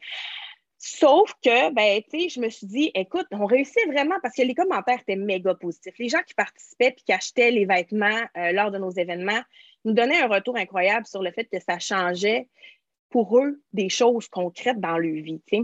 Sauf 0.78 1.34
que, 1.41 1.71
ben, 1.71 2.02
tu 2.12 2.19
sais, 2.19 2.30
je 2.30 2.41
me 2.41 2.49
suis 2.49 2.67
dit, 2.67 2.91
écoute, 2.93 3.28
on 3.32 3.45
réussit 3.45 3.86
vraiment 3.88 4.15
parce 4.21 4.36
que 4.36 4.41
les 4.41 4.56
commentaires 4.56 4.99
étaient 4.99 5.15
méga 5.15 5.54
positifs. 5.56 5.93
Les 5.97 6.10
gens 6.10 6.21
qui 6.28 6.34
participaient 6.34 6.89
et 6.89 6.93
qui 6.95 7.13
achetaient 7.13 7.52
les 7.52 7.65
vêtements 7.65 8.21
euh, 8.38 8.52
lors 8.52 8.71
de 8.71 8.78
nos 8.78 8.89
événements 8.89 9.41
nous 9.86 9.93
donnaient 9.93 10.21
un 10.21 10.28
retour 10.28 10.58
incroyable 10.58 11.06
sur 11.06 11.21
le 11.21 11.32
fait 11.32 11.45
que 11.45 11.60
ça 11.60 11.80
changeait 11.80 12.47
pour 13.10 13.38
eux 13.38 13.62
des 13.71 13.89
choses 13.89 14.28
concrètes 14.28 14.80
dans 14.80 14.97
leur 14.97 15.13
vie, 15.23 15.41
tu 15.45 15.58
sais. 15.58 15.63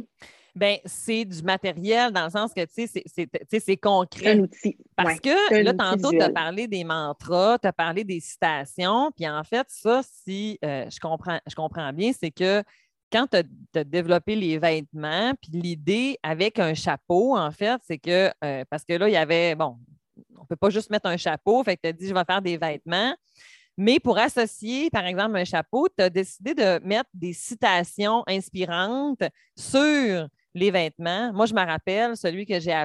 Ben, 0.55 0.77
c'est 0.85 1.25
du 1.25 1.41
matériel 1.43 2.11
dans 2.11 2.25
le 2.25 2.29
sens 2.29 2.53
que, 2.53 2.65
tu 2.65 2.87
sais, 2.87 3.59
c'est 3.59 3.77
concret. 3.77 4.31
Un 4.31 4.39
outil. 4.39 4.77
Parce 4.95 5.19
que, 5.19 5.61
là, 5.61 5.73
tantôt, 5.73 6.11
tu 6.11 6.21
as 6.21 6.29
parlé 6.29 6.67
des 6.67 6.83
mantras, 6.83 7.57
tu 7.59 7.67
as 7.67 7.73
parlé 7.73 8.03
des 8.03 8.19
citations. 8.19 9.11
Puis 9.15 9.27
en 9.27 9.43
fait, 9.43 9.67
ça, 9.69 10.01
si 10.03 10.59
euh, 10.63 10.89
je, 10.89 10.99
comprends, 10.99 11.39
je 11.47 11.55
comprends 11.55 11.93
bien, 11.93 12.11
c'est 12.17 12.31
que 12.31 12.63
quand 13.11 13.27
tu 13.27 13.37
as, 13.79 13.83
développé 13.83 14.35
les 14.35 14.57
vêtements, 14.57 15.33
puis 15.41 15.51
l'idée 15.51 16.17
avec 16.23 16.59
un 16.59 16.73
chapeau, 16.73 17.35
en 17.37 17.51
fait, 17.51 17.79
c'est 17.87 17.97
que, 17.97 18.31
euh, 18.43 18.63
parce 18.69 18.83
que 18.85 18.93
là, 18.93 19.07
il 19.07 19.13
y 19.13 19.17
avait, 19.17 19.55
bon, 19.55 19.77
on 20.35 20.41
ne 20.41 20.47
peut 20.47 20.55
pas 20.55 20.69
juste 20.69 20.89
mettre 20.89 21.07
un 21.07 21.17
chapeau, 21.17 21.63
fait 21.63 21.75
que 21.75 21.81
tu 21.83 21.89
as 21.89 21.93
dit, 21.93 22.07
je 22.07 22.13
vais 22.13 22.25
faire 22.25 22.41
des 22.41 22.57
vêtements. 22.57 23.15
Mais 23.77 23.99
pour 23.99 24.17
associer, 24.17 24.89
par 24.89 25.05
exemple, 25.05 25.37
un 25.37 25.45
chapeau, 25.45 25.87
tu 25.87 26.03
as 26.03 26.09
décidé 26.09 26.53
de 26.53 26.85
mettre 26.85 27.09
des 27.13 27.31
citations 27.31 28.23
inspirantes 28.27 29.23
sur 29.55 30.27
les 30.53 30.71
vêtements. 30.71 31.31
Moi, 31.33 31.45
je 31.45 31.53
me 31.53 31.65
rappelle, 31.65 32.17
celui 32.17 32.45
que 32.45 32.59
j'ai, 32.59 32.83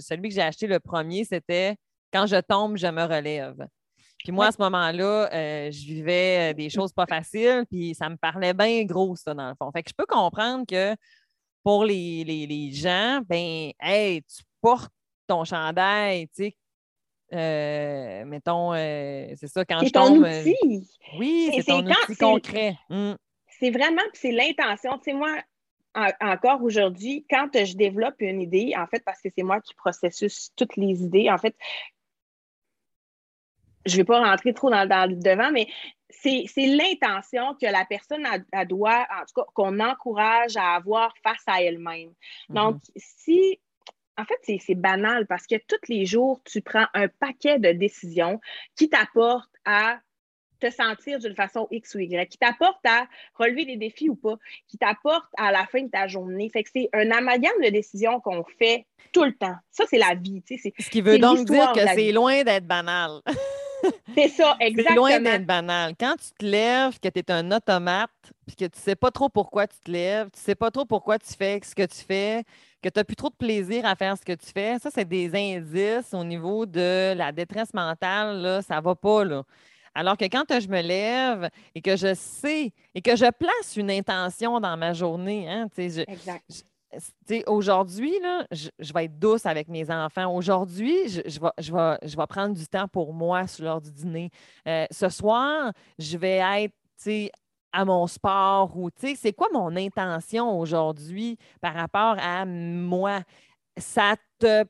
celui 0.00 0.28
que 0.28 0.34
j'ai 0.34 0.42
acheté 0.42 0.66
le 0.66 0.80
premier, 0.80 1.24
c'était 1.24 1.76
Quand 2.12 2.26
je 2.26 2.40
tombe, 2.40 2.76
je 2.76 2.86
me 2.86 3.02
relève. 3.02 3.66
Puis 4.18 4.32
moi, 4.32 4.46
à 4.46 4.52
ce 4.52 4.60
moment-là, 4.60 5.30
euh, 5.32 5.70
je 5.70 5.86
vivais 5.86 6.50
euh, 6.50 6.54
des 6.54 6.70
choses 6.70 6.92
pas 6.92 7.06
faciles, 7.06 7.64
puis 7.70 7.94
ça 7.94 8.08
me 8.08 8.16
parlait 8.16 8.54
bien 8.54 8.84
gros, 8.84 9.14
ça, 9.14 9.34
dans 9.34 9.48
le 9.48 9.54
fond. 9.54 9.70
Fait 9.70 9.82
que 9.82 9.90
je 9.90 9.94
peux 9.96 10.06
comprendre 10.06 10.64
que 10.66 10.96
pour 11.62 11.84
les, 11.84 12.24
les, 12.24 12.72
gens, 12.72 13.20
ben, 13.28 13.70
hey, 13.80 14.22
tu 14.22 14.42
portes 14.60 14.92
ton 15.26 15.44
chandail, 15.44 16.28
tu 16.28 16.44
sais, 16.44 16.56
euh, 17.34 18.24
mettons, 18.24 18.72
c'est 18.72 19.48
ça, 19.48 19.64
quand 19.64 19.84
je 19.84 19.90
tombe. 19.90 20.18
Outil. 20.18 20.88
oui, 21.18 21.50
c'est 21.56 21.64
ton 21.64 21.84
outil 21.84 22.16
concret. 22.16 22.76
Mmh. 22.88 23.14
C'est 23.60 23.70
vraiment, 23.70 24.02
c'est 24.12 24.32
l'intention. 24.32 24.98
Tu 24.98 25.10
sais, 25.10 25.12
moi, 25.12 25.36
encore 26.20 26.62
aujourd'hui, 26.62 27.24
quand 27.30 27.48
je 27.52 27.76
développe 27.76 28.16
une 28.20 28.40
idée, 28.40 28.74
en 28.76 28.86
fait, 28.86 29.02
parce 29.04 29.20
que 29.20 29.28
c'est 29.36 29.42
moi 29.42 29.60
qui 29.60 29.74
processus 29.74 30.50
toutes 30.56 30.76
les 30.76 31.02
idées, 31.02 31.30
en 31.30 31.38
fait, 31.38 31.56
je 33.86 33.92
ne 33.92 33.96
vais 33.98 34.04
pas 34.04 34.20
rentrer 34.20 34.52
trop 34.52 34.70
dans, 34.70 35.08
le 35.08 35.16
devant, 35.16 35.50
mais 35.50 35.68
c'est 36.10 36.46
l'intention 36.56 37.54
que 37.54 37.66
la 37.66 37.84
personne 37.84 38.26
a, 38.52 38.64
doit, 38.64 39.06
en 39.10 39.24
tout 39.26 39.40
cas, 39.40 39.46
qu'on 39.54 39.80
encourage 39.80 40.56
à 40.56 40.74
avoir 40.74 41.14
face 41.22 41.42
à 41.46 41.62
elle-même. 41.62 42.12
Donc, 42.48 42.76
mm-hmm. 42.76 42.92
si 42.96 43.60
en 44.18 44.24
fait, 44.24 44.60
c'est 44.60 44.74
banal 44.74 45.26
parce 45.26 45.46
que 45.46 45.56
tous 45.68 45.88
les 45.88 46.06
jours, 46.06 46.40
tu 46.44 46.62
prends 46.62 46.86
un 46.94 47.08
paquet 47.08 47.58
de 47.58 47.72
décisions 47.72 48.40
qui 48.74 48.88
t'apportent 48.88 49.54
à 49.64 49.98
te 50.58 50.70
sentir 50.70 51.18
d'une 51.18 51.34
façon 51.34 51.66
X 51.70 51.94
ou 51.94 52.00
Y, 52.00 52.28
qui 52.28 52.38
t'apporte 52.38 52.84
à 52.84 53.06
relever 53.34 53.64
des 53.64 53.76
défis 53.76 54.08
ou 54.08 54.16
pas, 54.16 54.36
qui 54.68 54.78
t'apporte 54.78 55.28
à 55.36 55.52
la 55.52 55.66
fin 55.66 55.82
de 55.82 55.90
ta 55.90 56.06
journée. 56.06 56.48
Fait 56.50 56.62
que 56.62 56.70
c'est 56.72 56.88
un 56.92 57.10
amalgame 57.10 57.60
de 57.64 57.70
décisions 57.70 58.20
qu'on 58.20 58.44
fait 58.58 58.86
tout 59.12 59.24
le 59.24 59.34
temps. 59.34 59.56
Ça, 59.70 59.84
c'est 59.88 59.98
la 59.98 60.14
vie. 60.14 60.42
Ce 60.48 60.90
qui 60.90 61.00
veut 61.00 61.18
donc 61.18 61.46
dire 61.46 61.72
que 61.72 61.80
c'est 61.94 62.12
loin 62.12 62.42
d'être 62.42 62.66
banal. 62.66 63.20
c'est 64.14 64.28
ça, 64.28 64.56
exactement. 64.60 65.06
C'est 65.06 65.18
loin 65.18 65.20
d'être 65.20 65.46
banal. 65.46 65.94
Quand 65.98 66.16
tu 66.16 66.32
te 66.38 66.44
lèves, 66.44 66.98
que 67.00 67.08
tu 67.08 67.18
es 67.20 67.30
un 67.30 67.50
automate, 67.52 68.10
puis 68.46 68.56
que 68.56 68.64
tu 68.64 68.78
ne 68.78 68.82
sais 68.82 68.96
pas 68.96 69.10
trop 69.10 69.28
pourquoi 69.28 69.66
tu 69.66 69.78
te 69.78 69.90
lèves, 69.90 70.30
tu 70.30 70.38
ne 70.38 70.44
sais 70.44 70.54
pas 70.54 70.70
trop 70.70 70.84
pourquoi 70.84 71.18
tu 71.18 71.32
fais 71.34 71.60
ce 71.62 71.74
que 71.74 71.84
tu 71.86 72.04
fais, 72.06 72.44
que 72.82 72.88
tu 72.88 72.98
n'as 72.98 73.04
plus 73.04 73.16
trop 73.16 73.30
de 73.30 73.34
plaisir 73.34 73.84
à 73.86 73.96
faire 73.96 74.16
ce 74.16 74.24
que 74.24 74.32
tu 74.32 74.46
fais, 74.52 74.78
ça, 74.78 74.90
c'est 74.92 75.04
des 75.04 75.34
indices 75.34 76.12
au 76.12 76.24
niveau 76.24 76.66
de 76.66 77.14
la 77.14 77.32
détresse 77.32 77.74
mentale. 77.74 78.40
Là, 78.40 78.62
ça 78.62 78.76
ne 78.76 78.82
va 78.82 78.94
pas. 78.94 79.24
Là. 79.24 79.44
Alors 79.96 80.18
que 80.18 80.26
quand 80.26 80.44
je 80.60 80.68
me 80.68 80.82
lève 80.82 81.48
et 81.74 81.80
que 81.80 81.96
je 81.96 82.12
sais 82.12 82.70
et 82.94 83.00
que 83.00 83.16
je 83.16 83.30
place 83.30 83.76
une 83.76 83.90
intention 83.90 84.60
dans 84.60 84.76
ma 84.76 84.92
journée, 84.92 85.48
hein, 85.48 85.68
Aujourd'hui, 87.46 88.14
je, 88.52 88.68
je, 88.78 88.92
vais 88.92 89.04
être 89.04 89.18
douce 89.18 89.44
avec 89.44 89.68
mes 89.68 89.90
enfants. 89.90 90.34
Aujourd'hui, 90.34 91.08
je, 91.08 91.22
je, 91.26 91.40
vais, 91.40 91.50
je, 91.58 91.72
vais, 91.72 91.98
je 92.02 92.16
vais 92.16 92.26
prendre 92.26 92.54
du 92.54 92.66
temps 92.66 92.88
pour 92.88 93.12
moi 93.12 93.46
sur 93.46 93.64
l'heure 93.64 93.80
du 93.80 93.90
dîner. 93.90 94.30
Euh, 94.68 94.86
ce 94.90 95.08
soir, 95.08 95.72
je 95.98 96.16
vais 96.16 96.42
être 96.62 97.32
à 97.72 97.84
mon 97.84 98.06
sport 98.06 98.76
ou 98.76 98.90
c'est 98.98 99.32
quoi 99.32 99.48
mon 99.52 99.74
intention 99.76 100.58
aujourd'hui 100.58 101.38
par 101.60 101.74
rapport 101.74 102.16
à 102.18 102.44
moi? 102.44 103.22
Ça 103.78 104.14
te 104.38 104.64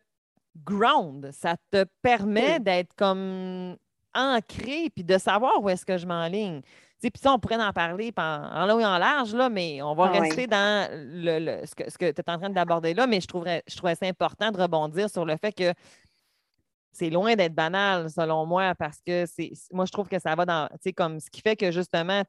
ground, 0.64 1.30
ça 1.32 1.56
te 1.70 1.84
permet 2.00 2.60
d'être 2.60 2.94
comme 2.96 3.76
ancré 4.16 4.90
puis 4.94 5.04
de 5.04 5.18
savoir 5.18 5.62
où 5.62 5.68
est-ce 5.68 5.84
que 5.84 5.98
je 5.98 6.06
m'enligne. 6.06 6.62
Puis 7.00 7.12
ça, 7.22 7.32
on 7.32 7.38
pourrait 7.38 7.62
en 7.62 7.72
parler 7.72 8.12
en, 8.16 8.66
long 8.66 8.80
et 8.80 8.84
en 8.84 8.98
large, 8.98 9.34
là, 9.34 9.48
mais 9.48 9.82
on 9.82 9.94
va 9.94 10.10
ah 10.12 10.20
rester 10.20 10.46
dans 10.46 10.88
le, 10.90 11.64
ce 11.66 11.74
que, 11.74 11.90
ce 11.90 11.98
que 11.98 12.10
tu 12.10 12.20
es 12.20 12.30
en 12.30 12.38
train 12.38 12.50
d'aborder 12.50 12.94
là, 12.94 13.06
mais 13.06 13.20
je 13.20 13.26
trouverais, 13.26 13.62
je 13.68 13.76
trouvais 13.76 13.94
ça 13.94 14.06
important 14.06 14.50
de 14.50 14.60
rebondir 14.60 15.10
sur 15.10 15.24
le 15.24 15.36
fait 15.36 15.52
que 15.52 15.72
c'est 16.92 17.10
loin 17.10 17.34
d'être 17.34 17.54
banal, 17.54 18.10
selon 18.10 18.46
moi, 18.46 18.74
parce 18.74 18.98
que 19.06 19.26
c'est 19.26 19.52
moi, 19.70 19.84
je 19.84 19.92
trouve 19.92 20.08
que 20.08 20.18
ça 20.18 20.34
va 20.34 20.46
dans, 20.46 20.68
tu 20.68 20.76
sais, 20.84 20.92
comme 20.92 21.20
ce 21.20 21.30
qui 21.30 21.42
fait 21.42 21.54
que 21.54 21.70
justement, 21.70 22.22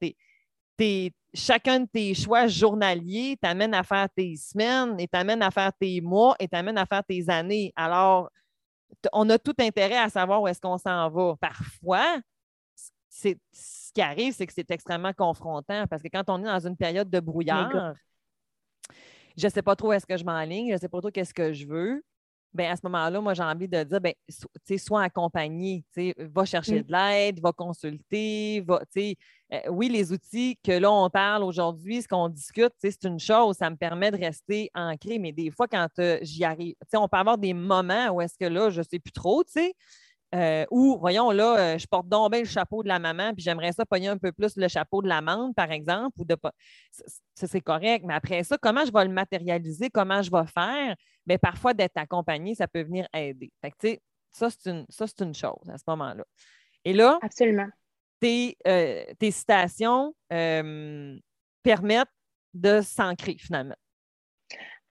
chacun 1.33 1.81
de 1.81 1.87
tes 1.91 2.13
choix 2.13 2.47
journaliers 2.47 3.37
t'amène 3.41 3.73
à 3.73 3.83
faire 3.83 4.07
tes 4.15 4.35
semaines 4.35 4.99
et 4.99 5.07
t'amène 5.07 5.41
à 5.41 5.51
faire 5.51 5.71
tes 5.79 6.01
mois 6.01 6.35
et 6.39 6.47
t'amène 6.47 6.77
à 6.77 6.85
faire 6.85 7.03
tes 7.03 7.29
années. 7.29 7.71
Alors, 7.75 8.29
on 9.13 9.29
a 9.29 9.37
tout 9.37 9.55
intérêt 9.59 9.97
à 9.97 10.09
savoir 10.09 10.41
où 10.41 10.47
est-ce 10.47 10.61
qu'on 10.61 10.77
s'en 10.77 11.09
va. 11.09 11.35
Parfois, 11.39 12.19
c'est, 13.09 13.37
ce 13.51 13.91
qui 13.93 14.01
arrive, 14.01 14.33
c'est 14.33 14.45
que 14.45 14.53
c'est 14.53 14.69
extrêmement 14.71 15.13
confrontant 15.13 15.85
parce 15.87 16.03
que 16.03 16.07
quand 16.07 16.29
on 16.29 16.41
est 16.41 16.47
dans 16.47 16.67
une 16.67 16.77
période 16.77 17.09
de 17.09 17.19
brouillard, 17.19 17.93
je 19.37 19.45
ne 19.45 19.51
sais 19.51 19.61
pas 19.61 19.75
trop 19.75 19.89
où 19.89 19.93
est-ce 19.93 20.05
que 20.05 20.17
je 20.17 20.25
m'enligne, 20.25 20.69
je 20.69 20.73
ne 20.73 20.77
sais 20.77 20.89
pas 20.89 20.99
trop 20.99 21.11
qu'est-ce 21.11 21.33
que 21.33 21.53
je 21.53 21.67
veux. 21.67 22.03
Bien, 22.53 22.71
à 22.71 22.75
ce 22.75 22.81
moment-là, 22.83 23.21
moi, 23.21 23.33
j'ai 23.33 23.43
envie 23.43 23.67
de 23.67 23.83
dire, 23.83 24.01
ben, 24.01 24.13
sois 24.77 25.03
accompagné, 25.03 25.83
va 26.17 26.45
chercher 26.45 26.79
mm. 26.79 26.83
de 26.83 26.91
l'aide, 26.91 27.39
va 27.39 27.51
consulter, 27.51 28.61
va, 28.61 28.81
euh, 29.53 29.59
oui, 29.69 29.87
les 29.87 30.11
outils 30.11 30.57
que 30.61 30.73
là, 30.73 30.91
on 30.91 31.09
parle 31.09 31.43
aujourd'hui, 31.43 32.01
ce 32.01 32.07
qu'on 32.07 32.27
discute, 32.27 32.73
c'est 32.79 33.03
une 33.05 33.19
chose, 33.19 33.55
ça 33.57 33.69
me 33.69 33.77
permet 33.77 34.11
de 34.11 34.17
rester 34.17 34.69
ancré, 34.75 35.19
mais 35.19 35.31
des 35.31 35.51
fois, 35.51 35.67
quand 35.67 35.87
euh, 35.99 36.19
j'y 36.21 36.43
arrive, 36.43 36.75
on 36.93 37.07
peut 37.07 37.17
avoir 37.17 37.37
des 37.37 37.53
moments 37.53 38.09
où 38.09 38.21
est-ce 38.21 38.37
que 38.37 38.45
là, 38.45 38.69
je 38.69 38.79
ne 38.79 38.85
sais 38.85 38.99
plus 38.99 39.13
trop, 39.13 39.43
tu 39.45 39.53
sais, 39.53 39.73
euh, 40.35 40.65
ou, 40.69 40.97
voyons, 40.99 41.31
là, 41.31 41.77
je 41.77 41.87
porte 41.87 42.09
donc 42.09 42.31
bien 42.31 42.41
le 42.41 42.45
chapeau 42.45 42.83
de 42.83 42.89
la 42.89 42.99
maman, 42.99 43.33
puis 43.33 43.41
j'aimerais 43.41 43.71
ça 43.71 43.85
pogner 43.85 44.09
un 44.09 44.17
peu 44.17 44.33
plus 44.33 44.57
le 44.57 44.67
chapeau 44.67 45.01
de 45.01 45.07
l'amande, 45.07 45.55
par 45.55 45.71
exemple, 45.71 46.19
ou 46.19 46.25
de 46.25 46.35
ça, 47.33 47.47
c'est 47.47 47.61
correct. 47.61 48.03
Mais 48.05 48.13
après 48.13 48.43
ça, 48.43 48.57
comment 48.57 48.83
je 48.83 48.91
vais 48.91 49.05
le 49.05 49.13
matérialiser, 49.13 49.89
comment 49.89 50.21
je 50.21 50.29
vais 50.29 50.45
faire? 50.47 50.97
Bien, 51.25 51.37
parfois, 51.37 51.73
d'être 51.73 51.95
accompagné, 51.95 52.55
ça 52.55 52.67
peut 52.67 52.83
venir 52.83 53.07
aider. 53.13 53.49
Ça, 54.33 54.49
c'est 54.49 54.69
une, 54.69 54.85
une 55.21 55.33
chose 55.33 55.69
à 55.69 55.77
ce 55.77 55.83
moment-là. 55.87 56.25
Et 56.83 56.91
là, 56.91 57.19
Absolument. 57.21 57.67
Tes, 58.19 58.57
euh, 58.67 59.03
tes 59.19 59.31
citations 59.31 60.15
euh, 60.33 61.17
permettent 61.63 62.07
de 62.53 62.81
s'ancrer 62.81 63.37
finalement. 63.39 63.75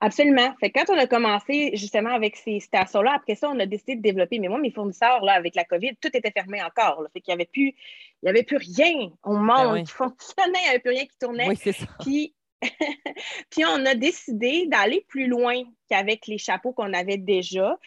Absolument. 0.01 0.55
Fait 0.61 0.71
quand 0.71 0.85
on 0.91 0.99
a 0.99 1.07
commencé 1.07 1.71
justement 1.75 2.11
avec 2.11 2.37
ces 2.37 2.61
stations-là, 2.61 3.15
après 3.17 3.35
ça, 3.35 3.49
on 3.49 3.59
a 3.59 3.67
décidé 3.67 3.97
de 3.97 4.03
développer. 4.03 4.39
Mais 4.39 4.49
moi, 4.49 4.59
mes 4.59 4.71
fournisseurs, 4.71 5.25
là, 5.25 5.33
avec 5.33 5.55
la 5.55 5.65
COVID, 5.65 5.97
tout 6.01 6.11
était 6.13 6.31
fermé 6.31 6.63
encore. 6.63 7.03
Fait 7.13 7.21
qu'il 7.21 7.33
n'y 7.33 7.41
avait 7.41 7.51
plus, 7.51 7.75
il 8.23 8.27
y 8.27 8.29
avait 8.29 8.43
plus 8.43 8.59
rien 8.59 9.11
au 9.25 9.37
monde 9.37 9.75
ben 9.75 9.85
qui 9.85 9.93
fonctionnait, 9.93 10.59
il 10.59 10.65
n'y 10.65 10.69
avait 10.69 10.79
plus 10.81 10.91
rien 10.91 11.07
qui 11.07 11.19
tournait. 11.19 11.49
Oui, 11.49 11.57
c'est 11.57 11.73
ça. 11.73 11.87
Puis, 12.01 12.35
puis 13.51 13.65
on 13.65 13.87
a 13.87 13.95
décidé 13.95 14.67
d'aller 14.67 15.05
plus 15.09 15.29
loin 15.29 15.63
qu'avec 15.89 16.27
les 16.27 16.39
chapeaux 16.39 16.73
qu'on 16.73 16.93
avait 16.93 17.19
déjà, 17.19 17.79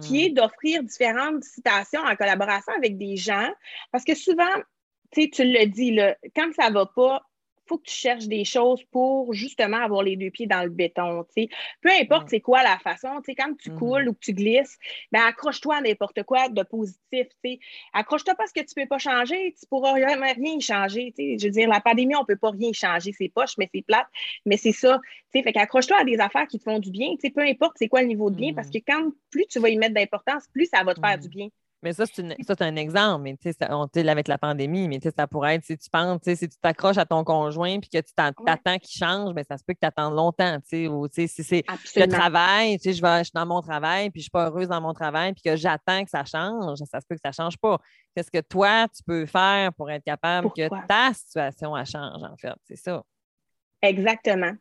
qui 0.00 0.14
hmm. 0.14 0.26
est 0.26 0.30
d'offrir 0.30 0.82
différentes 0.82 1.44
citations 1.44 2.00
en 2.00 2.16
collaboration 2.16 2.72
avec 2.78 2.96
des 2.96 3.16
gens. 3.16 3.50
Parce 3.92 4.04
que 4.04 4.14
souvent, 4.14 4.54
tu 5.12 5.44
le 5.44 5.66
dis, 5.66 5.92
là, 5.92 6.16
quand 6.34 6.52
ça 6.54 6.68
ne 6.70 6.74
va 6.74 6.86
pas, 6.86 7.22
faut 7.68 7.78
que 7.78 7.84
tu 7.84 7.94
cherches 7.94 8.26
des 8.26 8.44
choses 8.44 8.82
pour 8.90 9.32
justement 9.34 9.76
avoir 9.76 10.02
les 10.02 10.16
deux 10.16 10.30
pieds 10.30 10.46
dans 10.46 10.62
le 10.62 10.70
béton. 10.70 11.24
Peu 11.82 11.90
importe 12.00 12.28
c'est 12.30 12.40
quoi 12.40 12.62
la 12.62 12.78
façon, 12.78 13.20
quand 13.26 13.54
tu 13.58 13.70
mm-hmm. 13.70 13.78
coules 13.78 14.08
ou 14.08 14.14
que 14.14 14.20
tu 14.20 14.32
glisses, 14.32 14.78
ben 15.12 15.20
accroche-toi 15.20 15.76
à 15.76 15.80
n'importe 15.80 16.22
quoi 16.24 16.48
de 16.48 16.62
positif. 16.62 17.26
Accroche-toi 17.92 18.34
pas 18.34 18.44
à 18.44 18.46
ce 18.46 18.54
que 18.54 18.60
tu 18.60 18.72
ne 18.76 18.82
peux 18.82 18.88
pas 18.88 18.98
changer, 18.98 19.54
tu 19.58 19.64
ne 19.64 19.68
pourras 19.68 19.92
rien, 19.92 20.16
rien 20.16 20.60
changer. 20.60 21.12
Je 21.18 21.44
veux 21.44 21.52
dire, 21.52 21.68
la 21.68 21.80
pandémie, 21.80 22.16
on 22.16 22.20
ne 22.20 22.26
peut 22.26 22.36
pas 22.36 22.50
rien 22.50 22.72
changer. 22.72 23.12
C'est 23.12 23.28
poche, 23.28 23.56
mais 23.58 23.68
c'est 23.72 23.82
plate, 23.82 24.08
mais 24.46 24.56
c'est 24.56 24.72
ça. 24.72 25.00
Fait 25.32 25.42
qu'accroche-toi 25.52 25.98
à 26.00 26.04
des 26.04 26.18
affaires 26.18 26.46
qui 26.46 26.58
te 26.58 26.64
font 26.64 26.78
du 26.78 26.90
bien. 26.90 27.10
Peu 27.34 27.42
importe 27.42 27.76
c'est 27.76 27.88
quoi 27.88 28.00
le 28.00 28.08
niveau 28.08 28.30
de 28.30 28.36
bien, 28.36 28.54
parce 28.54 28.68
mm-hmm. 28.68 28.84
que 28.84 28.92
quand 28.92 29.10
plus 29.30 29.46
tu 29.46 29.60
vas 29.60 29.68
y 29.68 29.76
mettre 29.76 29.94
d'importance, 29.94 30.44
plus 30.52 30.66
ça 30.66 30.82
va 30.82 30.94
te 30.94 31.00
faire 31.00 31.18
du 31.18 31.28
mm-hmm. 31.28 31.30
bien. 31.30 31.48
Mais 31.82 31.92
ça, 31.92 32.04
c'est 32.06 32.62
un 32.62 32.76
exemple. 32.76 33.22
Mais 33.22 33.36
tu 33.36 33.52
sais, 33.52 34.08
avec 34.08 34.28
la 34.28 34.38
pandémie, 34.38 34.88
mais 34.88 34.98
ça 35.00 35.26
pourrait 35.28 35.56
être 35.56 35.64
si 35.64 35.78
tu 35.78 35.88
penses, 35.90 36.20
si 36.24 36.48
tu 36.48 36.58
t'accroches 36.60 36.98
à 36.98 37.06
ton 37.06 37.22
conjoint 37.22 37.78
puis 37.78 37.88
que 37.88 37.98
tu 37.98 38.12
t'attends 38.14 38.78
qu'il 38.78 38.98
change, 38.98 39.28
mais 39.28 39.42
ben, 39.42 39.46
ça 39.48 39.58
se 39.58 39.64
peut 39.64 39.74
que 39.74 39.78
tu 39.80 39.86
attendes 39.86 40.14
longtemps. 40.14 40.58
Ou 40.72 41.06
si 41.12 41.28
c'est 41.28 41.64
le 41.96 42.06
travail, 42.06 42.78
je, 42.84 42.90
vais, 43.00 43.18
je 43.18 43.24
suis 43.24 43.32
dans 43.32 43.46
mon 43.46 43.60
travail 43.60 44.10
puis 44.10 44.20
je 44.20 44.22
ne 44.22 44.24
suis 44.24 44.30
pas 44.30 44.46
heureuse 44.46 44.68
dans 44.68 44.80
mon 44.80 44.92
travail 44.92 45.34
puis 45.34 45.42
que 45.42 45.56
j'attends 45.56 46.02
que 46.04 46.10
ça 46.10 46.24
change, 46.24 46.78
ça 46.90 47.00
se 47.00 47.06
peut 47.06 47.14
que 47.14 47.20
ça 47.22 47.28
ne 47.28 47.34
change 47.34 47.56
pas. 47.58 47.78
Qu'est-ce 48.14 48.30
que 48.30 48.40
toi, 48.40 48.88
tu 48.88 49.02
peux 49.04 49.26
faire 49.26 49.72
pour 49.74 49.90
être 49.90 50.04
capable 50.04 50.50
que 50.52 50.68
ta 50.86 51.14
situation 51.14 51.74
change, 51.84 52.22
en 52.24 52.36
fait? 52.36 52.54
C'est 52.64 52.76
ça. 52.76 53.04
Exactement. 53.82 54.52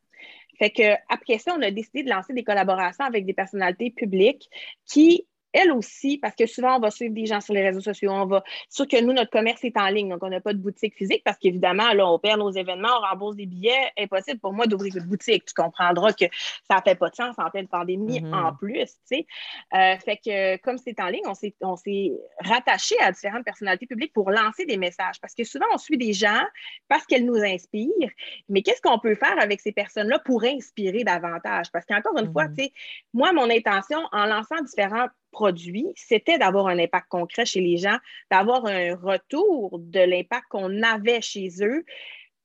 Fait 0.60 0.69
que 0.69 0.93
après 1.10 1.38
ça, 1.38 1.56
on 1.58 1.62
a 1.62 1.71
décidé 1.71 2.03
de 2.03 2.10
lancer 2.10 2.34
des 2.34 2.43
collaborations 2.43 3.06
avec 3.06 3.25
des 3.25 3.34
personnalités 3.34 3.91
publiques 3.91 4.49
qui 4.86 5.27
elle 5.53 5.71
aussi, 5.71 6.17
parce 6.17 6.36
que 6.36 6.45
souvent, 6.45 6.77
on 6.77 6.79
va 6.79 6.91
suivre 6.91 7.13
des 7.13 7.25
gens 7.25 7.41
sur 7.41 7.53
les 7.53 7.63
réseaux 7.63 7.81
sociaux, 7.81 8.12
on 8.12 8.25
va. 8.25 8.43
Sûr 8.69 8.88
que 8.88 9.01
nous, 9.01 9.13
notre 9.13 9.31
commerce 9.31 9.63
est 9.63 9.77
en 9.77 9.88
ligne, 9.88 10.10
donc 10.10 10.19
on 10.21 10.29
n'a 10.29 10.41
pas 10.41 10.53
de 10.53 10.60
boutique 10.60 10.95
physique 10.95 11.21
parce 11.23 11.38
qu'évidemment, 11.38 11.93
là, 11.93 12.12
on 12.12 12.19
perd 12.19 12.39
nos 12.39 12.51
événements, 12.51 12.89
on 12.97 13.07
rembourse 13.07 13.36
des 13.36 13.45
billets. 13.45 13.91
Impossible 13.97 14.39
pour 14.39 14.53
moi 14.53 14.67
d'ouvrir 14.67 14.95
une 14.97 15.05
boutique. 15.05 15.45
Tu 15.45 15.53
comprendras 15.53 16.13
que 16.13 16.25
ça 16.69 16.77
ne 16.77 16.81
fait 16.81 16.95
pas 16.95 17.10
de 17.10 17.15
sens 17.15 17.36
en 17.38 17.49
pleine 17.49 17.67
pandémie 17.67 18.21
mm-hmm. 18.21 18.33
en 18.33 18.53
plus, 18.53 18.86
tu 18.86 18.97
sais. 19.05 19.27
Euh, 19.73 19.97
fait 19.99 20.17
que 20.17 20.57
comme 20.57 20.77
c'est 20.77 20.99
en 20.99 21.07
ligne, 21.07 21.23
on 21.62 21.75
s'est 21.75 22.12
rattaché 22.39 22.95
à 22.99 23.12
différentes 23.12 23.45
personnalités 23.45 23.88
publiques 23.88 24.13
pour 24.13 24.29
lancer 24.31 24.65
des 24.65 24.77
messages 24.77 25.19
parce 25.21 25.33
que 25.33 25.43
souvent, 25.43 25.65
on 25.73 25.77
suit 25.77 25.97
des 25.97 26.13
gens 26.13 26.43
parce 26.88 27.05
qu'elles 27.05 27.25
nous 27.25 27.41
inspirent. 27.43 28.12
Mais 28.49 28.62
qu'est-ce 28.62 28.81
qu'on 28.81 28.99
peut 28.99 29.15
faire 29.15 29.39
avec 29.39 29.62
ces 29.62 29.71
personnes-là 29.71 30.19
pour 30.19 30.43
inspirer 30.43 31.03
davantage? 31.03 31.71
Parce 31.71 31.86
qu'encore 31.86 32.17
une 32.17 32.31
fois, 32.31 32.45
mm-hmm. 32.45 32.57
tu 32.57 32.63
sais, 32.65 32.73
moi, 33.13 33.33
mon 33.33 33.49
intention 33.49 33.99
en 34.12 34.25
lançant 34.25 34.62
différents 34.62 35.07
produit, 35.31 35.87
c'était 35.95 36.37
d'avoir 36.37 36.67
un 36.67 36.79
impact 36.79 37.07
concret 37.09 37.45
chez 37.45 37.61
les 37.61 37.77
gens, 37.77 37.97
d'avoir 38.31 38.65
un 38.65 38.95
retour 38.95 39.79
de 39.79 39.99
l'impact 39.99 40.45
qu'on 40.49 40.83
avait 40.83 41.21
chez 41.21 41.49
eux 41.61 41.83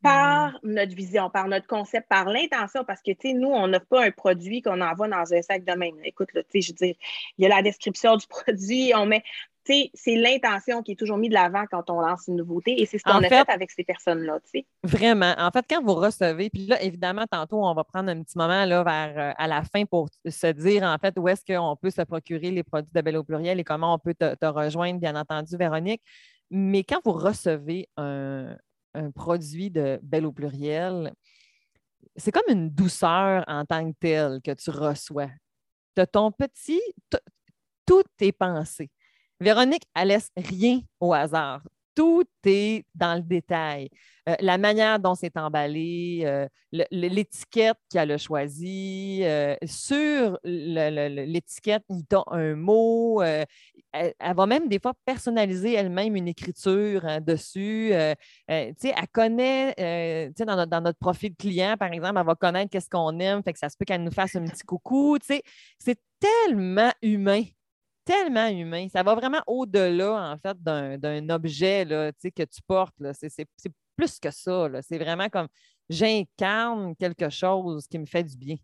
par 0.02 0.58
notre 0.62 0.94
vision, 0.94 1.30
par 1.30 1.48
notre 1.48 1.66
concept, 1.66 2.08
par 2.08 2.26
l'intention, 2.26 2.84
parce 2.84 3.00
que, 3.00 3.12
tu 3.12 3.28
sais, 3.28 3.34
nous, 3.34 3.48
on 3.48 3.68
n'a 3.68 3.80
pas 3.80 4.04
un 4.04 4.10
produit 4.10 4.60
qu'on 4.62 4.80
envoie 4.80 5.08
dans 5.08 5.32
un 5.32 5.42
sac 5.42 5.64
de 5.64 5.72
même. 5.72 5.94
Écoute, 6.04 6.28
tu 6.34 6.42
sais, 6.50 6.60
je 6.60 6.72
veux 6.72 6.86
dire, 6.86 6.94
il 7.38 7.42
y 7.42 7.46
a 7.46 7.48
la 7.48 7.62
description 7.62 8.16
du 8.16 8.26
produit, 8.28 8.92
on 8.94 9.06
met, 9.06 9.22
c'est 9.64 10.16
l'intention 10.16 10.82
qui 10.82 10.92
est 10.92 10.96
toujours 10.96 11.18
mise 11.18 11.30
de 11.30 11.34
l'avant 11.34 11.64
quand 11.70 11.88
on 11.90 12.00
lance 12.00 12.24
une 12.26 12.36
nouveauté 12.36 12.80
et 12.80 12.86
c'est 12.86 12.98
ce 12.98 13.04
qu'on 13.04 13.22
a 13.22 13.28
fait, 13.28 13.48
avec 13.48 13.70
ces 13.70 13.84
personnes-là. 13.84 14.38
Vraiment. 14.82 15.34
En 15.38 15.50
fait, 15.50 15.64
quand 15.68 15.82
vous 15.82 15.94
recevez, 15.94 16.50
puis 16.50 16.66
là, 16.66 16.82
évidemment, 16.82 17.24
tantôt, 17.30 17.64
on 17.64 17.74
va 17.74 17.84
prendre 17.84 18.10
un 18.10 18.22
petit 18.22 18.36
moment 18.36 18.64
là, 18.64 18.82
vers 18.82 19.12
euh, 19.16 19.32
à 19.36 19.46
la 19.46 19.62
fin 19.62 19.84
pour 19.84 20.08
se 20.26 20.46
dire 20.48 20.82
en 20.82 20.96
fait 20.98 21.14
où 21.16 21.28
est-ce 21.28 21.44
qu'on 21.44 21.76
peut 21.76 21.90
se 21.90 22.02
procurer 22.02 22.50
les 22.50 22.62
produits 22.62 22.92
de 22.92 23.00
Belle 23.00 23.16
au 23.16 23.24
pluriel 23.24 23.60
et 23.60 23.64
comment 23.64 23.94
on 23.94 23.98
peut 23.98 24.14
te, 24.14 24.46
rejoindre, 24.46 24.98
bien 24.98 25.14
entendu, 25.16 25.56
Véronique. 25.56 26.02
Mais 26.50 26.83
quand 26.83 27.00
vous 27.04 27.12
recevez 27.12 27.88
un, 27.96 28.56
produit 29.14 29.70
de 29.70 29.98
Belle 30.02 30.26
au 30.26 30.32
pluriel, 30.32 31.12
c'est 32.16 32.32
comme 32.32 32.42
une 32.48 32.70
douceur 32.70 33.44
en 33.46 33.64
tant 33.64 33.90
que 33.90 33.96
telle 33.98 34.40
que 34.42 34.52
tu 34.52 34.70
reçois. 34.70 35.30
De 35.96 36.04
ton 36.04 36.32
petit, 36.32 36.80
tout 37.86 38.04
est 38.20 38.32
pensé. 38.32 38.90
Véronique, 39.40 39.84
elle 39.94 40.08
laisse 40.08 40.30
rien 40.36 40.80
au 41.00 41.12
hasard. 41.12 41.62
Tout 41.94 42.24
est 42.44 42.84
dans 42.94 43.14
le 43.14 43.22
détail. 43.22 43.88
Euh, 44.28 44.36
la 44.40 44.56
manière 44.56 45.00
dont 45.00 45.16
c'est 45.16 45.36
emballé, 45.36 46.22
euh, 46.24 46.46
l'étiquette 46.92 47.76
qu'elle 47.90 48.12
a 48.12 48.18
choisie. 48.18 49.20
Euh, 49.24 49.56
sur 49.64 50.38
l'étiquette, 50.44 51.82
il 51.90 52.04
y 52.10 52.14
a 52.14 52.22
un 52.28 52.54
mot. 52.54 53.20
Elle, 53.22 54.34
va 54.36 54.46
même 54.46 54.68
des 54.68 54.78
fois 54.78 54.92
personnaliser 55.04 55.74
elle-même 55.74 56.14
une 56.14 56.28
écriture 56.28 57.04
hein, 57.04 57.20
dessus. 57.20 57.90
elle 57.92 58.76
connaît, 59.12 59.74
dans 60.38 60.56
notre, 60.56 60.66
dans, 60.66 60.80
notre, 60.80 60.98
profil 60.98 61.34
client, 61.34 61.76
par 61.76 61.92
exemple, 61.92 62.18
elle 62.18 62.26
va 62.26 62.34
connaître 62.34 62.70
qu'est-ce 62.70 62.88
qu'on 62.88 63.18
aime, 63.18 63.42
ça 63.54 63.68
se 63.68 63.76
peut 63.76 63.84
qu'elle 63.84 64.04
nous 64.04 64.12
fasse 64.12 64.36
un 64.36 64.44
petit 64.44 64.62
coucou. 64.62 65.18
C'est 65.20 65.42
tellement 66.20 66.92
humain 67.02 67.42
tellement 68.05 68.48
humain. 68.48 68.88
Ça 68.88 69.03
va 69.03 69.15
vraiment 69.15 69.42
au-delà, 69.46 70.33
en 70.33 70.38
fait, 70.38 70.61
d'un 70.63 71.29
objet 71.31 71.85
là, 71.85 72.13
que 72.13 72.42
tu 72.44 72.61
portes. 72.67 72.94
C'est 73.13 73.46
plus 73.96 74.19
que 74.19 74.31
ça. 74.31 74.69
C'est 74.83 74.98
vraiment 74.98 75.29
comme 75.29 75.48
j'incarne 75.88 76.96
quelque 76.96 77.29
chose 77.31 77.87
qui 77.87 77.98
me 77.98 78.07
fait 78.07 78.25
du 78.25 78.37
bien. 78.37 78.57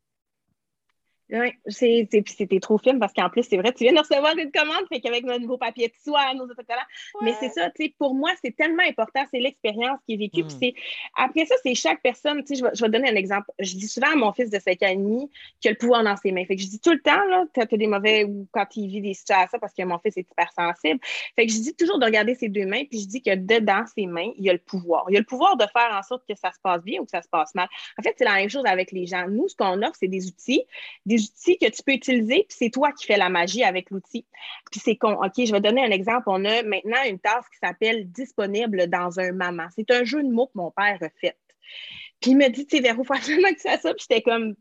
Oui, 1.30 1.52
c'était 1.66 2.60
trop 2.60 2.78
film 2.78 2.98
parce 2.98 3.12
qu'en 3.12 3.28
plus, 3.28 3.42
c'est 3.42 3.58
vrai, 3.58 3.72
tu 3.72 3.84
viens 3.84 3.92
de 3.92 3.98
recevoir 3.98 4.36
une 4.36 4.50
commande, 4.50 4.86
fait 4.90 5.00
qu'avec 5.00 5.24
notre 5.24 5.40
nouveau 5.40 5.58
papier 5.58 5.88
de 5.88 5.94
soie, 6.02 6.32
nos 6.34 6.44
autocollants. 6.44 6.80
Mais 7.22 7.34
c'est 7.38 7.50
ça, 7.50 7.70
tu 7.70 7.84
sais, 7.84 7.94
pour 7.98 8.14
moi, 8.14 8.30
c'est 8.42 8.56
tellement 8.56 8.82
important, 8.88 9.24
c'est 9.30 9.40
l'expérience 9.40 9.98
qui 10.06 10.14
est 10.14 10.16
vécue. 10.16 10.42
Mm. 10.42 10.70
après 11.16 11.44
ça, 11.44 11.54
c'est 11.62 11.74
chaque 11.74 12.00
personne, 12.02 12.42
tu 12.44 12.54
sais, 12.54 12.60
je 12.60 12.64
vais, 12.64 12.70
je 12.74 12.82
vais 12.82 12.90
donner 12.90 13.10
un 13.10 13.16
exemple. 13.16 13.50
Je 13.58 13.74
dis 13.74 13.88
souvent 13.88 14.12
à 14.12 14.16
mon 14.16 14.32
fils 14.32 14.50
de 14.50 14.58
5 14.58 14.82
ans 14.82 14.88
et 14.88 14.96
demi 14.96 15.30
qu'il 15.60 15.68
a 15.68 15.72
le 15.72 15.78
pouvoir 15.78 16.02
dans 16.02 16.16
ses 16.16 16.32
mains. 16.32 16.44
Fait 16.46 16.56
que 16.56 16.62
je 16.62 16.68
dis 16.68 16.80
tout 16.80 16.92
le 16.92 17.00
temps, 17.00 17.22
là, 17.26 17.44
tu 17.52 17.60
as 17.60 17.66
des 17.66 17.86
mauvais 17.86 18.24
ou 18.24 18.46
quand 18.52 18.66
il 18.76 18.88
vit 18.88 19.00
des 19.00 19.14
situations 19.14 19.58
parce 19.60 19.74
que 19.74 19.82
mon 19.82 19.98
fils 19.98 20.16
est 20.16 20.30
hyper 20.30 20.50
sensible. 20.52 21.00
Fait 21.36 21.46
que 21.46 21.52
je 21.52 21.58
dis 21.58 21.74
toujours 21.74 21.98
de 21.98 22.04
regarder 22.04 22.34
ses 22.34 22.48
deux 22.48 22.66
mains, 22.66 22.84
puis 22.84 23.00
je 23.00 23.06
dis 23.06 23.22
que 23.22 23.34
dedans 23.34 23.84
ses 23.94 24.06
mains, 24.06 24.30
il 24.36 24.44
y 24.44 24.50
a 24.50 24.52
le 24.52 24.58
pouvoir. 24.58 25.04
Il 25.08 25.14
y 25.14 25.16
a 25.16 25.20
le 25.20 25.26
pouvoir 25.26 25.56
de 25.56 25.64
faire 25.72 25.90
en 25.92 26.02
sorte 26.02 26.22
que 26.26 26.34
ça 26.34 26.52
se 26.52 26.58
passe 26.62 26.82
bien 26.82 27.00
ou 27.00 27.04
que 27.04 27.10
ça 27.10 27.22
se 27.22 27.28
passe 27.28 27.54
mal. 27.54 27.68
En 27.98 28.02
fait, 28.02 28.14
c'est 28.16 28.24
la 28.24 28.34
même 28.34 28.48
chose 28.48 28.64
avec 28.66 28.92
les 28.92 29.06
gens. 29.06 29.26
Nous, 29.28 29.48
ce 29.48 29.56
qu'on 29.56 29.82
offre, 29.82 29.96
c'est 30.00 30.08
des 30.08 30.26
outils, 30.26 30.64
des 31.06 31.17
outils 31.18 31.58
que 31.58 31.68
tu 31.70 31.82
peux 31.82 31.92
utiliser, 31.92 32.44
puis 32.48 32.56
c'est 32.58 32.70
toi 32.70 32.92
qui 32.92 33.06
fais 33.06 33.16
la 33.16 33.28
magie 33.28 33.64
avec 33.64 33.90
l'outil. 33.90 34.26
Puis 34.70 34.80
c'est 34.80 34.96
con. 34.96 35.14
OK, 35.14 35.32
je 35.36 35.52
vais 35.52 35.60
donner 35.60 35.84
un 35.84 35.90
exemple. 35.90 36.24
On 36.26 36.44
a 36.44 36.62
maintenant 36.62 37.02
une 37.08 37.18
tasse 37.18 37.48
qui 37.48 37.58
s'appelle 37.62 38.10
Disponible 38.10 38.88
dans 38.88 39.20
un 39.20 39.32
maman. 39.32 39.66
C'est 39.74 39.90
un 39.90 40.04
jeu 40.04 40.22
de 40.22 40.30
mots 40.30 40.46
que 40.46 40.58
mon 40.58 40.70
père 40.70 40.98
a 41.00 41.08
fait. 41.20 41.36
Puis 42.20 42.32
il 42.32 42.36
me 42.36 42.48
dit, 42.48 42.66
tu 42.66 42.76
sais, 42.76 42.82
Véro, 42.82 43.04
faut 43.04 43.14
absolument 43.14 43.48
que 43.48 43.56
tu 43.56 43.68
fasses 43.68 43.82
ça. 43.82 43.94
Puis 43.94 44.06
j'étais 44.08 44.22
comme, 44.22 44.54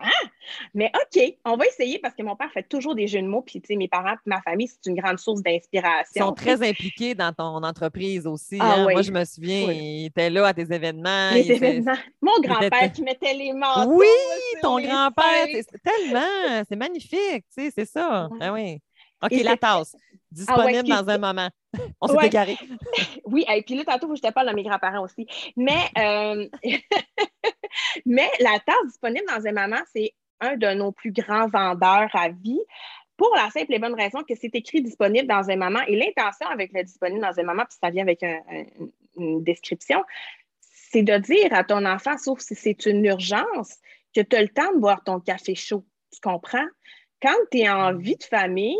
ah! 0.00 0.28
Mais 0.74 0.90
OK, 0.94 1.22
on 1.44 1.56
va 1.56 1.66
essayer 1.66 1.98
parce 1.98 2.14
que 2.14 2.22
mon 2.22 2.36
père 2.36 2.50
fait 2.52 2.62
toujours 2.62 2.94
des 2.94 3.06
jeux 3.06 3.20
de 3.20 3.26
mots. 3.26 3.42
Puis, 3.42 3.60
tu 3.60 3.68
sais, 3.68 3.76
mes 3.76 3.88
parents 3.88 4.14
et 4.14 4.30
ma 4.30 4.40
famille, 4.42 4.68
c'est 4.68 4.90
une 4.90 4.96
grande 4.96 5.18
source 5.18 5.42
d'inspiration. 5.42 6.12
Ils 6.14 6.20
sont 6.20 6.32
très 6.32 6.66
impliqués 6.66 7.14
dans 7.14 7.32
ton 7.32 7.62
entreprise 7.62 8.26
aussi. 8.26 8.58
Ah 8.60 8.76
hein. 8.76 8.82
Moi, 8.84 9.02
je 9.02 9.10
me 9.10 9.24
souviens, 9.24 9.70
ils 9.72 10.06
étaient 10.06 10.30
là 10.30 10.46
à 10.46 10.54
tes 10.54 10.72
événements. 10.72 11.30
Les 11.32 11.50
événements. 11.50 11.96
Mon 12.22 12.40
grand-père 12.40 12.92
qui 12.92 13.02
mettait 13.02 13.34
les 13.34 13.52
manteaux. 13.52 13.92
Oui, 13.92 14.06
ton 14.62 14.80
grand-père. 14.80 15.46
Tellement. 15.84 16.64
C'est 16.68 16.76
magnifique, 16.76 17.44
tu 17.54 17.64
sais, 17.64 17.72
c'est 17.74 17.88
ça. 17.88 18.28
Ah 18.40 18.52
oui. 18.52 18.80
OK, 19.22 19.32
la 19.42 19.56
tasse. 19.56 19.96
Ah 20.30 20.34
disponible 20.34 20.88
dans 20.88 21.08
un 21.08 21.18
moment. 21.18 21.48
On 22.00 22.08
s'est 22.08 22.26
égaré. 22.26 22.56
oui, 23.24 23.44
et 23.48 23.62
puis 23.62 23.76
là, 23.76 23.84
tantôt, 23.84 24.14
je 24.14 24.22
te 24.22 24.30
parle 24.32 24.50
de 24.50 24.54
mes 24.54 24.62
grands-parents 24.62 25.02
aussi. 25.02 25.26
Mais, 25.56 25.88
euh, 25.96 26.46
mais 28.06 28.30
la 28.40 28.58
tasse 28.60 28.86
disponible 28.86 29.26
dans 29.26 29.46
un 29.46 29.52
moment, 29.52 29.82
c'est 29.94 30.12
un 30.40 30.56
de 30.56 30.68
nos 30.74 30.92
plus 30.92 31.12
grands 31.12 31.48
vendeurs 31.48 32.10
à 32.12 32.28
vie 32.28 32.60
pour 33.16 33.34
la 33.34 33.50
simple 33.50 33.74
et 33.74 33.78
bonne 33.78 33.94
raison 33.94 34.22
que 34.22 34.34
c'est 34.36 34.54
écrit 34.54 34.80
disponible 34.82 35.26
dans 35.26 35.50
un 35.50 35.56
moment. 35.56 35.80
Et 35.88 35.96
l'intention 35.96 36.46
avec 36.48 36.72
le 36.72 36.84
disponible 36.84 37.20
dans 37.20 37.38
un 37.38 37.42
moment, 37.42 37.64
puis 37.64 37.78
ça 37.82 37.90
vient 37.90 38.02
avec 38.02 38.22
une 39.16 39.42
description, 39.42 40.04
c'est 40.60 41.02
de 41.02 41.16
dire 41.18 41.52
à 41.52 41.64
ton 41.64 41.84
enfant, 41.84 42.16
sauf 42.16 42.40
si 42.40 42.54
c'est 42.54 42.86
une 42.86 43.04
urgence, 43.04 43.76
que 44.14 44.20
tu 44.20 44.36
as 44.36 44.42
le 44.42 44.48
temps 44.48 44.72
de 44.72 44.78
boire 44.78 45.02
ton 45.04 45.20
café 45.20 45.54
chaud. 45.54 45.84
Tu 46.12 46.20
comprends? 46.20 46.66
Quand 47.20 47.34
tu 47.50 47.58
es 47.58 47.68
en 47.68 47.92
mm. 47.92 47.98
vie 47.98 48.16
de 48.16 48.24
famille, 48.24 48.76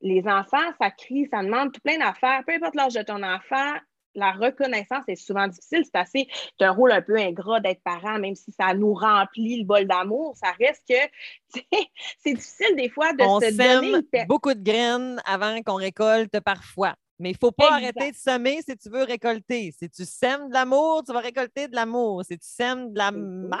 les 0.00 0.22
enfants, 0.26 0.56
ça 0.80 0.90
crie, 0.90 1.28
ça 1.32 1.42
demande 1.42 1.72
tout 1.72 1.80
plein 1.80 1.98
d'affaires. 1.98 2.42
Peu 2.46 2.54
importe 2.54 2.74
l'âge 2.74 2.94
de 2.94 3.02
ton 3.02 3.22
enfant, 3.22 3.74
la 4.14 4.32
reconnaissance 4.32 5.04
est 5.08 5.16
souvent 5.16 5.46
difficile. 5.46 5.84
C'est 5.84 5.96
assez, 5.96 6.28
c'est 6.58 6.66
un 6.66 6.72
rôle 6.72 6.92
un 6.92 7.02
peu 7.02 7.16
ingrat 7.16 7.60
d'être 7.60 7.82
parent, 7.82 8.18
même 8.18 8.34
si 8.34 8.52
ça 8.52 8.74
nous 8.74 8.94
remplit 8.94 9.58
le 9.60 9.64
bol 9.64 9.86
d'amour. 9.86 10.36
Ça 10.36 10.52
reste 10.58 10.82
que 10.88 11.54
c'est 12.18 12.34
difficile 12.34 12.76
des 12.76 12.88
fois 12.88 13.12
de 13.12 13.22
On 13.22 13.40
se 13.40 13.56
donner. 13.56 14.26
beaucoup 14.26 14.54
de 14.54 14.62
graines 14.62 15.20
avant 15.24 15.60
qu'on 15.62 15.76
récolte 15.76 16.40
parfois. 16.40 16.94
Mais 17.20 17.30
il 17.30 17.32
ne 17.32 17.38
faut 17.38 17.50
pas 17.50 17.72
arrêter 17.72 18.12
de 18.12 18.16
semer 18.16 18.60
si 18.62 18.76
tu 18.76 18.88
veux 18.90 19.02
récolter. 19.02 19.74
Si 19.76 19.90
tu 19.90 20.04
sèmes 20.04 20.48
de 20.48 20.54
l'amour, 20.54 21.02
tu 21.04 21.12
vas 21.12 21.18
récolter 21.18 21.66
de 21.66 21.74
l'amour. 21.74 22.22
Si 22.24 22.38
tu 22.38 22.46
sèmes 22.46 22.92
de 22.92 22.98
la 22.98 23.10
merde, 23.10 23.60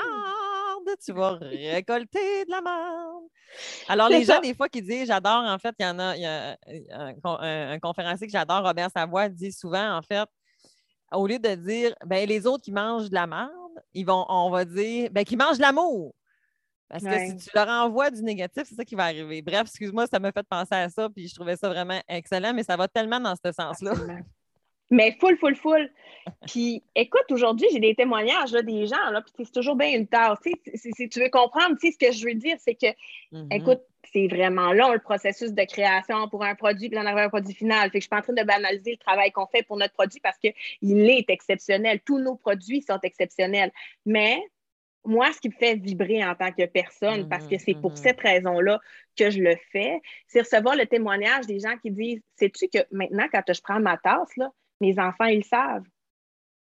tu 1.04 1.12
vas 1.12 1.38
récolter 1.40 2.44
de 2.44 2.50
la 2.50 2.60
merde. 2.60 3.24
Alors, 3.88 4.08
les 4.08 4.24
gens, 4.24 4.40
des 4.40 4.54
fois, 4.54 4.68
qui 4.68 4.82
disent 4.82 5.06
j'adore, 5.06 5.44
en 5.44 5.58
fait, 5.58 5.74
il 5.78 5.82
y 5.82 5.86
en 5.86 5.98
a, 5.98 6.16
il 6.16 6.22
y 6.22 6.26
a 6.26 6.56
un, 7.00 7.78
conférencier 7.78 8.26
que 8.26 8.32
j'adore, 8.32 8.62
Robert 8.62 8.90
Savoie, 8.90 9.28
dit 9.28 9.52
souvent, 9.52 9.96
en 9.96 10.02
fait, 10.02 10.28
au 11.12 11.26
lieu 11.26 11.38
de 11.38 11.54
dire 11.54 11.94
ben, 12.04 12.28
les 12.28 12.46
autres 12.46 12.64
qui 12.64 12.72
mangent 12.72 13.08
de 13.08 13.14
la 13.14 13.26
merde, 13.26 13.50
ils 13.94 14.04
vont, 14.04 14.24
on 14.28 14.50
va 14.50 14.64
dire 14.64 15.10
ben, 15.10 15.24
qu'ils 15.24 15.38
mangent 15.38 15.56
de 15.56 15.62
l'amour. 15.62 16.14
Parce 16.88 17.04
que 17.04 17.18
si 17.18 17.36
tu 17.36 17.50
leur 17.54 17.68
envoies 17.68 18.10
du 18.10 18.22
négatif, 18.22 18.64
c'est 18.66 18.74
ça 18.74 18.84
qui 18.84 18.94
va 18.94 19.04
arriver. 19.04 19.42
Bref, 19.42 19.62
excuse-moi, 19.62 20.06
ça 20.06 20.18
m'a 20.18 20.32
fait 20.32 20.46
penser 20.48 20.74
à 20.74 20.88
ça, 20.88 21.08
puis 21.10 21.28
je 21.28 21.34
trouvais 21.34 21.56
ça 21.56 21.68
vraiment 21.68 22.00
excellent, 22.08 22.54
mais 22.54 22.62
ça 22.62 22.76
va 22.76 22.88
tellement 22.88 23.20
dans 23.20 23.34
ce 23.34 23.52
sens-là. 23.52 23.92
Mais 24.90 25.16
full, 25.20 25.36
full, 25.36 25.54
full. 25.54 25.90
Puis 26.46 26.82
écoute, 26.94 27.30
aujourd'hui, 27.30 27.66
j'ai 27.72 27.80
des 27.80 27.94
témoignages 27.94 28.52
des 28.52 28.86
gens, 28.86 29.10
là, 29.10 29.22
puis 29.22 29.44
c'est 29.44 29.52
toujours 29.52 29.76
bien 29.76 29.90
une 29.90 30.06
tare. 30.06 30.38
Si, 30.42 31.08
tu 31.08 31.20
veux 31.20 31.30
comprendre, 31.30 31.76
ce 31.80 31.96
que 31.98 32.12
je 32.12 32.24
veux 32.24 32.34
dire, 32.34 32.56
c'est 32.58 32.74
que, 32.74 32.86
mm-hmm. 33.32 33.54
écoute, 33.54 33.80
c'est 34.12 34.28
vraiment 34.28 34.72
long 34.72 34.92
le 34.92 34.98
processus 34.98 35.52
de 35.52 35.64
création 35.64 36.28
pour 36.28 36.44
un 36.44 36.54
produit, 36.54 36.88
puis 36.88 36.98
d'en 36.98 37.04
arriver 37.04 37.22
à 37.22 37.24
un 37.24 37.28
produit 37.28 37.54
final. 37.54 37.90
Fait 37.90 37.98
que 37.98 38.02
je 38.02 38.02
suis 38.02 38.08
pas 38.08 38.18
en 38.18 38.22
train 38.22 38.32
de 38.32 38.42
banaliser 38.42 38.92
le 38.92 38.96
travail 38.96 39.30
qu'on 39.32 39.46
fait 39.46 39.62
pour 39.62 39.76
notre 39.76 39.94
produit 39.94 40.20
parce 40.20 40.38
qu'il 40.38 41.10
est 41.10 41.28
exceptionnel. 41.28 42.00
Tous 42.04 42.18
nos 42.18 42.36
produits 42.36 42.82
sont 42.82 42.98
exceptionnels. 43.02 43.70
Mais 44.06 44.40
moi, 45.04 45.32
ce 45.32 45.40
qui 45.40 45.48
me 45.48 45.54
fait 45.54 45.74
vibrer 45.76 46.24
en 46.24 46.34
tant 46.34 46.52
que 46.52 46.64
personne, 46.66 47.28
parce 47.28 47.46
que 47.46 47.58
c'est 47.58 47.74
pour 47.74 47.92
mm-hmm. 47.92 48.02
cette 48.02 48.20
raison-là 48.20 48.80
que 49.16 49.30
je 49.30 49.40
le 49.40 49.56
fais, 49.72 50.00
c'est 50.26 50.40
recevoir 50.40 50.76
le 50.76 50.86
témoignage 50.86 51.46
des 51.46 51.60
gens 51.60 51.76
qui 51.82 51.90
disent 51.90 52.22
Sais-tu 52.36 52.68
que 52.68 52.78
maintenant, 52.90 53.26
quand 53.32 53.42
je 53.52 53.60
prends 53.60 53.80
ma 53.80 53.96
tasse, 53.98 54.36
là, 54.36 54.50
mes 54.80 54.98
enfants, 54.98 55.26
ils 55.26 55.44
savent. 55.44 55.84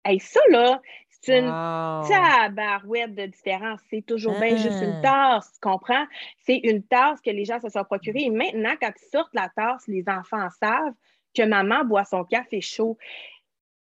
Et 0.09 0.20
ça, 0.20 0.39
là, 0.49 0.82
c'est 1.09 1.39
une 1.39 1.47
tabarouette 1.47 3.15
de 3.15 3.26
différence. 3.26 3.82
C'est 3.89 4.05
toujours 4.05 4.39
bien 4.39 4.55
juste 4.55 4.82
une 4.82 5.01
tasse, 5.01 5.51
tu 5.53 5.59
comprends? 5.61 6.05
C'est 6.45 6.59
une 6.63 6.84
tasse 6.84 7.20
que 7.22 7.30
les 7.30 7.45
gens 7.45 7.59
se 7.59 7.70
sont 7.70 7.84
procurés. 7.84 8.24
Et 8.24 8.30
maintenant, 8.30 8.76
quand 8.82 8.91
ils 8.95 9.09
sortent 9.09 9.34
la 9.34 9.49
tasse, 9.49 9.84
les 9.88 10.03
enfants 10.07 10.47
savent 10.61 10.93
que 11.36 11.43
maman 11.43 11.84
boit 11.84 12.05
son 12.05 12.24
café 12.24 12.61
chaud. 12.61 12.97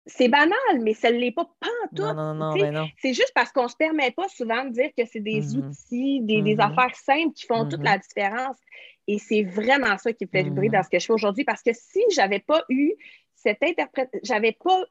C'est 0.06 0.28
banal, 0.28 0.82
mais 0.82 0.94
ça 0.94 1.12
ne 1.12 1.18
l'est 1.18 1.32
pas 1.32 1.46
pantoute. 1.60 2.16
Non, 2.16 2.34
non, 2.34 2.56
non, 2.56 2.72
non. 2.72 2.88
C'est 2.98 3.14
juste 3.14 3.32
parce 3.36 3.52
qu'on 3.52 3.64
ne 3.64 3.70
se 3.70 3.76
permet 3.76 4.12
pas 4.12 4.28
souvent 4.28 4.66
de 4.66 4.72
dire 4.72 4.90
que 4.98 5.06
c'est 5.06 5.20
des 5.20 5.42
mm-hmm. 5.42 5.58
outils, 5.58 6.22
des, 6.22 6.42
des, 6.42 6.56
mm-hmm. 6.56 6.72
affaires 6.72 6.96
simples 6.96 7.34
qui 7.34 7.46
font 7.46 7.68
toute 7.70 7.80
mm-hmm. 7.80 7.84
la 7.84 7.98
différence. 8.00 8.58
Et 9.08 9.20
c'est 9.20 9.44
vraiment 9.44 9.98
ça 9.98 10.12
qui 10.14 10.26
me 10.26 10.30
fait 10.30 10.44
vibrer 10.44 10.70
dans 10.70 10.84
ce 10.84 10.90
que 10.90 11.00
je 11.00 11.06
fais 11.06 11.14
aujourd'hui. 11.14 11.44
Parce 11.44 11.62
que 11.62 11.72
si 11.74 12.02
je 12.12 12.18
n'avais 12.18 12.40
pas 12.40 12.64
eu 12.70 12.94
cette 13.44 13.64
interprétation, 13.64 14.20
j'avais 14.24 14.54
pas 14.54 14.84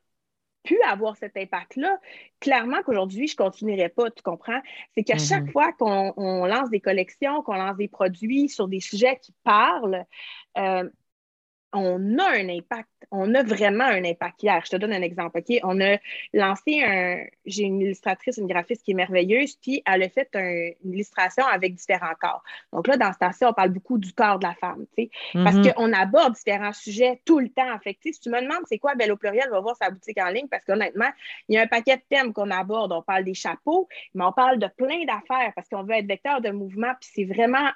pu 0.65 0.81
avoir 0.83 1.17
cet 1.17 1.37
impact-là, 1.37 1.99
clairement 2.41 2.83
qu'aujourd'hui, 2.85 3.27
je 3.27 3.35
ne 3.35 3.37
continuerai 3.37 3.89
pas, 3.89 4.11
tu 4.11 4.23
comprends? 4.23 4.61
C'est 4.95 5.05
qu'à 5.05 5.17
chaque 5.17 5.45
mm-hmm. 5.45 5.53
fois 5.53 5.73
qu'on 5.73 6.47
lance 6.47 6.71
des 6.71 6.81
collections, 6.81 7.43
qu'on 7.43 7.55
lance 7.55 7.77
des 7.77 7.89
produits 7.89 8.49
sur 8.49 8.69
des 8.69 8.81
sujets 8.81 9.19
qui 9.23 9.35
parlent, 9.45 10.05
euh, 10.59 10.89
on 11.73 12.19
a 12.19 12.31
un 12.31 12.49
impact. 12.49 12.89
On 13.11 13.35
a 13.35 13.43
vraiment 13.43 13.85
un 13.85 14.05
impact 14.05 14.43
hier. 14.43 14.61
Je 14.65 14.71
te 14.71 14.77
donne 14.77 14.93
un 14.93 15.03
exemple. 15.03 15.39
OK? 15.39 15.59
On 15.63 15.81
a 15.81 15.99
lancé 16.33 16.83
un. 16.83 17.25
J'ai 17.47 17.65
une 17.65 17.81
illustratrice, 17.81 18.39
une 18.39 18.47
graphiste 18.47 18.83
qui 18.83 18.93
est 18.93 18.95
merveilleuse, 18.95 19.57
puis 19.57 19.83
elle 19.87 20.03
a 20.03 20.09
fait 20.09 20.29
une 20.35 20.93
illustration 20.93 21.45
avec 21.47 21.75
différents 21.75 22.15
corps. 22.21 22.43
Donc 22.73 22.87
là, 22.87 22.97
dans 22.97 23.13
cette 23.13 23.43
on 23.43 23.53
parle 23.53 23.71
beaucoup 23.71 23.99
du 23.99 24.13
corps 24.13 24.39
de 24.39 24.47
la 24.47 24.55
femme, 24.55 24.87
tu 24.97 25.05
sais, 25.05 25.11
parce 25.33 25.57
mm-hmm. 25.57 25.75
qu'on 25.75 25.93
aborde 25.93 26.35
différents 26.35 26.73
sujets 26.73 27.21
tout 27.25 27.39
le 27.39 27.49
temps. 27.49 27.79
Fait 27.83 27.97
si 28.03 28.19
tu 28.21 28.31
me 28.31 28.41
demandes 28.41 28.65
c'est 28.67 28.79
quoi? 28.79 28.95
Belle 28.95 29.13
au 29.13 29.17
pluriel, 29.17 29.49
va 29.51 29.61
voir 29.61 29.77
sa 29.77 29.91
boutique 29.91 30.19
en 30.19 30.29
ligne, 30.29 30.49
parce 30.49 30.65
qu'honnêtement, 30.65 31.11
il 31.49 31.55
y 31.55 31.59
a 31.59 31.63
un 31.63 31.67
paquet 31.67 31.97
de 31.97 32.03
thèmes 32.09 32.33
qu'on 32.33 32.51
aborde. 32.51 32.93
On 32.93 33.03
parle 33.03 33.25
des 33.25 33.35
chapeaux, 33.35 33.89
mais 34.15 34.25
on 34.25 34.33
parle 34.33 34.59
de 34.59 34.69
plein 34.77 35.05
d'affaires 35.05 35.53
parce 35.55 35.69
qu'on 35.69 35.83
veut 35.83 35.95
être 35.95 36.07
vecteur 36.07 36.41
de 36.41 36.51
mouvement, 36.51 36.93
puis 37.01 37.11
c'est 37.15 37.25
vraiment 37.25 37.69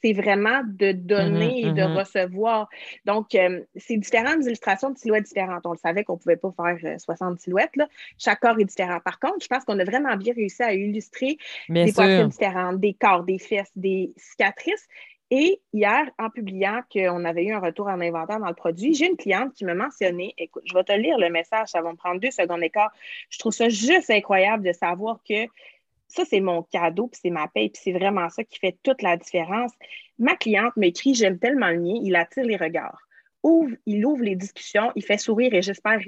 c'est 0.00 0.12
vraiment 0.12 0.62
de 0.64 0.92
donner 0.92 1.62
mm-hmm, 1.62 1.68
et 1.68 1.72
de 1.72 1.82
mm-hmm. 1.82 1.98
recevoir. 1.98 2.68
Donc, 3.04 3.34
euh, 3.34 3.62
c'est 3.76 3.96
différentes 3.96 4.44
illustrations 4.44 4.90
de 4.90 4.98
silhouettes 4.98 5.24
différentes. 5.24 5.66
On 5.66 5.72
le 5.72 5.78
savait 5.78 6.04
qu'on 6.04 6.14
ne 6.14 6.18
pouvait 6.18 6.36
pas 6.36 6.52
faire 6.56 7.00
60 7.00 7.32
euh, 7.32 7.36
silhouettes. 7.38 7.76
Là. 7.76 7.88
Chaque 8.18 8.40
corps 8.40 8.58
est 8.58 8.64
différent. 8.64 9.00
Par 9.04 9.18
contre, 9.18 9.38
je 9.42 9.48
pense 9.48 9.64
qu'on 9.64 9.78
a 9.78 9.84
vraiment 9.84 10.16
bien 10.16 10.34
réussi 10.34 10.62
à 10.62 10.72
illustrer 10.72 11.36
des 11.68 11.92
poitrines 11.92 12.28
différentes, 12.28 12.80
des 12.80 12.94
corps, 12.94 13.24
des 13.24 13.38
fesses, 13.38 13.72
des 13.76 14.12
cicatrices. 14.16 14.86
Et 15.34 15.62
hier, 15.72 16.10
en 16.18 16.28
publiant 16.28 16.82
qu'on 16.92 17.24
avait 17.24 17.44
eu 17.44 17.54
un 17.54 17.58
retour 17.58 17.86
en 17.86 17.98
inventaire 18.02 18.38
dans 18.38 18.48
le 18.48 18.54
produit, 18.54 18.92
j'ai 18.92 19.06
une 19.06 19.16
cliente 19.16 19.54
qui 19.54 19.64
me 19.64 19.72
mentionnait, 19.72 20.34
écoute, 20.36 20.62
je 20.66 20.74
vais 20.74 20.84
te 20.84 20.92
lire 20.92 21.16
le 21.16 21.30
message, 21.30 21.68
ça 21.68 21.80
va 21.80 21.90
me 21.90 21.96
prendre 21.96 22.20
deux 22.20 22.30
secondes 22.30 22.60
d'écart. 22.60 22.92
Je 23.30 23.38
trouve 23.38 23.52
ça 23.52 23.70
juste 23.70 24.10
incroyable 24.10 24.62
de 24.62 24.72
savoir 24.72 25.20
que 25.26 25.46
ça, 26.14 26.24
c'est 26.24 26.40
mon 26.40 26.62
cadeau, 26.62 27.08
puis 27.08 27.20
c'est 27.22 27.30
ma 27.30 27.48
paye, 27.48 27.70
puis 27.70 27.80
c'est 27.82 27.92
vraiment 27.92 28.28
ça 28.28 28.44
qui 28.44 28.58
fait 28.58 28.76
toute 28.82 29.02
la 29.02 29.16
différence. 29.16 29.72
Ma 30.18 30.36
cliente 30.36 30.76
m'écrit 30.76 31.14
J'aime 31.14 31.38
tellement 31.38 31.68
le 31.68 31.80
mien, 31.80 31.98
il 32.02 32.14
attire 32.16 32.44
les 32.44 32.56
regards. 32.56 33.00
Ouvre, 33.42 33.74
il 33.86 34.04
ouvre 34.04 34.22
les 34.22 34.36
discussions, 34.36 34.92
il 34.94 35.04
fait 35.04 35.18
sourire 35.18 35.52
et 35.54 35.62
j'espère 35.62 35.98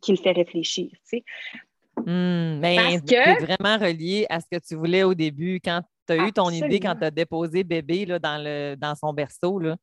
qu'il 0.00 0.18
fait 0.18 0.32
réfléchir. 0.32 0.90
Tu 0.90 0.98
sais. 1.04 1.24
Hmm, 1.96 2.60
mais 2.60 3.00
que... 3.00 3.44
vraiment 3.44 3.76
relié 3.76 4.26
à 4.30 4.40
ce 4.40 4.46
que 4.50 4.58
tu 4.64 4.76
voulais 4.76 5.02
au 5.02 5.14
début 5.14 5.60
quand 5.62 5.82
tu 6.06 6.12
as 6.14 6.28
eu 6.28 6.32
ton 6.32 6.50
idée, 6.50 6.80
quand 6.80 6.94
tu 6.94 7.04
as 7.04 7.10
déposé 7.10 7.64
bébé 7.64 8.06
là, 8.06 8.18
dans, 8.18 8.42
le, 8.42 8.76
dans 8.76 8.94
son 8.94 9.12
berceau. 9.12 9.58
Là. 9.58 9.76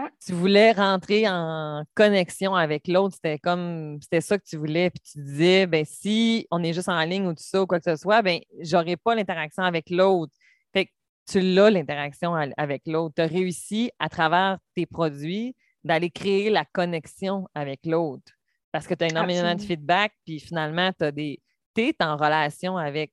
Ah. 0.00 0.10
Tu 0.24 0.32
voulais 0.32 0.70
rentrer 0.70 1.28
en 1.28 1.82
connexion 1.94 2.54
avec 2.54 2.86
l'autre, 2.86 3.16
c'était 3.16 3.38
comme 3.38 3.98
c'était 4.00 4.20
ça 4.20 4.38
que 4.38 4.44
tu 4.48 4.56
voulais, 4.56 4.90
puis 4.90 5.00
tu 5.00 5.18
disais 5.20 5.66
ben 5.66 5.84
si 5.84 6.46
on 6.52 6.62
est 6.62 6.72
juste 6.72 6.88
en 6.88 7.02
ligne 7.02 7.26
ou 7.26 7.32
tout 7.34 7.42
ça 7.42 7.62
ou 7.62 7.66
quoi 7.66 7.80
que 7.80 7.90
ce 7.90 8.00
soit, 8.00 8.22
ben 8.22 8.38
j'aurais 8.60 8.96
pas 8.96 9.16
l'interaction 9.16 9.64
avec 9.64 9.90
l'autre. 9.90 10.32
Fait 10.72 10.86
que 10.86 10.90
tu 11.28 11.40
l'as 11.40 11.70
l'interaction 11.70 12.32
avec 12.56 12.82
l'autre. 12.86 13.16
Tu 13.16 13.22
as 13.22 13.26
réussi 13.26 13.90
à 13.98 14.08
travers 14.08 14.58
tes 14.76 14.86
produits 14.86 15.56
d'aller 15.82 16.10
créer 16.10 16.48
la 16.48 16.64
connexion 16.64 17.48
avec 17.54 17.80
l'autre 17.84 18.32
parce 18.70 18.86
que 18.86 18.94
tu 18.94 19.04
as 19.04 19.08
énormément 19.08 19.54
de 19.56 19.62
feedback, 19.62 20.12
puis 20.24 20.38
finalement, 20.38 20.92
tu 20.92 21.12
des. 21.12 21.40
es 21.76 21.94
en 22.00 22.16
relation 22.16 22.76
avec 22.76 23.12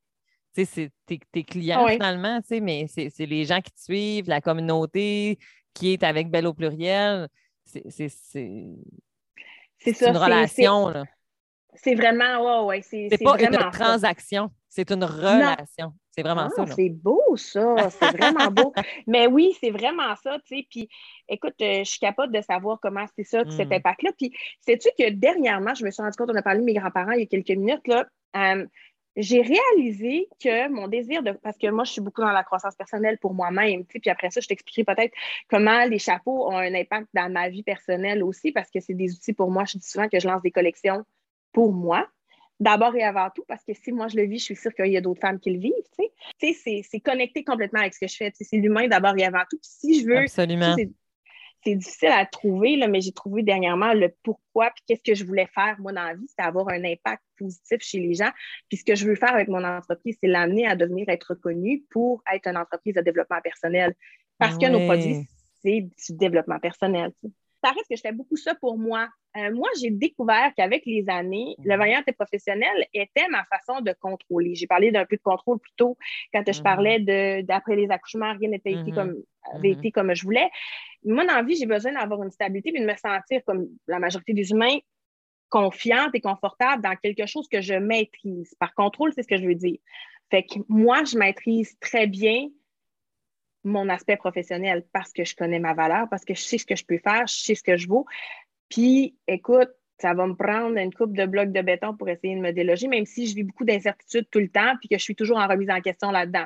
tes, 0.53 0.91
tes 1.31 1.43
clients 1.43 1.87
finalement, 1.87 2.41
mais 2.61 2.85
c'est 2.87 3.25
les 3.25 3.45
gens 3.45 3.61
qui 3.61 3.71
te 3.71 3.79
suivent, 3.79 4.29
la 4.29 4.41
communauté 4.41 5.39
qui 5.75 5.93
est 5.93 6.03
avec 6.03 6.31
Belle 6.31 6.47
au 6.47 6.53
pluriel. 6.53 7.27
C'est 7.63 7.83
une 8.41 10.17
relation. 10.17 10.91
C'est 11.75 11.93
vraiment, 11.93 12.65
ouais, 12.65 12.81
ouais. 12.81 13.09
C'est 13.09 13.23
pas 13.23 13.37
une 13.39 13.71
transaction, 13.71 14.49
c'est 14.69 14.89
une 14.91 15.03
relation. 15.03 15.93
C'est 16.11 16.21
vraiment 16.21 16.49
ça. 16.49 16.65
C'est 16.67 16.89
beau, 16.89 17.35
ça. 17.35 17.89
C'est 17.89 18.17
vraiment 18.17 18.49
beau. 18.49 18.73
Mais 19.07 19.27
oui, 19.27 19.53
c'est 19.59 19.71
vraiment 19.71 20.15
ça, 20.23 20.37
tu 20.45 20.55
sais. 20.55 20.67
Puis, 20.69 20.87
écoute, 21.27 21.55
euh, 21.61 21.79
je 21.79 21.89
suis 21.89 21.99
capable 21.99 22.33
de 22.33 22.39
savoir 22.39 22.79
comment 22.81 23.05
c'est 23.17 23.25
ça, 23.25 23.43
cet 23.49 23.67
hmm. 23.67 23.73
impact-là. 23.73 24.11
Puis, 24.17 24.33
sais-tu 24.61 24.87
que 24.97 25.09
dernièrement, 25.09 25.75
je 25.75 25.83
me 25.83 25.91
suis 25.91 26.01
rendu 26.01 26.15
compte, 26.15 26.29
on 26.31 26.35
a 26.35 26.41
parlé 26.41 26.61
de 26.61 26.65
mes 26.65 26.73
grands-parents 26.73 27.11
il 27.11 27.19
y 27.19 27.23
a 27.23 27.25
quelques 27.25 27.49
minutes, 27.49 27.85
là. 27.87 28.05
Euh, 28.37 28.65
j'ai 29.15 29.41
réalisé 29.41 30.27
que 30.41 30.69
mon 30.69 30.87
désir 30.87 31.23
de. 31.23 31.31
Parce 31.31 31.57
que 31.57 31.69
moi, 31.69 31.83
je 31.83 31.91
suis 31.91 32.01
beaucoup 32.01 32.21
dans 32.21 32.31
la 32.31 32.43
croissance 32.43 32.75
personnelle 32.75 33.17
pour 33.17 33.33
moi-même. 33.33 33.85
Puis 33.85 34.01
après 34.09 34.29
ça, 34.29 34.41
je 34.41 34.47
t'expliquerai 34.47 34.83
peut-être 34.83 35.13
comment 35.49 35.85
les 35.85 35.99
chapeaux 35.99 36.47
ont 36.47 36.57
un 36.57 36.73
impact 36.73 37.07
dans 37.13 37.31
ma 37.31 37.49
vie 37.49 37.63
personnelle 37.63 38.23
aussi, 38.23 38.51
parce 38.51 38.69
que 38.69 38.79
c'est 38.79 38.93
des 38.93 39.13
outils 39.13 39.33
pour 39.33 39.49
moi. 39.51 39.63
Je 39.65 39.77
dis 39.77 39.87
souvent 39.87 40.09
que 40.09 40.19
je 40.19 40.27
lance 40.27 40.41
des 40.41 40.51
collections 40.51 41.03
pour 41.53 41.71
moi. 41.71 42.07
D'abord 42.59 42.95
et 42.95 43.03
avant 43.03 43.29
tout, 43.35 43.43
parce 43.49 43.65
que 43.65 43.73
si 43.73 43.91
moi 43.91 44.07
je 44.07 44.15
le 44.15 44.23
vis, 44.23 44.39
je 44.39 44.45
suis 44.45 44.55
sûre 44.55 44.73
qu'il 44.73 44.87
y 44.87 44.95
a 44.95 45.01
d'autres 45.01 45.19
femmes 45.19 45.39
qui 45.39 45.51
le 45.51 45.59
vivent. 45.59 45.73
Tu 46.39 46.53
sais, 46.53 46.83
c'est 46.89 46.99
connecté 47.01 47.43
complètement 47.43 47.81
avec 47.81 47.93
ce 47.93 47.99
que 47.99 48.07
je 48.07 48.15
fais. 48.15 48.31
C'est 48.33 48.57
l'humain 48.57 48.87
d'abord 48.87 49.13
et 49.17 49.25
avant 49.25 49.43
tout. 49.49 49.59
si 49.61 50.01
je 50.01 50.07
veux. 50.07 50.19
Absolument 50.19 50.75
c'est 51.65 51.75
difficile 51.75 52.09
à 52.09 52.25
trouver, 52.25 52.75
là, 52.75 52.87
mais 52.87 53.01
j'ai 53.01 53.11
trouvé 53.11 53.41
dernièrement 53.41 53.93
le 53.93 54.13
pourquoi, 54.23 54.69
puis 54.71 54.83
qu'est-ce 54.87 55.01
que 55.03 55.15
je 55.15 55.25
voulais 55.25 55.47
faire, 55.53 55.75
moi, 55.79 55.91
dans 55.91 56.03
la 56.03 56.13
vie, 56.13 56.27
c'est 56.27 56.45
avoir 56.45 56.69
un 56.69 56.83
impact 56.83 57.23
positif 57.37 57.79
chez 57.81 57.99
les 57.99 58.13
gens. 58.13 58.29
Puis 58.69 58.77
ce 58.77 58.85
que 58.85 58.95
je 58.95 59.07
veux 59.07 59.15
faire 59.15 59.33
avec 59.33 59.47
mon 59.47 59.63
entreprise, 59.63 60.17
c'est 60.21 60.27
l'amener 60.27 60.67
à 60.67 60.75
devenir 60.75 61.09
être 61.09 61.31
reconnue 61.31 61.83
pour 61.89 62.23
être 62.31 62.47
une 62.47 62.57
entreprise 62.57 62.93
de 62.93 63.01
développement 63.01 63.41
personnel. 63.41 63.95
Parce 64.37 64.57
que 64.57 64.67
nos 64.67 64.85
produits, 64.85 65.27
c'est 65.63 65.81
du 65.81 66.17
développement 66.17 66.59
personnel 66.59 67.11
ça 67.65 67.71
reste 67.71 67.89
que 67.89 67.95
je 67.95 68.01
fais 68.01 68.11
beaucoup 68.11 68.37
ça 68.37 68.53
pour 68.53 68.77
moi. 68.77 69.07
Euh, 69.37 69.51
moi, 69.53 69.67
j'ai 69.81 69.89
découvert 69.89 70.51
qu'avec 70.55 70.85
les 70.85 71.05
années, 71.09 71.55
le 71.63 71.73
mhm. 71.73 71.79
variante 71.79 72.11
professionnel 72.13 72.85
était 72.93 73.27
ma 73.29 73.43
façon 73.45 73.81
de 73.81 73.93
contrôler. 73.99 74.53
J'ai 74.55 74.67
parlé 74.67 74.91
d'un 74.91 75.05
peu 75.05 75.15
de 75.15 75.21
contrôle 75.21 75.59
plus 75.59 75.73
tôt 75.75 75.97
quand 76.31 76.43
je 76.45 76.57
mhm. 76.57 76.63
parlais 76.63 77.43
d'après 77.43 77.75
les 77.75 77.89
accouchements, 77.89 78.33
rien 78.37 78.49
n'était 78.49 78.73
été 78.73 78.91
mhm. 78.91 78.95
comme 78.95 79.15
avait 79.53 79.71
été 79.71 79.91
comme 79.91 80.13
je 80.13 80.23
voulais. 80.23 80.49
Moi, 81.05 81.25
dans 81.25 81.35
la 81.35 81.43
vie, 81.43 81.55
j'ai 81.55 81.65
besoin 81.65 81.93
d'avoir 81.93 82.23
une 82.23 82.31
stabilité 82.31 82.73
et 82.75 82.81
de 82.81 82.85
me 82.85 82.95
sentir 82.95 83.41
comme 83.45 83.67
la 83.87 83.99
majorité 83.99 84.33
des 84.33 84.51
humains 84.51 84.77
confiante 85.49 86.13
et 86.13 86.21
confortable 86.21 86.81
dans 86.81 86.95
quelque 86.95 87.25
chose 87.25 87.47
que 87.47 87.61
je 87.61 87.75
maîtrise. 87.75 88.53
Par 88.59 88.73
contrôle, 88.73 89.13
c'est 89.13 89.23
ce 89.23 89.27
que 89.27 89.37
je 89.37 89.45
veux 89.45 89.55
dire. 89.55 89.77
Fait 90.29 90.43
que 90.43 90.59
moi, 90.67 91.03
je 91.03 91.17
maîtrise 91.17 91.77
très 91.79 92.07
bien 92.07 92.49
mon 93.63 93.89
aspect 93.89 94.17
professionnel 94.17 94.85
parce 94.91 95.11
que 95.11 95.23
je 95.23 95.35
connais 95.35 95.59
ma 95.59 95.73
valeur, 95.73 96.07
parce 96.09 96.25
que 96.25 96.33
je 96.33 96.41
sais 96.41 96.57
ce 96.57 96.65
que 96.65 96.75
je 96.75 96.85
peux 96.85 96.97
faire, 96.97 97.27
je 97.27 97.35
sais 97.35 97.55
ce 97.55 97.63
que 97.63 97.77
je 97.77 97.87
vaux. 97.87 98.05
Puis, 98.69 99.15
écoute, 99.27 99.69
ça 99.97 100.13
va 100.13 100.27
me 100.27 100.35
prendre 100.35 100.77
une 100.77 100.93
coupe 100.93 101.15
de 101.15 101.25
blocs 101.25 101.51
de 101.51 101.61
béton 101.61 101.95
pour 101.95 102.09
essayer 102.09 102.35
de 102.35 102.41
me 102.41 102.51
déloger, 102.51 102.87
même 102.87 103.05
si 103.05 103.27
je 103.27 103.35
vis 103.35 103.43
beaucoup 103.43 103.63
d'incertitudes 103.63 104.27
tout 104.29 104.39
le 104.39 104.49
temps, 104.49 104.75
puis 104.79 104.89
que 104.89 104.97
je 104.97 105.03
suis 105.03 105.15
toujours 105.15 105.37
en 105.37 105.47
remise 105.47 105.69
en 105.69 105.79
question 105.79 106.11
là-dedans. 106.11 106.45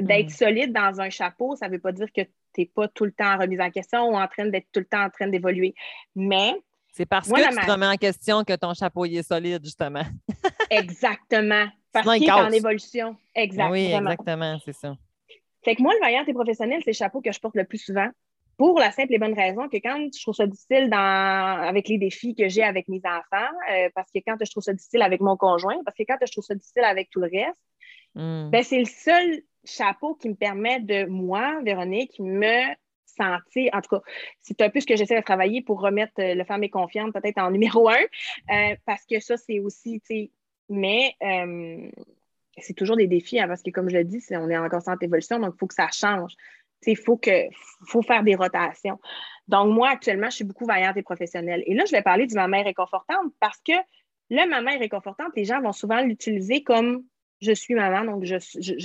D'être 0.00 0.26
mm. 0.26 0.30
solide 0.30 0.72
dans 0.72 1.00
un 1.00 1.10
chapeau, 1.10 1.56
ça 1.56 1.68
ne 1.68 1.72
veut 1.72 1.80
pas 1.80 1.92
dire 1.92 2.10
que 2.12 2.22
tu 2.22 2.30
n'es 2.58 2.66
pas 2.66 2.88
tout 2.88 3.04
le 3.04 3.12
temps 3.12 3.34
en 3.34 3.38
remise 3.38 3.60
en 3.60 3.70
question 3.70 4.08
ou 4.08 4.16
en 4.16 4.26
train 4.28 4.46
d'être 4.46 4.66
tout 4.72 4.80
le 4.80 4.86
temps 4.86 5.04
en 5.04 5.10
train 5.10 5.28
d'évoluer. 5.28 5.74
Mais. 6.14 6.54
C'est 6.92 7.06
parce 7.06 7.28
que 7.28 7.34
tu 7.34 7.66
te 7.66 7.70
remets 7.70 7.86
en 7.86 7.96
question 7.96 8.44
que 8.44 8.54
ton 8.54 8.72
chapeau 8.72 9.04
est 9.04 9.22
solide, 9.26 9.64
justement. 9.64 10.04
exactement. 10.70 11.66
Parce 11.92 12.08
qu'il 12.14 12.24
est 12.24 12.30
en 12.30 12.50
évolution. 12.50 13.16
Exactement. 13.34 13.70
Oui, 13.70 13.92
exactement, 13.92 14.58
c'est 14.64 14.72
ça. 14.72 14.96
Fait 15.64 15.74
que 15.74 15.82
moi, 15.82 15.92
le 15.94 16.00
variant 16.00 16.24
et 16.24 16.32
professionnel, 16.32 16.80
c'est 16.84 16.90
le 16.90 16.96
chapeau 16.96 17.20
que 17.20 17.32
je 17.32 17.40
porte 17.40 17.56
le 17.56 17.64
plus 17.64 17.78
souvent. 17.78 18.08
Pour 18.56 18.78
la 18.78 18.92
simple 18.92 19.12
et 19.12 19.18
bonne 19.18 19.34
raison 19.34 19.68
que 19.68 19.78
quand 19.78 20.08
je 20.14 20.22
trouve 20.22 20.34
ça 20.34 20.46
difficile 20.46 20.88
dans, 20.88 20.96
avec 20.98 21.88
les 21.88 21.98
défis 21.98 22.36
que 22.36 22.48
j'ai 22.48 22.62
avec 22.62 22.86
mes 22.88 23.00
enfants, 23.04 23.52
euh, 23.72 23.88
parce 23.94 24.08
que 24.12 24.20
quand 24.24 24.36
je 24.40 24.50
trouve 24.50 24.62
ça 24.62 24.72
difficile 24.72 25.02
avec 25.02 25.20
mon 25.20 25.36
conjoint, 25.36 25.76
parce 25.84 25.96
que 25.96 26.04
quand 26.06 26.16
je 26.24 26.30
trouve 26.30 26.44
ça 26.44 26.54
difficile 26.54 26.84
avec 26.84 27.10
tout 27.10 27.20
le 27.20 27.28
reste, 27.32 27.60
hmm. 28.14 28.50
ben, 28.50 28.62
c'est 28.62 28.78
le 28.78 28.84
seul 28.84 29.42
chapeau 29.64 30.14
qui 30.14 30.28
me 30.28 30.34
permet 30.34 30.80
de, 30.80 31.06
moi, 31.06 31.60
Véronique, 31.62 32.18
me 32.18 32.74
sentir, 33.04 33.70
en 33.72 33.80
tout 33.80 33.96
cas, 33.96 34.02
c'est 34.40 34.60
un 34.60 34.70
peu 34.70 34.80
ce 34.80 34.86
que 34.86 34.96
j'essaie 34.96 35.16
de 35.16 35.24
travailler 35.24 35.62
pour 35.62 35.80
remettre 35.80 36.14
euh, 36.18 36.34
le 36.34 36.44
femme 36.44 36.64
et 36.64 36.70
confiante 36.70 37.12
peut-être 37.12 37.38
en 37.38 37.50
numéro 37.50 37.88
un, 37.88 37.94
euh, 37.94 38.76
parce 38.86 39.04
que 39.06 39.20
ça, 39.20 39.36
c'est 39.36 39.60
aussi, 39.60 40.00
tu 40.00 40.06
sais, 40.06 40.30
mais 40.68 41.14
c'est 42.58 42.74
toujours 42.74 42.96
des 42.96 43.06
défis, 43.06 43.40
hein, 43.40 43.48
parce 43.48 43.62
que 43.62 43.70
comme 43.70 43.88
je 43.88 43.96
l'ai 43.96 44.04
dit, 44.04 44.22
on 44.32 44.48
est 44.50 44.56
en 44.56 44.68
constante 44.68 45.02
évolution, 45.02 45.38
donc 45.38 45.54
il 45.54 45.58
faut 45.58 45.66
que 45.66 45.74
ça 45.74 45.88
change. 45.92 46.32
Il 46.86 46.98
faut, 46.98 47.16
que, 47.16 47.48
faut 47.86 48.02
faire 48.02 48.22
des 48.22 48.34
rotations. 48.34 49.00
Donc, 49.48 49.72
moi, 49.72 49.88
actuellement, 49.88 50.28
je 50.28 50.36
suis 50.36 50.44
beaucoup 50.44 50.66
vaillante 50.66 50.98
et 50.98 51.02
professionnelle. 51.02 51.62
Et 51.66 51.72
là, 51.72 51.84
je 51.86 51.92
vais 51.92 52.02
parler 52.02 52.26
du 52.26 52.34
ma 52.34 52.46
mère 52.46 52.66
réconfortante 52.66 53.32
parce 53.40 53.58
que 53.62 53.72
le 54.28 54.48
ma 54.48 54.60
mère 54.60 54.78
réconfortante, 54.78 55.32
les 55.34 55.46
gens 55.46 55.62
vont 55.62 55.72
souvent 55.72 56.02
l'utiliser 56.02 56.62
comme 56.62 57.04
je 57.44 57.52
suis 57.52 57.74
maman, 57.74 58.04
donc 58.04 58.24
je, 58.24 58.34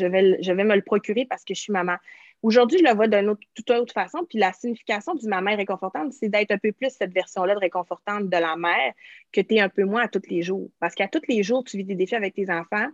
vais, 0.06 0.38
je 0.42 0.52
vais 0.52 0.64
me 0.64 0.76
le 0.76 0.82
procurer 0.82 1.26
parce 1.26 1.44
que 1.44 1.54
je 1.54 1.62
suis 1.62 1.74
maman. 1.74 1.96
Aujourd'hui, 2.42 2.80
je 2.80 2.84
le 2.84 2.96
vois 2.96 3.08
d'une 3.08 3.36
toute 3.54 3.70
autre 3.72 3.94
façon. 3.94 4.26
Puis 4.30 4.40
la 4.40 4.54
signification 4.54 5.14
du 5.14 5.28
ma 5.28 5.42
mère 5.42 5.58
réconfortante, 5.58 6.14
c'est 6.14 6.30
d'être 6.30 6.52
un 6.52 6.58
peu 6.58 6.72
plus 6.72 6.90
cette 6.90 7.14
version-là 7.14 7.54
de 7.56 7.60
réconfortante 7.60 8.30
de 8.30 8.38
la 8.38 8.56
mère 8.56 8.94
que 9.32 9.42
tu 9.42 9.56
es 9.56 9.60
un 9.60 9.70
peu 9.70 9.84
moins 9.84 10.04
à 10.04 10.08
tous 10.08 10.22
les 10.30 10.42
jours. 10.42 10.70
Parce 10.80 10.96
qu'à 10.96 11.08
tous 11.08 11.22
les 11.28 11.44
jours, 11.44 11.64
tu 11.64 11.78
vis 11.78 11.84
des 11.84 11.96
défis 11.96 12.16
avec 12.16 12.36
tes 12.36 12.50
enfants 12.50 12.88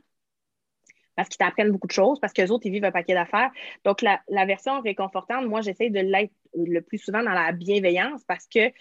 parce 1.15 1.29
qu'ils 1.29 1.37
t'apprennent 1.37 1.71
beaucoup 1.71 1.87
de 1.87 1.93
choses, 1.93 2.19
parce 2.19 2.33
qu'eux 2.33 2.49
autres, 2.49 2.65
ils 2.65 2.71
vivent 2.71 2.83
un 2.83 2.91
paquet 2.91 3.13
d'affaires. 3.13 3.49
Donc, 3.85 4.01
la, 4.01 4.45
version 4.45 4.81
réconfortante, 4.81 5.45
moi, 5.45 5.61
j'essaie 5.61 5.89
de 5.89 5.99
l'être 5.99 6.33
le 6.53 6.81
plus 6.81 6.97
souvent 6.97 7.23
dans 7.23 7.31
la 7.31 7.51
bienveillance 7.53 8.23
parce 8.27 8.47
que 8.47 8.71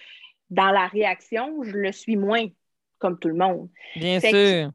dans 0.51 0.71
la 0.71 0.89
réaction, 0.89 1.63
je 1.63 1.71
le 1.71 1.93
suis 1.93 2.17
moins 2.17 2.47
comme 2.99 3.19
tout 3.19 3.29
le 3.29 3.37
monde. 3.37 3.69
Bien 3.97 4.19
sûr. 4.19 4.71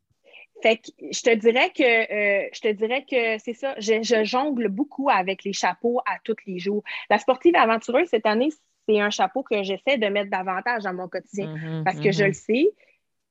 Fait 0.61 0.77
que 0.77 0.91
je 1.11 1.21
te 1.21 1.33
dirais 1.35 1.71
que 1.75 1.83
euh, 1.83 2.49
je 2.53 2.61
te 2.61 2.67
dirais 2.69 3.05
que 3.09 3.37
c'est 3.43 3.53
ça, 3.53 3.75
je, 3.79 4.23
jongle 4.23 4.67
beaucoup 4.67 5.09
avec 5.09 5.43
les 5.43 5.53
chapeaux 5.53 5.99
à 6.05 6.17
tous 6.23 6.35
les 6.45 6.59
jours. 6.59 6.83
La 7.09 7.17
sportive 7.17 7.55
aventureuse, 7.55 8.07
cette 8.09 8.25
année, 8.25 8.49
c'est 8.87 8.99
un 8.99 9.09
chapeau 9.09 9.43
que 9.43 9.63
j'essaie 9.63 9.97
de 9.97 10.07
mettre 10.07 10.29
davantage 10.29 10.83
dans 10.83 10.93
mon 10.93 11.07
quotidien 11.07 11.53
mm-hmm, 11.53 11.83
parce 11.83 11.99
que 11.99 12.11
je 12.11 12.23
mm-hmm. 12.23 12.27
le 12.27 12.33
sais 12.33 12.69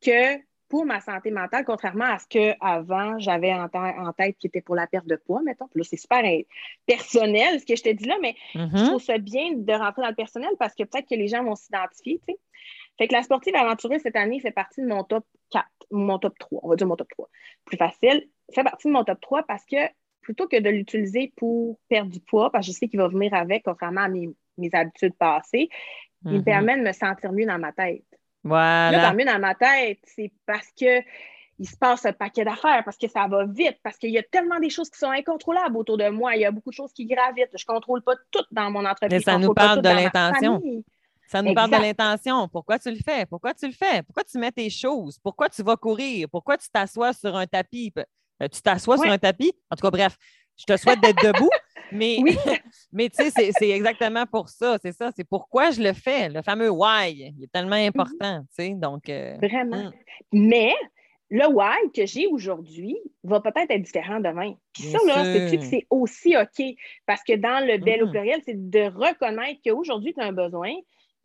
que 0.01 0.49
pour 0.69 0.85
ma 0.85 1.01
santé 1.01 1.31
mentale, 1.31 1.65
contrairement 1.65 2.05
à 2.05 2.19
ce 2.19 2.27
qu'avant 2.29 3.19
j'avais 3.19 3.55
en, 3.55 4.13
tête 4.13 4.37
qui 4.39 4.47
était 4.47 4.61
pour 4.61 4.75
la 4.75 4.87
perte 4.87 5.07
de 5.07 5.17
poids, 5.17 5.41
mettons. 5.43 5.69
là, 5.75 5.83
c'est 5.83 5.97
super 5.97 6.23
personnel 6.87 7.59
ce 7.61 7.65
que 7.65 7.75
je 7.75 7.83
te 7.83 7.89
dis 7.89 8.05
là, 8.05 8.17
mais 8.21 8.37
je 8.55 8.61
mm-hmm. 8.61 8.87
trouve 8.87 9.03
ça 9.03 9.19
bien 9.19 9.53
de 9.55 9.73
rentrer 9.73 10.03
dans 10.03 10.09
le 10.09 10.15
personnel 10.15 10.51
parce 10.59 10.75
que 10.75 10.85
peut-être 10.85 11.09
que 11.09 11.15
les 11.15 11.29
gens 11.29 11.43
vont 11.43 11.57
s'identifier, 11.57 12.21
tu 12.27 12.35
sais. 12.35 12.39
Fait 12.99 13.09
que 13.09 13.15
la 13.15 13.23
sportive 13.23 13.55
aventureuse 13.55 14.01
cette 14.03 14.17
année 14.17 14.41
fait 14.41 14.51
partie 14.51 14.83
de 14.83 14.87
mon 14.87 15.05
top 15.05 15.25
4, 15.53 15.65
mon 15.93 16.19
top 16.19 16.37
3, 16.39 16.61
on 16.63 16.69
va 16.69 16.77
dire 16.77 16.87
mon 16.87 16.97
top 16.97 17.09
3. 17.11 17.29
Plus 17.65 17.77
facile, 17.77 18.29
fait 18.53 18.65
partie 18.65 18.89
de 18.89 18.93
mon 18.93 19.05
top 19.05 19.21
3 19.21 19.45
parce 19.45 19.65
que 19.65 19.77
plutôt 20.21 20.49
que 20.49 20.61
de 20.61 20.69
l'utiliser 20.69 21.33
pour 21.37 21.79
perdre 21.89 22.11
du 22.11 22.21
poids, 22.21 22.51
parce 22.51 22.67
que 22.67 22.73
je 22.73 22.79
sais 22.79 22.89
qu'il 22.89 22.99
va 22.99 23.09
venir 23.09 23.33
avec, 23.33 23.63
contrairement 23.65 24.03
à 24.03 24.09
mes, 24.09 24.35
habitudes 24.73 25.15
passées, 25.17 25.69
il 26.25 26.33
me 26.33 26.39
mm-hmm. 26.39 26.45
permet 26.45 26.77
de 26.77 26.83
me 26.83 26.93
sentir 26.93 27.33
mieux 27.33 27.47
dans 27.47 27.59
ma 27.59 27.73
tête. 27.73 28.05
Voilà. 28.43 28.91
Là, 28.91 29.13
mieux 29.15 29.25
dans 29.25 29.39
ma 29.39 29.55
tête, 29.55 30.01
c'est 30.05 30.33
parce 30.45 30.69
que 30.79 31.03
il 31.61 31.69
se 31.69 31.77
passe 31.77 32.07
un 32.07 32.13
paquet 32.13 32.45
d'affaires 32.45 32.83
parce 32.85 32.97
que 32.97 33.09
ça 33.09 33.27
va 33.27 33.45
vite, 33.47 33.79
parce 33.83 33.97
qu'il 33.97 34.11
y 34.11 34.19
a 34.19 34.23
tellement 34.23 34.61
des 34.61 34.71
choses 34.71 34.91
qui 34.91 34.99
sont 34.99 35.11
incontrôlables 35.11 35.77
autour 35.77 35.97
de 35.97 36.09
moi. 36.09 36.37
Il 36.37 36.41
y 36.43 36.45
a 36.45 36.51
beaucoup 36.51 36.71
de 36.71 36.75
choses 36.75 36.93
qui 36.93 37.05
gravitent. 37.05 37.51
Je 37.57 37.65
ne 37.69 37.75
contrôle 37.75 38.03
pas 38.03 38.15
tout 38.31 38.45
dans 38.53 38.71
mon 38.71 38.85
entreprise. 38.85 39.11
Mais 39.11 39.21
ça 39.21 39.39
nous 39.39 39.55
parle 39.55 39.83
de 39.83 39.89
l'intention. 39.89 40.63
Ça 41.29 41.43
nous 41.43 41.53
parle 41.53 41.71
de 41.71 41.77
l'intention. 41.77 42.49
Pourquoi 42.49 42.79
tu 42.79 42.91
le 42.91 42.97
fais? 42.97 43.27
Pourquoi 43.27 43.53
tu 43.53 43.67
le 43.67 43.73
fais? 43.73 44.03
Pourquoi 44.03 44.25
tu 44.25 44.39
mets 44.39 44.51
tes 44.51 44.71
choses? 44.71 45.19
Pourquoi 45.23 45.51
tu 45.51 45.63
vas 45.63 45.77
courir? 45.77 46.27
Pourquoi 46.31 46.57
tu 46.57 46.69
t'assois 46.71 47.13
sur 47.13 47.37
un 47.37 47.47
tapis? 47.47 47.93
Euh, 48.43 48.49
tu 48.49 48.63
t'assois 48.63 48.97
sur 48.97 49.11
un 49.11 49.19
tapis? 49.19 49.53
En 49.71 49.77
tout 49.77 49.83
cas, 49.83 49.91
bref, 49.91 50.17
je 50.57 50.65
te 50.65 50.77
souhaite 50.77 51.01
d'être 51.01 51.23
debout. 51.23 51.51
Mais, 51.91 52.19
mais 52.93 53.09
tu 53.09 53.31
sais, 53.31 53.51
c'est 53.51 53.71
exactement 53.71 54.27
pour 54.27 54.51
ça. 54.51 54.77
C'est 54.83 54.93
ça. 54.93 55.11
C'est 55.17 55.25
pourquoi 55.25 55.71
je 55.71 55.81
le 55.81 55.95
fais. 55.95 56.29
Le 56.29 56.43
fameux 56.43 56.69
why. 56.69 57.33
Il 57.35 57.45
est 57.45 57.51
tellement 57.51 57.77
mm-hmm. 57.77 57.89
important. 57.89 58.41
Tu 58.41 58.65
sais, 58.65 58.75
donc. 58.75 59.09
Euh, 59.09 59.39
Vraiment. 59.41 59.85
Mm. 59.85 59.93
Mais 60.33 60.75
le 61.31 61.47
why 61.47 61.91
que 61.97 62.05
j'ai 62.05 62.27
aujourd'hui 62.27 62.99
va 63.25 63.41
peut-être 63.41 63.71
être 63.71 63.83
différent 63.83 64.21
demain. 64.21 64.53
Puis 64.75 64.83
ça, 64.83 64.99
là, 65.07 65.25
c'est 65.25 65.87
aussi 65.89 66.37
OK. 66.37 66.63
Parce 67.07 67.23
que 67.23 67.37
dans 67.37 67.67
le 67.67 67.79
bel 67.79 68.03
au 68.03 68.07
mm-hmm. 68.07 68.11
pluriel, 68.11 68.41
c'est 68.45 68.71
de 68.71 68.81
reconnaître 68.81 69.61
qu'aujourd'hui, 69.65 70.13
tu 70.13 70.21
as 70.21 70.25
un 70.25 70.33
besoin, 70.33 70.75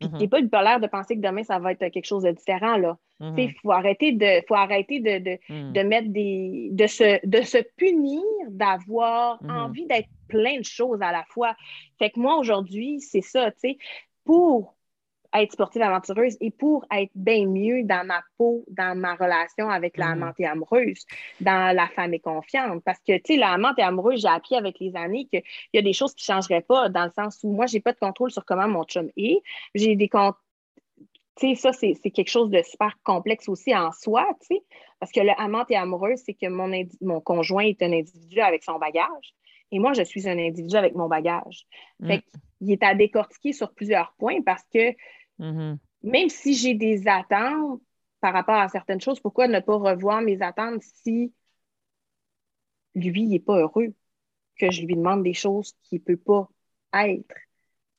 puis 0.00 0.08
tu 0.10 0.16
n'es 0.16 0.28
pas 0.28 0.40
bipolaire 0.40 0.80
de 0.80 0.86
penser 0.86 1.16
que 1.16 1.20
demain, 1.20 1.44
ça 1.44 1.58
va 1.58 1.72
être 1.72 1.88
quelque 1.88 2.04
chose 2.04 2.24
de 2.24 2.30
différent. 2.32 2.76
Là. 2.76 2.98
Il 3.20 3.54
faut 3.62 3.72
arrêter 3.72 4.12
de, 4.12 4.44
faut 4.46 4.54
arrêter 4.54 5.00
de, 5.00 5.38
mm. 5.48 5.88
mettre 5.88 6.08
des. 6.08 6.68
de 6.72 6.86
se, 6.86 7.24
de 7.26 7.42
se 7.42 7.58
punir 7.76 8.22
d'avoir 8.48 9.38
envie 9.48 9.86
d'être 9.86 10.08
plein 10.28 10.58
de 10.58 10.64
choses 10.64 11.00
à 11.00 11.12
la 11.12 11.24
fois. 11.28 11.54
Fait 11.98 12.10
que 12.10 12.18
moi, 12.18 12.36
aujourd'hui, 12.36 13.00
c'est 13.00 13.22
ça, 13.22 13.50
tu 13.52 13.60
sais, 13.60 13.78
pour 14.24 14.74
être 15.34 15.52
sportive 15.52 15.82
aventureuse 15.82 16.36
et 16.40 16.50
pour 16.50 16.84
être 16.92 17.10
bien 17.14 17.46
mieux 17.46 17.82
dans 17.84 18.06
ma 18.06 18.22
peau, 18.38 18.64
dans 18.68 18.96
ma 18.96 19.14
relation 19.14 19.68
avec 19.68 19.96
la 19.96 20.14
mm. 20.14 20.34
et 20.38 20.46
amoureuse, 20.46 21.04
dans 21.40 21.74
la 21.74 21.88
femme 21.88 22.14
et 22.14 22.20
confiante. 22.20 22.82
Parce 22.84 23.00
que, 23.00 23.16
tu 23.18 23.34
sais, 23.34 23.36
la 23.36 23.58
et 23.76 23.82
amoureuse, 23.82 24.20
j'ai 24.20 24.28
appris 24.28 24.54
avec 24.54 24.78
les 24.80 24.94
années 24.96 25.26
qu'il 25.26 25.42
y 25.72 25.78
a 25.78 25.82
des 25.82 25.92
choses 25.92 26.14
qui 26.14 26.30
ne 26.30 26.34
changeraient 26.34 26.62
pas 26.62 26.88
dans 26.88 27.04
le 27.04 27.10
sens 27.10 27.40
où 27.42 27.52
moi, 27.52 27.66
je 27.66 27.74
n'ai 27.74 27.80
pas 27.80 27.92
de 27.92 27.98
contrôle 27.98 28.30
sur 28.30 28.44
comment 28.44 28.68
mon 28.68 28.84
chum 28.84 29.10
est. 29.16 29.40
J'ai 29.74 29.96
des 29.96 30.08
tu 31.36 31.48
sais, 31.48 31.54
ça, 31.56 31.72
c'est 31.72 32.10
quelque 32.10 32.30
chose 32.30 32.48
de 32.48 32.62
super 32.62 32.96
complexe 33.02 33.48
aussi 33.48 33.74
en 33.74 33.90
soi, 33.90 34.24
tu 34.40 34.54
sais, 34.54 34.62
parce 35.00 35.10
que 35.10 35.20
le 35.20 35.32
amante 35.36 35.68
et 35.70 35.76
amoureuse, 35.76 36.20
c'est 36.24 36.34
que 36.34 36.46
mon, 36.46 36.70
mon 37.00 37.20
conjoint 37.20 37.64
est 37.64 37.82
un 37.82 37.92
individu 37.92 38.40
avec 38.40 38.62
son 38.62 38.78
bagage. 38.78 39.34
Et 39.72 39.80
moi, 39.80 39.92
je 39.94 40.02
suis 40.02 40.28
un 40.28 40.38
individu 40.38 40.76
avec 40.76 40.94
mon 40.94 41.08
bagage. 41.08 41.66
Mm. 41.98 42.06
Fait 42.06 42.22
qu'il 42.58 42.70
est 42.70 42.82
à 42.84 42.94
décortiquer 42.94 43.52
sur 43.52 43.72
plusieurs 43.74 44.14
points 44.18 44.40
parce 44.42 44.62
que 44.72 44.94
mm-hmm. 45.38 45.76
même 46.02 46.28
si 46.28 46.54
j'ai 46.54 46.74
des 46.74 47.06
attentes 47.06 47.80
par 48.20 48.32
rapport 48.32 48.56
à 48.56 48.68
certaines 48.68 49.00
choses, 49.00 49.20
pourquoi 49.20 49.48
ne 49.48 49.60
pas 49.60 49.76
revoir 49.76 50.22
mes 50.22 50.40
attentes 50.40 50.82
si 50.82 51.32
lui 52.94 53.26
n'est 53.26 53.40
pas 53.40 53.58
heureux, 53.58 53.94
que 54.58 54.70
je 54.70 54.82
lui 54.82 54.96
demande 54.96 55.22
des 55.22 55.34
choses 55.34 55.74
qu'il 55.82 55.98
ne 55.98 56.04
peut 56.04 56.16
pas 56.16 56.48
être? 56.94 57.34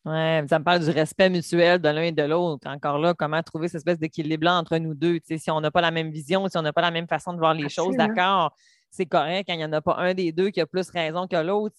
Oui, 0.06 0.48
ça 0.48 0.60
me 0.60 0.64
parle 0.64 0.84
du 0.84 0.92
respect 0.92 1.32
mutuel 1.32 1.82
de 1.82 1.90
l'un 1.90 2.04
et 2.04 2.12
de 2.12 2.22
l'autre. 2.22 2.70
Encore 2.70 3.00
là, 3.00 3.16
comment 3.16 3.42
trouver 3.42 3.68
cette 3.68 3.80
espèce 3.80 3.98
d'équilibre 3.98 4.48
entre 4.48 4.78
nous 4.78 4.94
deux? 4.94 5.20
si 5.26 5.50
on 5.50 5.60
n'a 5.60 5.72
pas 5.72 5.82
la 5.82 5.90
même 5.90 6.12
vision, 6.12 6.48
si 6.48 6.58
on 6.58 6.62
n'a 6.62 6.74
pas 6.74 6.82
la 6.82 6.92
même 6.92 7.08
façon 7.08 7.34
de 7.34 7.40
voir 7.40 7.56
les 7.56 7.70
choses, 7.70 7.96
d'accord, 7.96 8.56
c'est 8.92 9.08
correct. 9.08 9.48
Quand 9.48 9.56
il 9.56 9.58
n'y 9.58 9.66
en 9.66 9.74
a 9.74 9.82
pas 9.82 9.96
un 9.98 10.14
des 10.14 10.32
deux 10.32 10.52
qui 10.52 10.62
a 10.62 10.68
plus 10.68 10.90
raison 10.92 11.28
que 11.28 11.36
l'autre, 11.36 11.76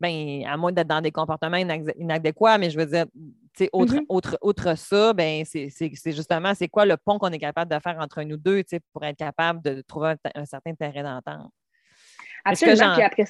ben, 0.00 0.44
à 0.46 0.56
moins 0.56 0.72
d'être 0.72 0.88
dans 0.88 1.02
des 1.02 1.12
comportements 1.12 1.58
inadéquats, 1.58 2.56
mais 2.56 2.70
je 2.70 2.78
veux 2.78 2.86
dire, 2.86 3.04
autre, 3.72 3.94
mm-hmm. 3.94 4.06
autre, 4.08 4.38
autre 4.40 4.76
ça, 4.76 5.12
ben, 5.12 5.44
c'est 5.44 5.68
justement, 6.06 6.54
c'est 6.54 6.68
quoi 6.68 6.84
le 6.86 6.96
pont 6.96 7.18
qu'on 7.18 7.30
est 7.30 7.38
capable 7.38 7.72
de 7.72 7.80
faire 7.80 7.98
entre 7.98 8.22
nous 8.22 8.36
deux 8.36 8.62
pour 8.92 9.04
être 9.04 9.16
capable 9.16 9.62
de 9.62 9.82
trouver 9.82 10.14
un, 10.34 10.44
certain 10.44 10.74
terrain 10.74 11.02
d'entente? 11.02 11.50
Absolument. 12.44 12.94
Puis 12.94 13.02
après, 13.02 13.24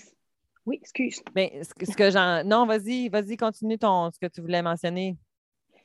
oui, 0.66 0.78
excuse. 0.82 1.22
Ben, 1.34 1.48
ce 1.62 1.94
que, 1.94 2.10
j'en. 2.10 2.44
Non, 2.44 2.66
vas-y, 2.66 3.08
vas-y, 3.08 3.36
continue 3.36 3.78
ton 3.78 4.10
ce 4.10 4.18
que 4.18 4.26
tu 4.26 4.40
voulais 4.40 4.60
mentionner. 4.60 5.16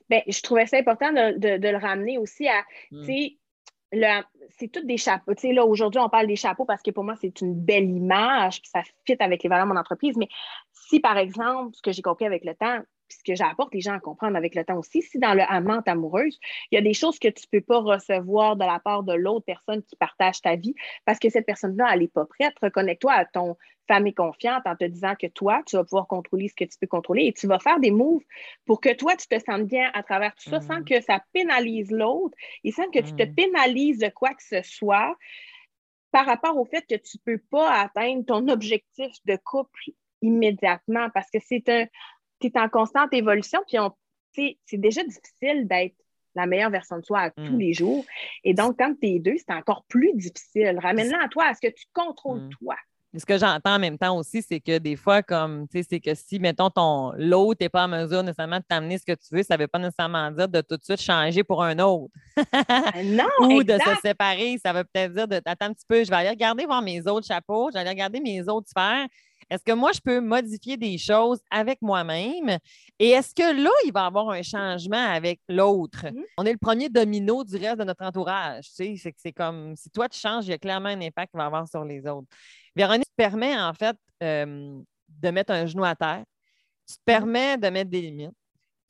Bien, 0.10 0.22
je 0.28 0.42
trouvais 0.42 0.66
ça 0.66 0.78
important 0.78 1.12
de, 1.14 1.70
le 1.72 1.78
ramener 1.78 2.18
aussi 2.18 2.48
à, 2.48 2.64
mm 2.92 3.36
c'est 4.58 4.68
tous 4.72 4.86
des 4.86 4.98
chapeaux. 4.98 5.34
Tu 5.36 5.42
sais, 5.42 5.54
là, 5.54 5.66
aujourd'hui, 5.66 6.00
on 6.00 6.10
parle 6.10 6.28
des 6.28 6.36
chapeaux 6.36 6.66
parce 6.66 6.82
que 6.82 6.92
pour 6.92 7.04
moi, 7.04 7.16
c'est 7.20 7.42
une 7.42 7.54
belle 7.54 7.90
image, 7.90 8.62
puis 8.62 8.70
ça 8.70 8.82
fit 9.06 9.16
avec 9.20 9.44
les 9.44 9.50
valeurs 9.50 9.68
de 9.68 9.72
mon 9.74 9.80
entreprise. 9.80 10.16
Mais 10.18 10.28
si, 10.72 11.00
par 11.00 11.18
exemple, 11.18 11.76
ce 11.76 11.82
que 11.82 11.92
j'ai 11.92 12.02
compris 12.02 12.26
avec 12.26 12.44
le 12.44 12.56
temps, 12.56 12.80
puis 13.14 13.20
ce 13.20 13.32
que 13.32 13.36
j'apporte 13.36 13.74
les 13.74 13.82
gens 13.82 13.94
à 13.94 14.00
comprendre 14.00 14.36
avec 14.36 14.56
le 14.56 14.64
temps 14.64 14.78
aussi, 14.78 15.02
si 15.02 15.20
dans 15.20 15.34
le 15.34 15.44
amante 15.48 15.88
amoureuse, 15.88 16.40
il 16.72 16.76
y 16.76 16.78
a 16.78 16.82
des 16.82 16.94
choses 16.94 17.20
que 17.20 17.28
tu 17.28 17.44
ne 17.52 17.60
peux 17.60 17.66
pas 17.66 17.80
recevoir 17.80 18.56
de 18.56 18.66
la 18.66 18.80
part 18.80 19.04
de 19.04 19.14
l'autre 19.14 19.46
personne 19.46 19.84
qui 19.84 19.96
partage 19.96 20.42
ta 20.42 20.56
vie 20.56 20.76
parce 21.06 21.20
que 21.20 21.30
cette 21.30 21.46
personne-là, 21.46 21.90
elle 21.94 22.02
n'est 22.02 22.08
pas 22.08 22.26
prête. 22.26 22.54
Reconnecte-toi 22.62 23.12
à 23.12 23.26
ton 23.26 23.58
femme 23.88 24.08
est 24.08 24.14
confiante 24.14 24.64
en 24.66 24.76
te 24.76 24.86
disant 24.86 25.16
que 25.20 25.28
toi, 25.28 25.62
tu 25.66 25.76
vas 25.76 25.84
pouvoir 25.84 26.08
contrôler 26.08 26.48
ce 26.48 26.56
que 26.56 26.64
tu 26.64 26.78
peux 26.80 26.88
contrôler 26.88 27.26
et 27.26 27.34
tu 27.34 27.48
vas 27.48 27.60
faire 27.60 27.80
des 27.80 27.92
moves 27.92 28.24
pour 28.66 28.80
que 28.80 28.94
toi, 28.94 29.16
tu 29.16 29.28
te 29.28 29.40
sentes 29.40 29.68
bien 29.68 29.92
à 29.94 30.04
travers 30.04 30.34
tout 30.36 30.50
ça 30.50 30.62
sans 30.62 30.80
mm. 30.80 30.86
que 30.86 31.02
ça 31.02 31.22
pénalise 31.34 31.92
l'autre 31.92 32.36
et 32.64 32.72
sans 32.72 32.90
que 32.90 33.00
tu 33.00 33.14
te 33.14 33.24
mm. 33.24 33.36
pénalises 33.36 34.00
de 34.00 34.10
quoi 34.10 34.30
que 34.30 34.44
ce 34.44 34.62
soit 34.62 35.16
par 36.12 36.26
rapport 36.26 36.58
au 36.58 36.66
fait 36.66 36.86
que 36.88 36.96
tu 36.96 37.18
ne 37.18 37.34
peux 37.34 37.44
pas 37.50 37.72
atteindre 37.82 38.24
ton 38.26 38.48
objectif 38.48 39.12
de 39.26 39.36
couple 39.36 39.92
immédiatement 40.22 41.10
parce 41.14 41.30
que 41.30 41.40
c'est 41.42 41.68
un, 41.70 41.86
tu 42.52 42.58
es 42.58 42.62
en 42.62 42.70
constante 42.70 43.14
évolution, 43.14 43.60
puis 44.34 44.60
c'est 44.66 44.78
déjà 44.78 45.04
difficile 45.04 45.68
d'être 45.68 45.96
la 46.36 46.46
meilleure 46.46 46.72
version 46.72 46.98
de 46.98 47.06
soi 47.06 47.20
à 47.20 47.30
tous 47.30 47.42
mm. 47.42 47.60
les 47.60 47.74
jours. 47.74 48.06
Et 48.44 48.54
donc, 48.54 48.78
quand 48.80 48.94
tu 49.00 49.08
es 49.08 49.20
deux, 49.20 49.36
c'est 49.38 49.54
encore 49.54 49.84
plus 49.88 50.14
difficile. 50.16 50.80
Ramène-la 50.82 51.24
à 51.24 51.28
toi, 51.28 51.46
à 51.46 51.54
ce 51.54 51.62
que 51.62 51.72
tu 51.72 51.86
contrôles 51.94 52.50
toi? 52.60 52.76
Ce 53.16 53.28
que 53.28 53.38
j'entends 53.38 53.76
en 53.76 53.80
même 53.80 54.00
temps 54.00 54.18
aussi, 54.18 54.42
c'est 54.42 54.60
que 54.60 54.80
des 54.80 54.96
fois, 54.96 55.22
comme, 55.22 55.68
tu 55.68 55.78
sais, 55.78 55.88
c'est 55.88 56.00
que 56.00 56.16
si, 56.16 56.40
mettons, 56.40 56.72
ton 56.72 57.12
l'autre 57.16 57.60
n'est 57.62 57.70
pas 57.70 57.86
en 57.86 57.88
mesure 57.88 58.24
nécessairement 58.24 58.58
de 58.58 58.64
t'amener 58.68 58.98
ce 58.98 59.06
que 59.06 59.12
tu 59.12 59.36
veux, 59.36 59.44
ça 59.44 59.56
ne 59.56 59.62
veut 59.62 59.68
pas 59.68 59.78
nécessairement 59.78 60.32
dire 60.32 60.48
de 60.48 60.62
tout 60.62 60.78
de 60.78 60.84
suite 60.84 61.00
changer 61.00 61.44
pour 61.44 61.62
un 61.64 61.78
autre. 61.78 62.12
non, 63.04 63.28
Ou 63.42 63.64
de 63.64 63.74
se 63.74 64.02
séparer. 64.02 64.58
Ça 64.66 64.74
veut 64.74 64.84
peut-être 64.84 65.14
dire 65.14 65.28
de 65.28 65.40
attends 65.46 65.68
un 65.68 65.74
petit 65.74 65.86
peu, 65.88 66.04
je 66.04 66.10
vais 66.10 66.16
aller 66.16 66.30
regarder 66.30 66.66
voir 66.66 66.82
mes 66.82 67.06
autres 67.06 67.28
chapeaux, 67.28 67.70
je 67.70 67.74
vais 67.74 67.82
aller 67.82 67.92
regarder 67.92 68.20
mes 68.20 68.50
autres 68.50 68.70
sphères. 68.70 69.06
Est-ce 69.50 69.64
que 69.64 69.72
moi, 69.72 69.92
je 69.92 70.00
peux 70.00 70.20
modifier 70.20 70.78
des 70.78 70.98
choses 70.98 71.40
avec 71.50 71.82
moi-même? 71.82 72.58
Et 73.00 73.10
est-ce 73.10 73.34
que 73.34 73.64
là, 73.64 73.70
il 73.86 73.92
va 73.94 74.04
y 74.04 74.06
avoir 74.06 74.30
un 74.30 74.42
changement 74.42 75.12
avec 75.12 75.40
l'autre? 75.48 76.06
Mm-hmm. 76.06 76.24
On 76.38 76.46
est 76.46 76.52
le 76.52 76.58
premier 76.58 76.90
domino 76.90 77.44
du 77.44 77.56
reste 77.58 77.80
de 77.80 77.84
notre 77.84 78.04
entourage. 78.04 78.66
Tu 78.76 78.98
sais, 78.98 79.14
c'est 79.18 79.32
comme 79.32 79.76
si 79.76 79.90
toi, 79.90 80.10
tu 80.10 80.20
changes, 80.20 80.46
il 80.46 80.52
y 80.52 80.54
a 80.54 80.58
clairement 80.58 80.90
un 80.90 81.02
impact 81.02 81.32
qu'il 81.32 81.38
va 81.38 81.46
avoir 81.46 81.68
sur 81.68 81.84
les 81.84 82.06
autres. 82.08 82.28
Véronique 82.76 83.06
te 83.06 83.16
permet 83.16 83.60
en 83.60 83.74
fait 83.74 83.98
euh, 84.22 84.80
de 85.08 85.30
mettre 85.30 85.54
un 85.54 85.66
genou 85.66 85.84
à 85.84 85.96
terre. 85.96 86.24
Tu 86.88 86.96
te 86.96 87.00
mm-hmm. 87.00 87.04
permets 87.06 87.58
de 87.58 87.70
mettre 87.70 87.90
des 87.90 88.02
limites. 88.02 88.36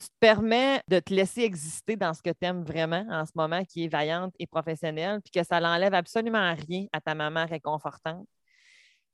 Tu 0.00 0.08
te 0.08 0.14
permets 0.20 0.82
de 0.88 0.98
te 0.98 1.14
laisser 1.14 1.42
exister 1.42 1.96
dans 1.96 2.12
ce 2.12 2.20
que 2.20 2.30
tu 2.30 2.46
aimes 2.46 2.64
vraiment 2.64 3.06
en 3.08 3.24
ce 3.24 3.32
moment, 3.34 3.64
qui 3.64 3.84
est 3.84 3.88
vaillante 3.88 4.34
et 4.38 4.46
professionnelle, 4.46 5.20
puis 5.22 5.30
que 5.30 5.46
ça 5.46 5.60
n'enlève 5.60 5.94
absolument 5.94 6.54
rien 6.68 6.86
à 6.92 7.00
ta 7.00 7.14
maman 7.14 7.46
réconfortante 7.46 8.26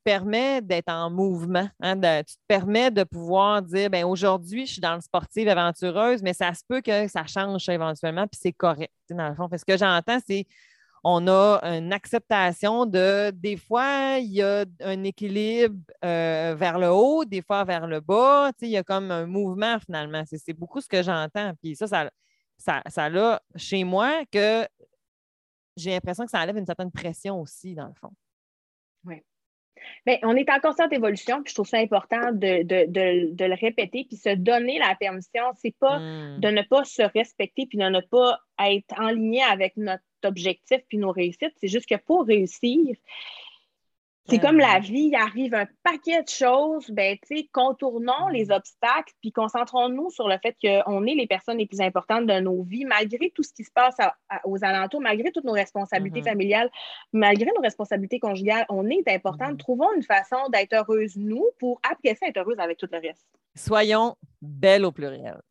permet 0.03 0.61
d'être 0.61 0.89
en 0.89 1.09
mouvement. 1.09 1.67
Hein, 1.79 1.95
tu 2.23 2.35
te 2.35 2.41
permets 2.47 2.91
de 2.91 3.03
pouvoir 3.03 3.61
dire 3.61 3.89
ben 3.89 4.05
aujourd'hui, 4.05 4.65
je 4.65 4.73
suis 4.73 4.81
dans 4.81 4.95
le 4.95 5.01
sportif 5.01 5.47
aventureuse, 5.47 6.21
mais 6.21 6.33
ça 6.33 6.53
se 6.53 6.61
peut 6.67 6.81
que 6.81 7.07
ça 7.07 7.25
change 7.25 7.67
éventuellement, 7.69 8.27
puis 8.27 8.39
c'est 8.41 8.53
correct. 8.53 8.93
Dans 9.09 9.29
le 9.29 9.35
fond. 9.35 9.49
ce 9.55 9.65
que 9.65 9.77
j'entends, 9.77 10.19
c'est 10.25 10.45
on 11.03 11.27
a 11.27 11.59
une 11.63 11.93
acceptation 11.93 12.85
de 12.85 13.31
des 13.31 13.57
fois, 13.57 14.17
il 14.19 14.33
y 14.33 14.41
a 14.41 14.65
un 14.81 15.03
équilibre 15.03 15.75
euh, 16.05 16.55
vers 16.55 16.77
le 16.77 16.89
haut, 16.89 17.25
des 17.25 17.41
fois 17.41 17.63
vers 17.63 17.87
le 17.87 17.99
bas. 17.99 18.51
Il 18.61 18.69
y 18.69 18.77
a 18.77 18.83
comme 18.83 19.09
un 19.09 19.25
mouvement 19.25 19.79
finalement. 19.79 20.23
C'est 20.25 20.53
beaucoup 20.53 20.79
ce 20.79 20.87
que 20.87 21.01
j'entends. 21.01 21.53
Puis 21.61 21.75
ça, 21.75 21.87
ça, 21.87 22.09
ça, 22.57 22.81
ça 22.87 23.05
a 23.05 23.41
chez 23.55 23.83
moi 23.83 24.23
que 24.31 24.67
j'ai 25.75 25.91
l'impression 25.91 26.25
que 26.25 26.31
ça 26.31 26.39
enlève 26.41 26.57
une 26.57 26.65
certaine 26.65 26.91
pression 26.91 27.41
aussi, 27.41 27.73
dans 27.73 27.87
le 27.87 27.93
fond. 27.93 28.11
Bien, 30.05 30.17
on 30.23 30.35
est 30.35 30.49
en 30.49 30.59
constante 30.59 30.93
évolution, 30.93 31.41
puis 31.43 31.51
je 31.51 31.55
trouve 31.55 31.67
ça 31.67 31.77
important 31.77 32.31
de, 32.31 33.45
le 33.45 33.55
répéter, 33.59 34.05
puis 34.07 34.17
se 34.17 34.35
donner 34.35 34.79
la 34.79 34.95
permission. 34.95 35.43
C'est 35.57 35.75
pas 35.79 35.99
hmm. 35.99 36.39
de 36.39 36.47
ne 36.49 36.61
pas 36.61 36.83
se 36.83 37.03
respecter, 37.03 37.65
puis 37.67 37.77
de 37.77 37.89
ne 37.89 38.01
pas 38.01 38.39
être 38.59 38.99
en 38.99 39.09
ligne 39.09 39.43
avec 39.43 39.77
notre 39.77 40.03
objectif 40.23 40.79
puis 40.87 40.97
nos 40.97 41.11
réussites. 41.11 41.53
C'est 41.57 41.67
juste 41.67 41.87
que 41.87 41.95
pour 41.95 42.25
réussir, 42.25 42.95
c'est 44.31 44.39
comme 44.39 44.57
la 44.57 44.79
vie, 44.79 45.09
il 45.11 45.15
arrive 45.15 45.53
un 45.53 45.67
paquet 45.83 46.23
de 46.23 46.29
choses, 46.29 46.89
ben, 46.89 47.17
contournons 47.51 48.29
les 48.31 48.45
mm. 48.45 48.51
obstacles, 48.51 49.13
puis 49.21 49.31
concentrons-nous 49.31 50.09
sur 50.09 50.27
le 50.27 50.37
fait 50.41 50.55
qu'on 50.61 51.05
est 51.05 51.15
les 51.15 51.27
personnes 51.27 51.57
les 51.57 51.65
plus 51.65 51.81
importantes 51.81 52.25
de 52.25 52.39
nos 52.39 52.63
vies, 52.63 52.85
malgré 52.85 53.29
tout 53.29 53.43
ce 53.43 53.53
qui 53.53 53.63
se 53.63 53.71
passe 53.71 53.97
aux 54.45 54.63
alentours, 54.63 55.01
malgré 55.01 55.31
toutes 55.31 55.43
nos 55.43 55.51
responsabilités 55.51 56.21
mm-hmm. 56.21 56.31
familiales, 56.31 56.71
malgré 57.11 57.51
nos 57.55 57.61
responsabilités 57.61 58.19
conjugales, 58.19 58.65
on 58.69 58.89
est 58.89 59.07
important. 59.07 59.51
Mm-hmm. 59.51 59.57
Trouvons 59.57 59.93
une 59.95 60.03
façon 60.03 60.37
d'être 60.51 60.73
heureuse, 60.73 61.17
nous, 61.17 61.45
pour 61.59 61.81
après 61.89 62.15
ça 62.15 62.27
être 62.27 62.37
heureuse 62.37 62.59
avec 62.59 62.77
tout 62.77 62.87
le 62.91 62.99
reste. 62.99 63.27
Soyons 63.55 64.15
belles 64.41 64.85
au 64.85 64.91
pluriel. 64.91 65.41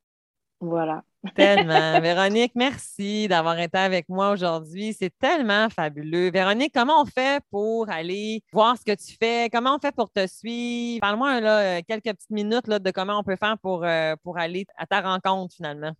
Voilà. 0.60 1.02
Tellement. 1.34 2.00
Véronique, 2.00 2.52
merci 2.54 3.28
d'avoir 3.28 3.58
été 3.58 3.78
avec 3.78 4.08
moi 4.08 4.30
aujourd'hui. 4.30 4.94
C'est 4.98 5.12
tellement 5.18 5.68
fabuleux. 5.68 6.30
Véronique, 6.30 6.72
comment 6.74 7.02
on 7.02 7.06
fait 7.06 7.42
pour 7.50 7.88
aller 7.90 8.42
voir 8.52 8.76
ce 8.76 8.84
que 8.84 8.94
tu 8.94 9.16
fais? 9.18 9.48
Comment 9.50 9.76
on 9.76 9.78
fait 9.78 9.94
pour 9.94 10.10
te 10.10 10.26
suivre? 10.26 11.00
Parle-moi 11.00 11.40
là, 11.40 11.82
quelques 11.82 12.04
petites 12.04 12.30
minutes 12.30 12.66
là, 12.68 12.78
de 12.78 12.90
comment 12.90 13.18
on 13.18 13.22
peut 13.22 13.36
faire 13.36 13.58
pour, 13.58 13.84
euh, 13.84 14.16
pour 14.22 14.38
aller 14.38 14.66
à 14.76 14.86
ta 14.86 15.00
rencontre 15.00 15.54
finalement. 15.54 15.92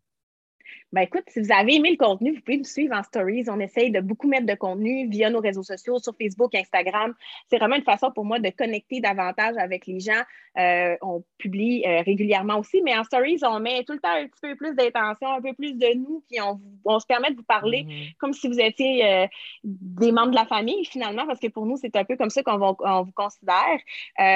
Ben 0.93 1.03
écoute, 1.03 1.23
si 1.29 1.41
vous 1.41 1.53
avez 1.53 1.77
aimé 1.77 1.91
le 1.93 1.97
contenu, 1.97 2.35
vous 2.35 2.41
pouvez 2.41 2.59
nous 2.59 2.65
suivre 2.65 2.97
en 2.97 3.03
stories. 3.05 3.45
On 3.49 3.61
essaye 3.61 3.93
de 3.93 4.01
beaucoup 4.01 4.27
mettre 4.27 4.47
de 4.47 4.55
contenu 4.55 5.09
via 5.09 5.31
nos 5.31 5.41
réseaux 5.41 5.63
sociaux, 5.63 5.99
sur 6.01 6.15
Facebook, 6.21 6.53
Instagram. 6.55 7.15
C'est 7.49 7.59
vraiment 7.59 7.77
une 7.77 7.85
façon 7.85 8.11
pour 8.11 8.25
moi 8.25 8.41
de 8.41 8.51
connecter 8.51 9.01
davantage 9.01 9.57
avec 9.57 9.87
les 9.87 10.01
gens. 10.01 10.23
Euh, 10.59 10.97
on 11.01 11.23
publie 11.39 11.85
euh, 11.87 12.03
régulièrement 12.03 12.59
aussi, 12.59 12.83
mais 12.83 12.97
en 12.99 13.05
stories, 13.05 13.39
on 13.45 13.61
met 13.61 13.85
tout 13.85 13.93
le 13.93 14.01
temps 14.01 14.11
un 14.11 14.27
petit 14.27 14.41
peu 14.43 14.57
plus 14.57 14.75
d'intention, 14.75 15.29
un 15.33 15.41
peu 15.41 15.53
plus 15.55 15.75
de 15.75 15.95
nous, 15.97 16.25
puis 16.29 16.41
on, 16.85 16.99
se 16.99 17.07
permet 17.07 17.31
de 17.31 17.37
vous 17.37 17.45
parler 17.45 17.85
mm-hmm. 17.85 18.17
comme 18.19 18.33
si 18.33 18.49
vous 18.49 18.59
étiez 18.59 19.07
euh, 19.07 19.27
des 19.63 20.11
membres 20.11 20.31
de 20.31 20.35
la 20.35 20.47
famille, 20.47 20.85
finalement, 20.85 21.25
parce 21.25 21.39
que 21.39 21.47
pour 21.47 21.67
nous, 21.67 21.77
c'est 21.77 21.95
un 21.95 22.05
peu 22.05 22.17
comme 22.17 22.31
ça 22.31 22.43
qu'on 22.43 22.59
vous 22.59 23.13
considère. 23.13 23.79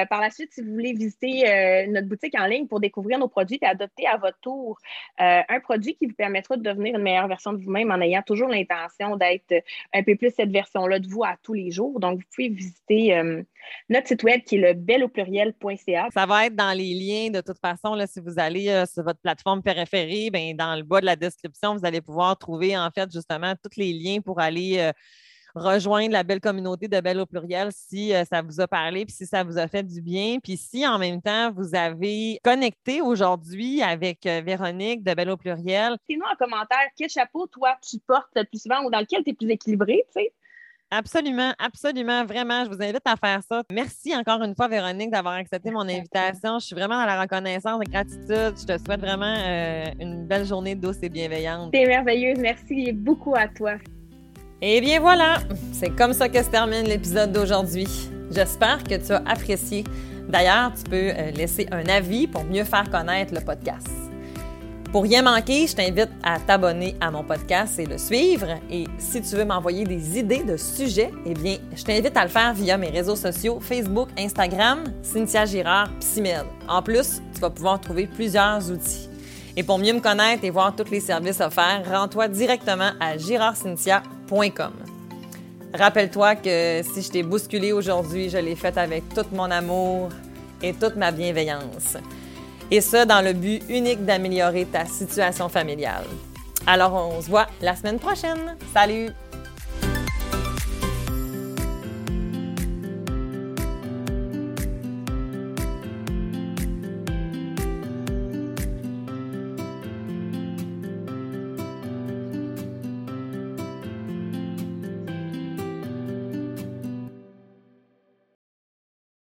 par 0.09 0.20
la 0.20 0.30
suite, 0.30 0.53
si 0.53 0.62
vous 0.62 0.72
voulez 0.72 0.93
visiter 0.93 1.87
notre 1.89 2.09
boutique 2.09 2.39
en 2.39 2.47
ligne 2.47 2.68
pour 2.68 2.80
découvrir 2.80 3.18
nos 3.18 3.28
produits 3.28 3.59
et 3.61 3.66
adopter 3.66 4.07
à 4.07 4.16
votre 4.16 4.39
tour 4.41 4.78
un 5.18 5.61
produit 5.61 5.97
qui 5.97 6.07
vous 6.07 6.14
permettra 6.25 6.57
de 6.57 6.62
devenir 6.62 6.97
une 6.97 7.03
meilleure 7.03 7.29
version 7.29 7.53
de 7.53 7.62
vous-même 7.62 7.91
en 7.91 8.01
ayant 8.01 8.22
toujours 8.22 8.49
l'intention 8.49 9.16
d'être 9.16 9.62
un 9.93 10.03
peu 10.03 10.16
plus 10.16 10.33
cette 10.35 10.51
version-là 10.51 10.99
de 10.99 11.09
vous 11.09 11.25
à 11.25 11.37
tous 11.43 11.55
les 11.55 11.70
jours. 11.70 12.01
Donc, 12.01 12.18
vous 12.18 12.25
pouvez 12.35 12.49
visiter 12.49 13.14
notre 13.89 14.09
site 14.09 14.22
web 14.22 14.43
qui 14.45 14.57
est 14.57 14.59
le 14.59 14.75
bel 14.75 15.09
pluriel.ca. 15.09 16.09
Ça 16.12 16.27
va 16.27 16.47
être 16.47 16.57
dans 16.57 16.77
les 16.77 16.95
liens 16.95 17.31
de 17.31 17.41
toute 17.41 17.59
façon. 17.59 17.95
Là, 17.95 18.07
si 18.07 18.20
vous 18.20 18.39
allez 18.39 18.68
euh, 18.68 18.87
sur 18.87 19.03
votre 19.03 19.20
plateforme 19.20 19.62
préférée, 19.62 20.31
ben, 20.31 20.57
dans 20.57 20.77
le 20.77 20.83
bas 20.83 21.01
de 21.01 21.07
la 21.07 21.16
description, 21.16 21.77
vous 21.77 21.85
allez 21.85 22.01
pouvoir 22.01 22.37
trouver 22.39 22.77
en 22.77 22.91
fait 22.91 23.11
justement 23.12 23.55
tous 23.62 23.79
les 23.79 23.93
liens 23.93 24.20
pour 24.20 24.41
aller 24.41 24.79
euh, 24.79 24.93
rejoindre 25.55 26.13
la 26.13 26.23
belle 26.23 26.41
communauté 26.41 26.89
de 26.89 27.01
Belle 27.01 27.21
au 27.21 27.27
pluriel 27.27 27.69
si 27.73 28.13
euh, 28.15 28.25
ça 28.25 28.43
vous 28.43 28.61
a 28.61 28.67
parlé, 28.67 29.05
puis 29.05 29.15
si 29.15 29.27
ça 29.27 29.45
vous 29.45 29.59
a 29.59 29.69
fait 29.69 29.83
du 29.83 30.01
bien, 30.01 30.39
puis 30.43 30.57
si 30.57 30.87
en 30.87 30.99
même 30.99 31.21
temps 31.23 31.53
vous 31.53 31.75
avez 31.75 32.39
connecté 32.43 33.01
aujourd'hui 33.01 33.83
avec 33.83 34.25
Véronique 34.25 35.03
de 35.03 35.15
Belle 35.15 35.31
au 35.31 35.37
pluriel. 35.37 35.97
Sinon, 36.09 36.27
en 36.33 36.37
commentaire 36.37 36.87
quel 36.97 37.09
chapeau 37.09 37.47
toi 37.47 37.77
tu 37.83 37.99
portes 37.99 38.31
le 38.35 38.45
plus 38.45 38.63
souvent 38.63 38.85
ou 38.85 38.91
dans 38.91 39.01
lequel 39.01 39.23
tu 39.25 39.31
es 39.31 39.35
plus 39.35 39.51
équilibré, 39.51 40.05
tu 40.15 40.23
sais? 40.23 40.33
Absolument, 40.91 41.53
absolument, 41.59 42.25
vraiment. 42.25 42.65
Je 42.65 42.71
vous 42.71 42.81
invite 42.81 43.03
à 43.05 43.17
faire 43.17 43.43
ça. 43.43 43.63
Merci 43.73 44.15
encore 44.15 44.43
une 44.43 44.55
fois, 44.55 44.69
Véronique, 44.69 45.11
d'avoir 45.11 45.35
accepté 45.35 45.73
mon 45.73 45.81
invitation. 45.81 46.61
Je 46.61 46.67
suis 46.67 46.75
vraiment 46.77 47.01
dans 47.01 47.07
la 47.07 47.21
reconnaissance 47.21 47.83
et 47.85 47.91
gratitude. 47.91 48.55
Je 48.57 48.65
te 48.65 48.79
souhaite 48.79 49.01
vraiment 49.01 49.35
euh, 49.37 49.87
une 49.99 50.27
belle 50.27 50.45
journée 50.45 50.77
douce 50.77 50.99
et 51.03 51.09
bienveillante. 51.09 51.71
C'est 51.75 51.87
merveilleuse. 51.87 52.39
Merci 52.39 52.93
beaucoup 52.93 53.35
à 53.35 53.49
toi. 53.49 53.73
Et 54.63 54.81
bien 54.81 55.01
voilà, 55.01 55.39
c'est 55.73 55.91
comme 55.91 56.13
ça 56.13 56.29
que 56.29 56.43
se 56.43 56.49
termine 56.49 56.85
l'épisode 56.85 57.33
d'aujourd'hui. 57.33 57.89
J'espère 58.31 58.83
que 58.83 58.95
tu 58.95 59.13
as 59.13 59.23
apprécié. 59.27 59.85
D'ailleurs, 60.29 60.73
tu 60.75 60.85
peux 60.91 61.11
euh, 61.11 61.31
laisser 61.33 61.67
un 61.71 61.87
avis 61.87 62.27
pour 62.27 62.45
mieux 62.45 62.65
faire 62.65 62.89
connaître 62.91 63.35
le 63.35 63.41
podcast. 63.41 63.89
Pour 64.91 65.03
rien 65.03 65.23
manquer, 65.23 65.67
je 65.67 65.75
t'invite 65.75 66.11
à 66.23 66.39
t'abonner 66.39 66.95
à 67.01 67.11
mon 67.11 67.25
podcast 67.25 67.81
et 67.81 67.85
le 67.85 67.99
suivre. 67.99 68.47
Et 68.71 68.85
si 68.97 69.21
tu 69.21 69.35
veux 69.35 69.45
m'envoyer 69.45 69.85
des 69.85 70.21
idées 70.21 70.45
de 70.45 70.57
sujets, 70.57 71.11
eh 71.27 71.35
bien, 71.35 71.57
je 71.75 71.83
t'invite 71.83 72.17
à 72.17 72.23
le 72.23 72.31
faire 72.31 72.55
via 72.55 72.79
mes 72.79 72.91
réseaux 72.91 73.17
sociaux 73.17 73.59
Facebook, 73.61 74.09
Instagram, 74.17 74.85
Cynthia 75.03 75.47
Girard, 75.47 75.91
Psymed. 75.99 76.45
En 76.69 76.81
plus, 76.81 77.21
tu 77.35 77.41
vas 77.41 77.51
pouvoir 77.51 77.81
trouver 77.81 78.07
plusieurs 78.07 78.71
outils. 78.71 79.09
Et 79.57 79.65
pour 79.65 79.79
mieux 79.79 79.93
me 79.95 80.01
connaître 80.01 80.45
et 80.45 80.51
voir 80.51 80.75
tous 80.77 80.91
les 80.91 81.01
services 81.01 81.41
offerts, 81.41 81.83
rends-toi 81.91 82.29
directement 82.29 82.93
à 83.01 83.19
girardcynthia.com. 83.19 84.14
Rappelle-toi 85.72 86.37
que 86.37 86.83
si 86.83 87.03
je 87.03 87.11
t'ai 87.11 87.22
bousculé 87.22 87.72
aujourd'hui, 87.72 88.31
je 88.31 88.39
l'ai 88.39 88.57
fait 88.57 88.77
avec 88.79 89.09
tout 89.14 89.27
mon 89.33 89.51
amour 89.51 90.09
et 90.62 90.72
toute 90.72 90.97
ma 90.97 91.11
bienveillance 91.11 91.97
et 92.70 92.81
ce, 92.81 93.05
dans 93.05 93.25
le 93.25 93.33
but 93.33 93.62
unique 93.68 94.05
d'améliorer 94.05 94.66
ta 94.66 94.85
situation 94.87 95.49
familiale. 95.49 96.05
Alors, 96.66 96.95
on 96.95 97.20
se 97.20 97.29
voit 97.29 97.47
la 97.61 97.77
semaine 97.77 97.99
prochaine. 97.99 98.57
Salut! 98.72 99.11